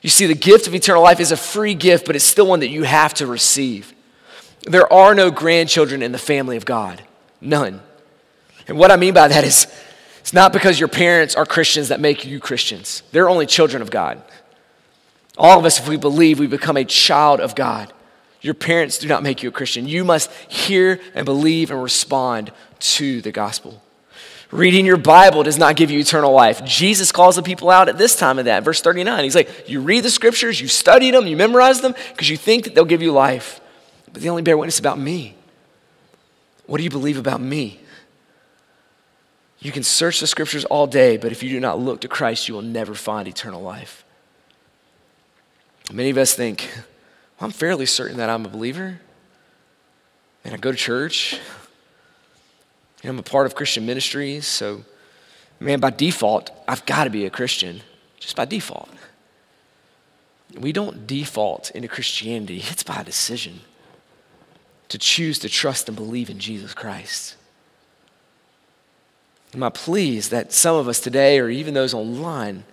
You 0.03 0.11
see, 0.11 0.27
the 0.27 0.35
gift 0.35 0.67
of 0.67 0.75
eternal 0.75 1.03
life 1.03 1.21
is 1.21 1.33
a 1.33 1.37
free 1.37 1.75
gift, 1.75 2.07
but 2.07 2.17
it's 2.17 2.25
still 2.25 2.47
one 2.47 2.61
that 2.61 2.69
you 2.69 2.83
have 2.83 3.15
to 3.15 3.27
receive. 3.27 3.95
There 4.63 4.93
are 4.93 5.15
no 5.15 5.31
grandchildren 5.31 6.03
in 6.03 6.13
the 6.13 6.19
family 6.19 6.57
of 6.57 6.65
God, 6.65 7.03
none. 7.41 7.81
And 8.69 8.79
what 8.79 8.91
I 8.91 8.97
mean 8.97 9.15
by 9.15 9.29
that 9.29 9.45
is, 9.45 9.67
it's 10.21 10.33
not 10.33 10.53
because 10.53 10.79
your 10.79 10.89
parents 10.89 11.35
are 11.35 11.47
Christians 11.47 11.89
that 11.89 12.01
make 12.01 12.25
you 12.25 12.41
Christians. 12.41 13.03
They're 13.13 13.29
only 13.29 13.47
children 13.47 13.81
of 13.81 13.91
God. 13.91 14.21
All 15.39 15.59
of 15.59 15.65
us, 15.65 15.79
if 15.79 15.89
we 15.89 15.97
believe, 15.97 16.39
we 16.39 16.47
become 16.47 16.77
a 16.77 16.85
child 16.85 17.41
of 17.41 17.55
God. 17.55 17.93
Your 18.47 18.55
parents 18.55 18.99
do 18.99 19.09
not 19.09 19.25
make 19.25 19.43
you 19.43 19.49
a 19.49 19.53
Christian. 19.53 19.89
You 19.89 20.05
must 20.05 20.31
hear 20.49 21.01
and 21.17 21.25
believe 21.25 21.73
and 21.73 21.83
respond 21.83 22.53
to 22.79 23.21
the 23.21 23.33
gospel. 23.33 23.83
Reading 24.53 24.87
your 24.87 24.97
Bible 24.97 25.43
does 25.43 25.59
not 25.59 25.75
give 25.75 25.91
you 25.91 25.99
eternal 25.99 26.31
life. 26.33 26.65
Jesus 26.65 27.11
calls 27.11 27.35
the 27.35 27.43
people 27.43 27.71
out 27.71 27.89
at 27.89 27.99
this 27.99 28.15
time 28.15 28.39
of 28.39 28.45
that, 28.45 28.63
verse 28.63 28.81
39. 28.81 29.25
He's 29.25 29.35
like, 29.35 29.69
You 29.69 29.81
read 29.81 30.05
the 30.05 30.11
scriptures, 30.11 30.61
you 30.61 30.69
studied 30.69 31.11
them, 31.11 31.27
you 31.27 31.37
memorize 31.37 31.81
them 31.81 31.97
because 32.13 32.31
you 32.31 32.37
think 32.37 32.63
that 32.63 32.77
they'll 32.77 32.85
give 32.85 33.03
you 33.03 33.11
life, 33.11 33.61
but 34.13 34.23
they 34.23 34.29
only 34.29 34.43
bear 34.43 34.57
witness 34.57 34.79
about 34.79 34.97
me. 34.97 35.35
What 36.67 36.79
do 36.79 36.85
you 36.85 36.91
believe 36.91 37.19
about 37.19 37.41
me? 37.41 37.81
You 39.59 39.73
can 39.73 39.83
search 39.83 40.21
the 40.21 40.29
scriptures 40.29 40.65
all 40.67 40.87
day, 40.87 41.17
but 41.17 41.33
if 41.33 41.43
you 41.43 41.51
do 41.51 41.59
not 41.59 41.81
look 41.81 42.03
to 42.03 42.09
Christ, 42.09 42.47
you 42.47 42.55
will 42.55 42.63
never 42.63 42.95
find 42.95 43.27
eternal 43.27 43.61
life. 43.61 44.05
Many 45.93 46.11
of 46.11 46.19
us 46.19 46.33
think, 46.33 46.71
I'm 47.41 47.51
fairly 47.51 47.87
certain 47.87 48.17
that 48.17 48.31
I'm 48.31 48.45
a 48.47 48.49
believer. 48.49 49.01
And 50.45 50.55
I 50.55 50.57
go 50.57 50.71
to 50.73 50.79
church. 50.79 51.39
And 53.03 53.11
I'm 53.11 53.19
a 53.19 53.23
part 53.23 53.47
of 53.47 53.55
Christian 53.55 53.85
ministries. 53.85 54.47
So, 54.47 54.85
man, 55.61 55.81
by 55.81 55.91
default, 55.91 56.51
I've 56.67 56.87
got 56.87 57.05
to 57.05 57.11
be 57.11 57.27
a 57.27 57.31
Christian, 57.31 57.83
just 58.19 58.37
by 58.37 58.45
default. 58.45 58.89
We 60.59 60.73
don't 60.73 61.07
default 61.07 61.71
into 61.73 61.89
Christianity, 61.89 62.63
it's 62.71 62.83
by 62.83 63.03
decision 63.03 63.61
to 64.89 64.99
choose 64.99 65.39
to 65.41 65.49
trust 65.49 65.89
and 65.89 65.97
believe 65.97 66.31
in 66.31 66.39
Jesus 66.39 66.73
Christ. 66.73 67.37
And 69.53 69.61
my 69.61 69.71
plea 69.71 70.17
is 70.17 70.29
that 70.31 70.53
some 70.53 70.77
of 70.77 70.89
us 70.89 71.01
today, 71.01 71.39
or 71.39 71.49
even 71.49 71.75
those 71.75 71.95
online, 71.95 72.65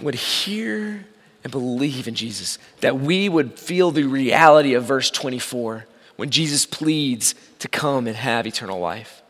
would 0.00 0.14
hear 0.14 1.06
and 1.46 1.52
believe 1.52 2.08
in 2.08 2.16
Jesus, 2.16 2.58
that 2.80 2.98
we 2.98 3.28
would 3.28 3.56
feel 3.56 3.92
the 3.92 4.02
reality 4.02 4.74
of 4.74 4.82
verse 4.82 5.12
24 5.12 5.86
when 6.16 6.28
Jesus 6.28 6.66
pleads 6.66 7.36
to 7.60 7.68
come 7.68 8.08
and 8.08 8.16
have 8.16 8.48
eternal 8.48 8.80
life. 8.80 9.22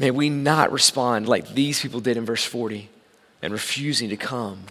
May 0.00 0.10
we 0.10 0.30
not 0.30 0.72
respond 0.72 1.28
like 1.28 1.54
these 1.54 1.80
people 1.80 2.00
did 2.00 2.16
in 2.16 2.24
verse 2.24 2.44
40 2.44 2.90
and 3.40 3.52
refusing 3.52 4.08
to 4.08 4.16
come 4.16 4.64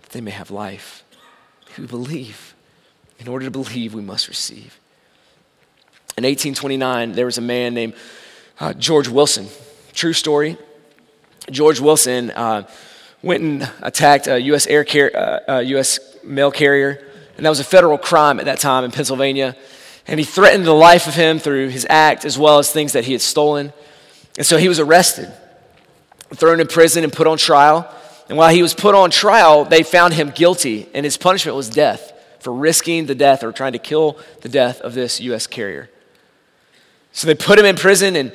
that 0.00 0.12
they 0.12 0.22
may 0.22 0.30
have 0.30 0.50
life. 0.50 1.04
We 1.76 1.84
believe. 1.84 2.54
In 3.18 3.28
order 3.28 3.44
to 3.44 3.50
believe, 3.50 3.92
we 3.92 4.00
must 4.00 4.28
receive. 4.28 4.80
In 6.16 6.24
1829, 6.24 7.12
there 7.12 7.26
was 7.26 7.36
a 7.36 7.42
man 7.42 7.74
named 7.74 7.92
uh, 8.60 8.72
George 8.72 9.08
Wilson. 9.08 9.48
True 9.92 10.14
story. 10.14 10.56
George 11.50 11.80
Wilson 11.80 12.30
uh, 12.30 12.66
went 13.22 13.42
and 13.42 13.70
attacked 13.82 14.26
a 14.26 14.40
U.S. 14.42 14.66
air 14.66 14.84
car- 14.84 15.42
uh, 15.48 15.58
U.S. 15.60 16.00
mail 16.22 16.50
carrier, 16.50 17.04
and 17.36 17.44
that 17.44 17.50
was 17.50 17.60
a 17.60 17.64
federal 17.64 17.98
crime 17.98 18.38
at 18.38 18.46
that 18.46 18.58
time 18.58 18.84
in 18.84 18.90
Pennsylvania. 18.90 19.56
And 20.06 20.18
he 20.18 20.24
threatened 20.24 20.64
the 20.64 20.72
life 20.72 21.06
of 21.06 21.14
him 21.14 21.38
through 21.38 21.68
his 21.68 21.86
act 21.88 22.24
as 22.24 22.38
well 22.38 22.58
as 22.58 22.72
things 22.72 22.92
that 22.92 23.04
he 23.04 23.12
had 23.12 23.20
stolen. 23.20 23.72
And 24.38 24.46
so 24.46 24.56
he 24.56 24.68
was 24.68 24.80
arrested, 24.80 25.30
thrown 26.34 26.60
in 26.60 26.66
prison, 26.66 27.04
and 27.04 27.12
put 27.12 27.26
on 27.26 27.36
trial. 27.36 27.92
And 28.28 28.38
while 28.38 28.52
he 28.52 28.62
was 28.62 28.74
put 28.74 28.94
on 28.94 29.10
trial, 29.10 29.64
they 29.64 29.82
found 29.82 30.14
him 30.14 30.30
guilty, 30.30 30.88
and 30.94 31.04
his 31.04 31.16
punishment 31.16 31.56
was 31.56 31.68
death 31.68 32.12
for 32.40 32.52
risking 32.52 33.06
the 33.06 33.14
death 33.14 33.42
or 33.42 33.52
trying 33.52 33.72
to 33.72 33.78
kill 33.78 34.18
the 34.42 34.48
death 34.48 34.80
of 34.80 34.94
this 34.94 35.20
U.S. 35.20 35.46
carrier. 35.46 35.90
So 37.12 37.26
they 37.26 37.34
put 37.34 37.58
him 37.58 37.64
in 37.64 37.76
prison, 37.76 38.16
and 38.16 38.32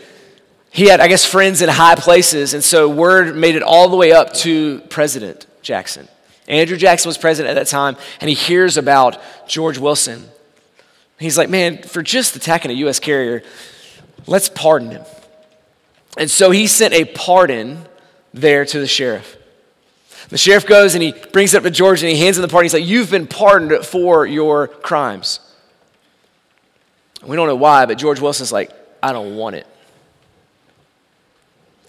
he 0.73 0.87
had, 0.87 0.99
I 0.99 1.07
guess, 1.07 1.23
friends 1.23 1.61
in 1.61 1.69
high 1.69 1.93
places, 1.93 2.55
and 2.55 2.63
so 2.63 2.89
word 2.89 3.35
made 3.35 3.55
it 3.55 3.61
all 3.61 3.89
the 3.89 3.95
way 3.95 4.11
up 4.11 4.33
to 4.37 4.79
President 4.89 5.45
Jackson. 5.61 6.07
Andrew 6.47 6.77
Jackson 6.77 7.09
was 7.09 7.17
president 7.17 7.55
at 7.55 7.61
that 7.61 7.67
time, 7.67 7.95
and 8.19 8.27
he 8.27 8.33
hears 8.33 8.75
about 8.75 9.21
George 9.47 9.77
Wilson. 9.77 10.27
He's 11.19 11.37
like, 11.37 11.47
man, 11.47 11.83
for 11.83 12.01
just 12.01 12.35
attacking 12.35 12.71
a 12.71 12.73
U.S. 12.73 12.99
carrier, 12.99 13.43
let's 14.25 14.49
pardon 14.49 14.89
him. 14.89 15.03
And 16.17 16.29
so 16.29 16.49
he 16.49 16.65
sent 16.65 16.95
a 16.95 17.05
pardon 17.05 17.85
there 18.33 18.65
to 18.65 18.79
the 18.79 18.87
sheriff. 18.87 19.37
The 20.29 20.39
sheriff 20.39 20.65
goes 20.65 20.95
and 20.95 21.03
he 21.03 21.13
brings 21.31 21.53
it 21.53 21.57
up 21.57 21.63
to 21.63 21.71
George 21.71 22.01
and 22.01 22.11
he 22.11 22.17
hands 22.17 22.37
him 22.37 22.41
the 22.41 22.47
pardon. 22.47 22.65
He's 22.65 22.73
like, 22.73 22.85
You've 22.87 23.11
been 23.11 23.27
pardoned 23.27 23.85
for 23.85 24.25
your 24.25 24.67
crimes. 24.67 25.39
We 27.23 27.35
don't 27.35 27.47
know 27.47 27.55
why, 27.55 27.85
but 27.85 27.99
George 27.99 28.19
Wilson's 28.19 28.51
like, 28.51 28.71
I 29.03 29.13
don't 29.13 29.35
want 29.35 29.55
it 29.55 29.67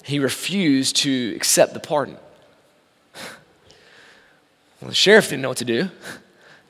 he 0.04 0.18
refused 0.18 0.96
to 0.96 1.32
accept 1.34 1.74
the 1.74 1.80
pardon. 1.80 2.16
Well, 4.80 4.90
the 4.90 4.94
sheriff 4.94 5.30
didn't 5.30 5.40
know 5.40 5.48
what 5.48 5.56
to 5.58 5.64
do, 5.64 5.88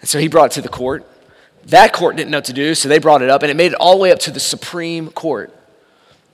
and 0.00 0.08
so 0.08 0.20
he 0.20 0.28
brought 0.28 0.52
it 0.52 0.54
to 0.54 0.62
the 0.62 0.68
court. 0.68 1.04
That 1.66 1.92
court 1.92 2.14
didn't 2.14 2.30
know 2.30 2.36
what 2.36 2.44
to 2.44 2.52
do, 2.52 2.76
so 2.76 2.88
they 2.88 3.00
brought 3.00 3.22
it 3.22 3.30
up, 3.30 3.42
and 3.42 3.50
it 3.50 3.56
made 3.56 3.72
it 3.72 3.74
all 3.74 3.96
the 3.96 4.02
way 4.02 4.12
up 4.12 4.20
to 4.20 4.30
the 4.30 4.38
Supreme 4.38 5.10
Court. 5.10 5.50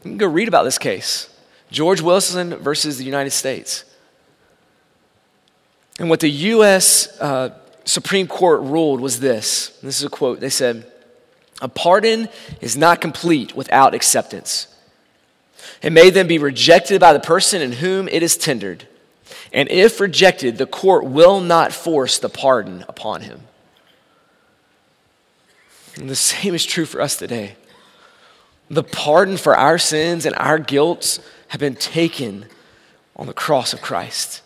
You 0.05 0.11
can 0.11 0.19
go 0.19 0.27
read 0.27 0.47
about 0.47 0.65
this 0.65 0.77
case 0.77 1.31
George 1.71 2.03
Wilson 2.03 2.55
versus 2.57 2.99
the 2.99 3.05
United 3.05 3.31
States. 3.31 3.85
And 5.99 6.11
what 6.11 6.21
the 6.21 6.29
U.S. 6.29 7.19
Uh, 7.19 7.51
Supreme 7.85 8.27
Court 8.27 8.61
ruled 8.61 9.01
was 9.01 9.21
this 9.21 9.79
this 9.83 9.99
is 9.99 10.05
a 10.05 10.11
quote. 10.11 10.41
They 10.41 10.51
said, 10.51 10.91
A 11.63 11.69
pardon 11.69 12.29
is 12.61 12.77
not 12.77 13.01
complete 13.01 13.55
without 13.57 13.95
acceptance. 13.95 14.67
It 15.83 15.93
may 15.93 16.11
then 16.11 16.27
be 16.27 16.39
rejected 16.39 17.01
by 17.01 17.13
the 17.13 17.21
person 17.21 17.63
in 17.63 17.73
whom 17.73 18.09
it 18.09 18.23
is 18.23 18.37
tendered. 18.37 18.87
And 19.53 19.69
if 19.71 20.01
rejected, 20.01 20.59
the 20.59 20.67
court 20.67 21.05
will 21.05 21.41
not 21.41 21.73
force 21.73 22.19
the 22.19 22.29
pardon 22.29 22.85
upon 22.89 23.23
him. 23.23 23.43
And 25.97 26.09
the 26.09 26.17
same 26.17 26.55
is 26.55 26.65
true 26.65 26.85
for 26.85 27.01
us 27.01 27.17
today. 27.17 27.57
The 28.69 28.85
pardon 28.85 29.37
for 29.37 29.57
our 29.57 29.79
sins 29.79 30.25
and 30.27 30.35
our 30.37 30.59
guilt 30.59 31.19
have 31.49 31.61
been 31.61 31.75
taken 31.75 32.47
on 33.17 33.27
the 33.27 33.33
cross 33.33 33.73
of 33.73 33.83
Christ. 33.83 34.43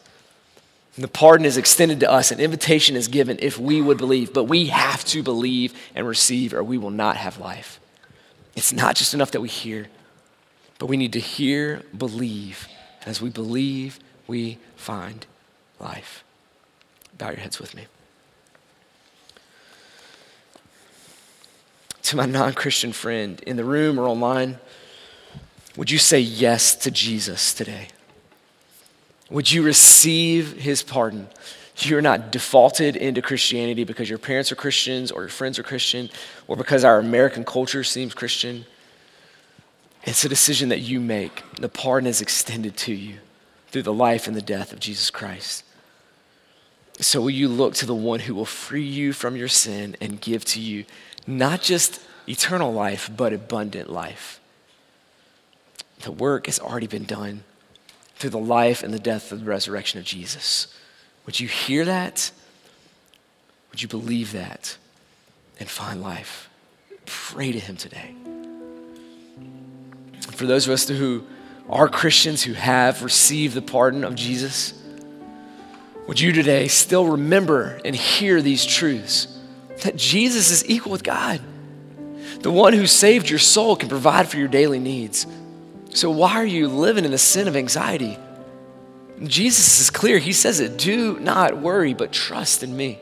And 0.96 1.04
the 1.04 1.08
pardon 1.08 1.44
is 1.44 1.56
extended 1.56 2.00
to 2.00 2.10
us, 2.10 2.30
an 2.30 2.40
invitation 2.40 2.96
is 2.96 3.08
given 3.08 3.38
if 3.42 3.58
we 3.58 3.82
would 3.82 3.98
believe, 3.98 4.32
but 4.32 4.44
we 4.44 4.66
have 4.66 5.04
to 5.06 5.22
believe 5.22 5.74
and 5.94 6.06
receive, 6.06 6.54
or 6.54 6.62
we 6.62 6.78
will 6.78 6.90
not 6.90 7.16
have 7.16 7.38
life. 7.38 7.80
It's 8.54 8.72
not 8.72 8.94
just 8.94 9.12
enough 9.12 9.32
that 9.32 9.40
we 9.40 9.48
hear, 9.48 9.88
but 10.84 10.90
we 10.90 10.98
need 10.98 11.14
to 11.14 11.18
hear, 11.18 11.82
believe. 11.96 12.68
And 13.00 13.08
as 13.08 13.22
we 13.22 13.30
believe, 13.30 13.98
we 14.26 14.58
find 14.76 15.24
life. 15.80 16.22
Bow 17.16 17.30
your 17.30 17.38
heads 17.38 17.58
with 17.58 17.74
me. 17.74 17.86
To 22.02 22.16
my 22.16 22.26
non 22.26 22.52
Christian 22.52 22.92
friend 22.92 23.42
in 23.46 23.56
the 23.56 23.64
room 23.64 23.98
or 23.98 24.06
online, 24.06 24.58
would 25.74 25.90
you 25.90 25.96
say 25.96 26.20
yes 26.20 26.74
to 26.74 26.90
Jesus 26.90 27.54
today? 27.54 27.88
Would 29.30 29.50
you 29.50 29.62
receive 29.62 30.60
his 30.60 30.82
pardon? 30.82 31.28
You're 31.78 32.02
not 32.02 32.30
defaulted 32.30 32.94
into 32.94 33.22
Christianity 33.22 33.84
because 33.84 34.10
your 34.10 34.18
parents 34.18 34.52
are 34.52 34.56
Christians 34.56 35.10
or 35.10 35.22
your 35.22 35.30
friends 35.30 35.58
are 35.58 35.62
Christian 35.62 36.10
or 36.46 36.56
because 36.56 36.84
our 36.84 36.98
American 36.98 37.42
culture 37.42 37.84
seems 37.84 38.12
Christian. 38.12 38.66
It's 40.04 40.24
a 40.24 40.28
decision 40.28 40.68
that 40.68 40.80
you 40.80 41.00
make. 41.00 41.42
The 41.58 41.68
pardon 41.68 42.06
is 42.06 42.20
extended 42.20 42.76
to 42.78 42.92
you 42.92 43.16
through 43.68 43.82
the 43.82 43.92
life 43.92 44.26
and 44.26 44.36
the 44.36 44.42
death 44.42 44.72
of 44.72 44.80
Jesus 44.80 45.10
Christ. 45.10 45.64
So, 47.00 47.20
will 47.20 47.30
you 47.30 47.48
look 47.48 47.74
to 47.74 47.86
the 47.86 47.94
one 47.94 48.20
who 48.20 48.34
will 48.34 48.44
free 48.44 48.84
you 48.84 49.12
from 49.12 49.34
your 49.34 49.48
sin 49.48 49.96
and 50.00 50.20
give 50.20 50.44
to 50.46 50.60
you 50.60 50.84
not 51.26 51.60
just 51.60 52.00
eternal 52.28 52.72
life, 52.72 53.10
but 53.14 53.32
abundant 53.32 53.90
life? 53.90 54.40
The 56.02 56.12
work 56.12 56.46
has 56.46 56.60
already 56.60 56.86
been 56.86 57.04
done. 57.04 57.44
through 58.16 58.30
the 58.30 58.38
life 58.38 58.82
and 58.82 58.94
the 58.94 58.98
death 58.98 59.32
and 59.32 59.40
the 59.40 59.44
resurrection 59.44 59.98
of 59.98 60.06
Jesus. 60.06 60.68
Would 61.26 61.40
you 61.40 61.48
hear 61.48 61.84
that? 61.84 62.30
Would 63.70 63.82
you 63.82 63.88
believe 63.88 64.32
that 64.32 64.78
and 65.58 65.68
find 65.68 66.00
life? 66.00 66.48
Pray 67.06 67.50
to 67.50 67.58
Him 67.58 67.76
today. 67.76 68.14
For 70.34 70.46
those 70.46 70.66
of 70.66 70.72
us 70.72 70.88
who 70.88 71.24
are 71.68 71.88
Christians 71.88 72.42
who 72.42 72.52
have 72.52 73.02
received 73.02 73.54
the 73.54 73.62
pardon 73.62 74.04
of 74.04 74.14
Jesus, 74.14 74.74
would 76.06 76.20
you 76.20 76.32
today 76.32 76.68
still 76.68 77.06
remember 77.06 77.80
and 77.84 77.96
hear 77.96 78.42
these 78.42 78.66
truths? 78.66 79.28
That 79.82 79.96
Jesus 79.96 80.50
is 80.50 80.68
equal 80.68 80.92
with 80.92 81.02
God. 81.02 81.40
The 82.40 82.50
one 82.50 82.74
who 82.74 82.86
saved 82.86 83.30
your 83.30 83.38
soul 83.38 83.76
can 83.76 83.88
provide 83.88 84.28
for 84.28 84.36
your 84.36 84.48
daily 84.48 84.78
needs. 84.78 85.26
So, 85.94 86.10
why 86.10 86.32
are 86.32 86.44
you 86.44 86.68
living 86.68 87.04
in 87.04 87.10
the 87.10 87.18
sin 87.18 87.48
of 87.48 87.56
anxiety? 87.56 88.18
Jesus 89.22 89.80
is 89.80 89.90
clear. 89.90 90.18
He 90.18 90.32
says 90.32 90.60
it 90.60 90.76
do 90.76 91.18
not 91.20 91.58
worry, 91.58 91.94
but 91.94 92.12
trust 92.12 92.62
in 92.62 92.76
me. 92.76 92.98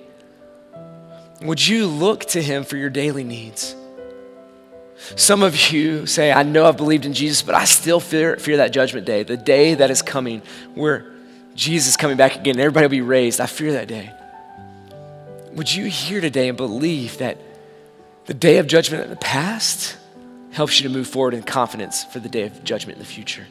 Would 1.40 1.66
you 1.66 1.86
look 1.86 2.24
to 2.26 2.42
him 2.42 2.64
for 2.64 2.76
your 2.76 2.90
daily 2.90 3.24
needs? 3.24 3.74
Some 5.16 5.42
of 5.42 5.72
you 5.72 6.06
say, 6.06 6.32
I 6.32 6.42
know 6.42 6.66
I've 6.66 6.76
believed 6.76 7.04
in 7.04 7.12
Jesus, 7.12 7.42
but 7.42 7.54
I 7.54 7.64
still 7.64 8.00
fear, 8.00 8.36
fear 8.36 8.58
that 8.58 8.72
judgment 8.72 9.06
day, 9.06 9.22
the 9.22 9.36
day 9.36 9.74
that 9.74 9.90
is 9.90 10.02
coming 10.02 10.42
where 10.74 11.12
Jesus 11.54 11.90
is 11.90 11.96
coming 11.96 12.16
back 12.16 12.36
again 12.36 12.58
everybody 12.58 12.86
will 12.86 12.90
be 12.90 13.00
raised. 13.00 13.40
I 13.40 13.46
fear 13.46 13.72
that 13.72 13.88
day. 13.88 14.12
Would 15.52 15.72
you 15.72 15.84
hear 15.84 16.20
today 16.20 16.48
and 16.48 16.56
believe 16.56 17.18
that 17.18 17.36
the 18.26 18.34
day 18.34 18.58
of 18.58 18.66
judgment 18.66 19.04
in 19.04 19.10
the 19.10 19.16
past 19.16 19.96
helps 20.52 20.80
you 20.80 20.88
to 20.88 20.94
move 20.94 21.06
forward 21.06 21.34
in 21.34 21.42
confidence 21.42 22.04
for 22.04 22.20
the 22.20 22.28
day 22.28 22.44
of 22.44 22.64
judgment 22.64 22.96
in 22.96 23.02
the 23.02 23.08
future? 23.08 23.46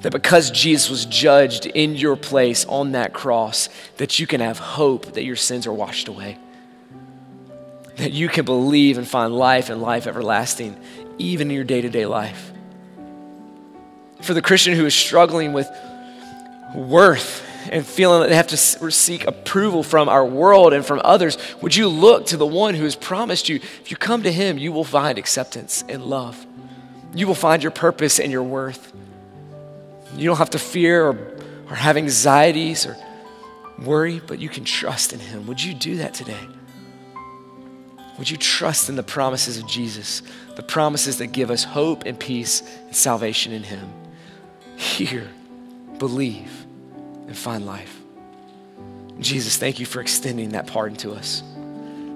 That 0.00 0.10
because 0.10 0.50
Jesus 0.50 0.90
was 0.90 1.06
judged 1.06 1.66
in 1.66 1.94
your 1.94 2.16
place 2.16 2.64
on 2.64 2.92
that 2.92 3.12
cross, 3.12 3.68
that 3.98 4.18
you 4.18 4.26
can 4.26 4.40
have 4.40 4.58
hope 4.58 5.12
that 5.12 5.22
your 5.22 5.36
sins 5.36 5.66
are 5.66 5.72
washed 5.72 6.08
away. 6.08 6.38
That 7.96 8.12
you 8.12 8.28
can 8.28 8.44
believe 8.44 8.98
and 8.98 9.06
find 9.06 9.34
life 9.34 9.70
and 9.70 9.80
life 9.80 10.06
everlasting, 10.06 10.76
even 11.18 11.50
in 11.50 11.54
your 11.54 11.64
day 11.64 11.80
to 11.80 11.88
day 11.88 12.06
life. 12.06 12.52
For 14.22 14.34
the 14.34 14.42
Christian 14.42 14.74
who 14.74 14.86
is 14.86 14.94
struggling 14.94 15.52
with 15.52 15.68
worth 16.74 17.42
and 17.70 17.86
feeling 17.86 18.20
that 18.20 18.28
they 18.28 18.36
have 18.36 18.48
to 18.48 18.56
seek 18.56 19.26
approval 19.26 19.82
from 19.82 20.08
our 20.08 20.24
world 20.24 20.72
and 20.72 20.84
from 20.84 21.00
others, 21.04 21.38
would 21.62 21.74
you 21.74 21.88
look 21.88 22.26
to 22.26 22.36
the 22.36 22.46
one 22.46 22.74
who 22.74 22.84
has 22.84 22.96
promised 22.96 23.48
you, 23.48 23.56
if 23.56 23.90
you 23.90 23.96
come 23.96 24.22
to 24.22 24.32
him, 24.32 24.58
you 24.58 24.72
will 24.72 24.84
find 24.84 25.18
acceptance 25.18 25.84
and 25.88 26.04
love. 26.04 26.46
You 27.14 27.26
will 27.26 27.34
find 27.34 27.62
your 27.62 27.70
purpose 27.70 28.18
and 28.18 28.32
your 28.32 28.42
worth. 28.42 28.92
You 30.16 30.26
don't 30.26 30.38
have 30.38 30.50
to 30.50 30.58
fear 30.58 31.06
or, 31.06 31.36
or 31.70 31.76
have 31.76 31.96
anxieties 31.96 32.86
or 32.86 32.96
worry, 33.78 34.20
but 34.26 34.38
you 34.38 34.48
can 34.48 34.64
trust 34.64 35.12
in 35.12 35.20
him. 35.20 35.46
Would 35.46 35.62
you 35.62 35.74
do 35.74 35.96
that 35.96 36.14
today? 36.14 36.40
Would 38.18 38.30
you 38.30 38.36
trust 38.36 38.88
in 38.88 38.96
the 38.96 39.02
promises 39.02 39.58
of 39.58 39.66
Jesus, 39.66 40.22
the 40.54 40.62
promises 40.62 41.18
that 41.18 41.28
give 41.28 41.50
us 41.50 41.64
hope 41.64 42.04
and 42.04 42.18
peace 42.18 42.62
and 42.86 42.94
salvation 42.94 43.52
in 43.52 43.62
him? 43.62 43.92
Hear, 44.76 45.28
believe 45.98 46.66
and 47.26 47.36
find 47.36 47.66
life. 47.66 48.00
Jesus, 49.20 49.56
thank 49.56 49.80
you 49.80 49.86
for 49.86 50.00
extending 50.00 50.50
that 50.50 50.66
pardon 50.66 50.96
to 50.98 51.12
us. 51.12 51.42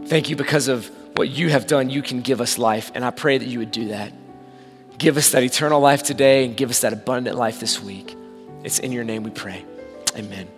Thank 0.07 0.30
you 0.30 0.36
because 0.36 0.68
of 0.68 0.90
what 1.16 1.28
you 1.28 1.49
have 1.51 1.66
done, 1.66 1.90
you 1.90 2.03
can 2.03 2.20
give 2.20 2.40
us 2.40 2.59
life, 2.59 2.92
and 2.94 3.05
I 3.05 3.11
pray 3.11 3.38
that 3.38 3.46
you 3.46 3.59
would 3.59 3.72
do 3.72 3.88
that. 3.88 4.12
Give 4.99 5.16
us 5.16 5.30
that 5.30 5.42
eternal 5.42 5.80
life 5.80 6.03
today 6.03 6.44
and 6.44 6.57
give 6.57 6.70
us 6.70 6.80
that 6.80 6.92
abundant 6.92 7.36
life 7.36 7.61
this 7.61 7.82
week. 7.82 8.16
It's 8.64 8.78
in 8.78 8.92
your 8.92 9.05
name 9.05 9.22
we 9.22 9.30
pray. 9.30 9.64
Amen. 10.16 10.49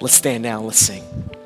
Let's 0.00 0.14
stand 0.14 0.42
now, 0.42 0.60
let's 0.60 0.78
sing. 0.78 1.28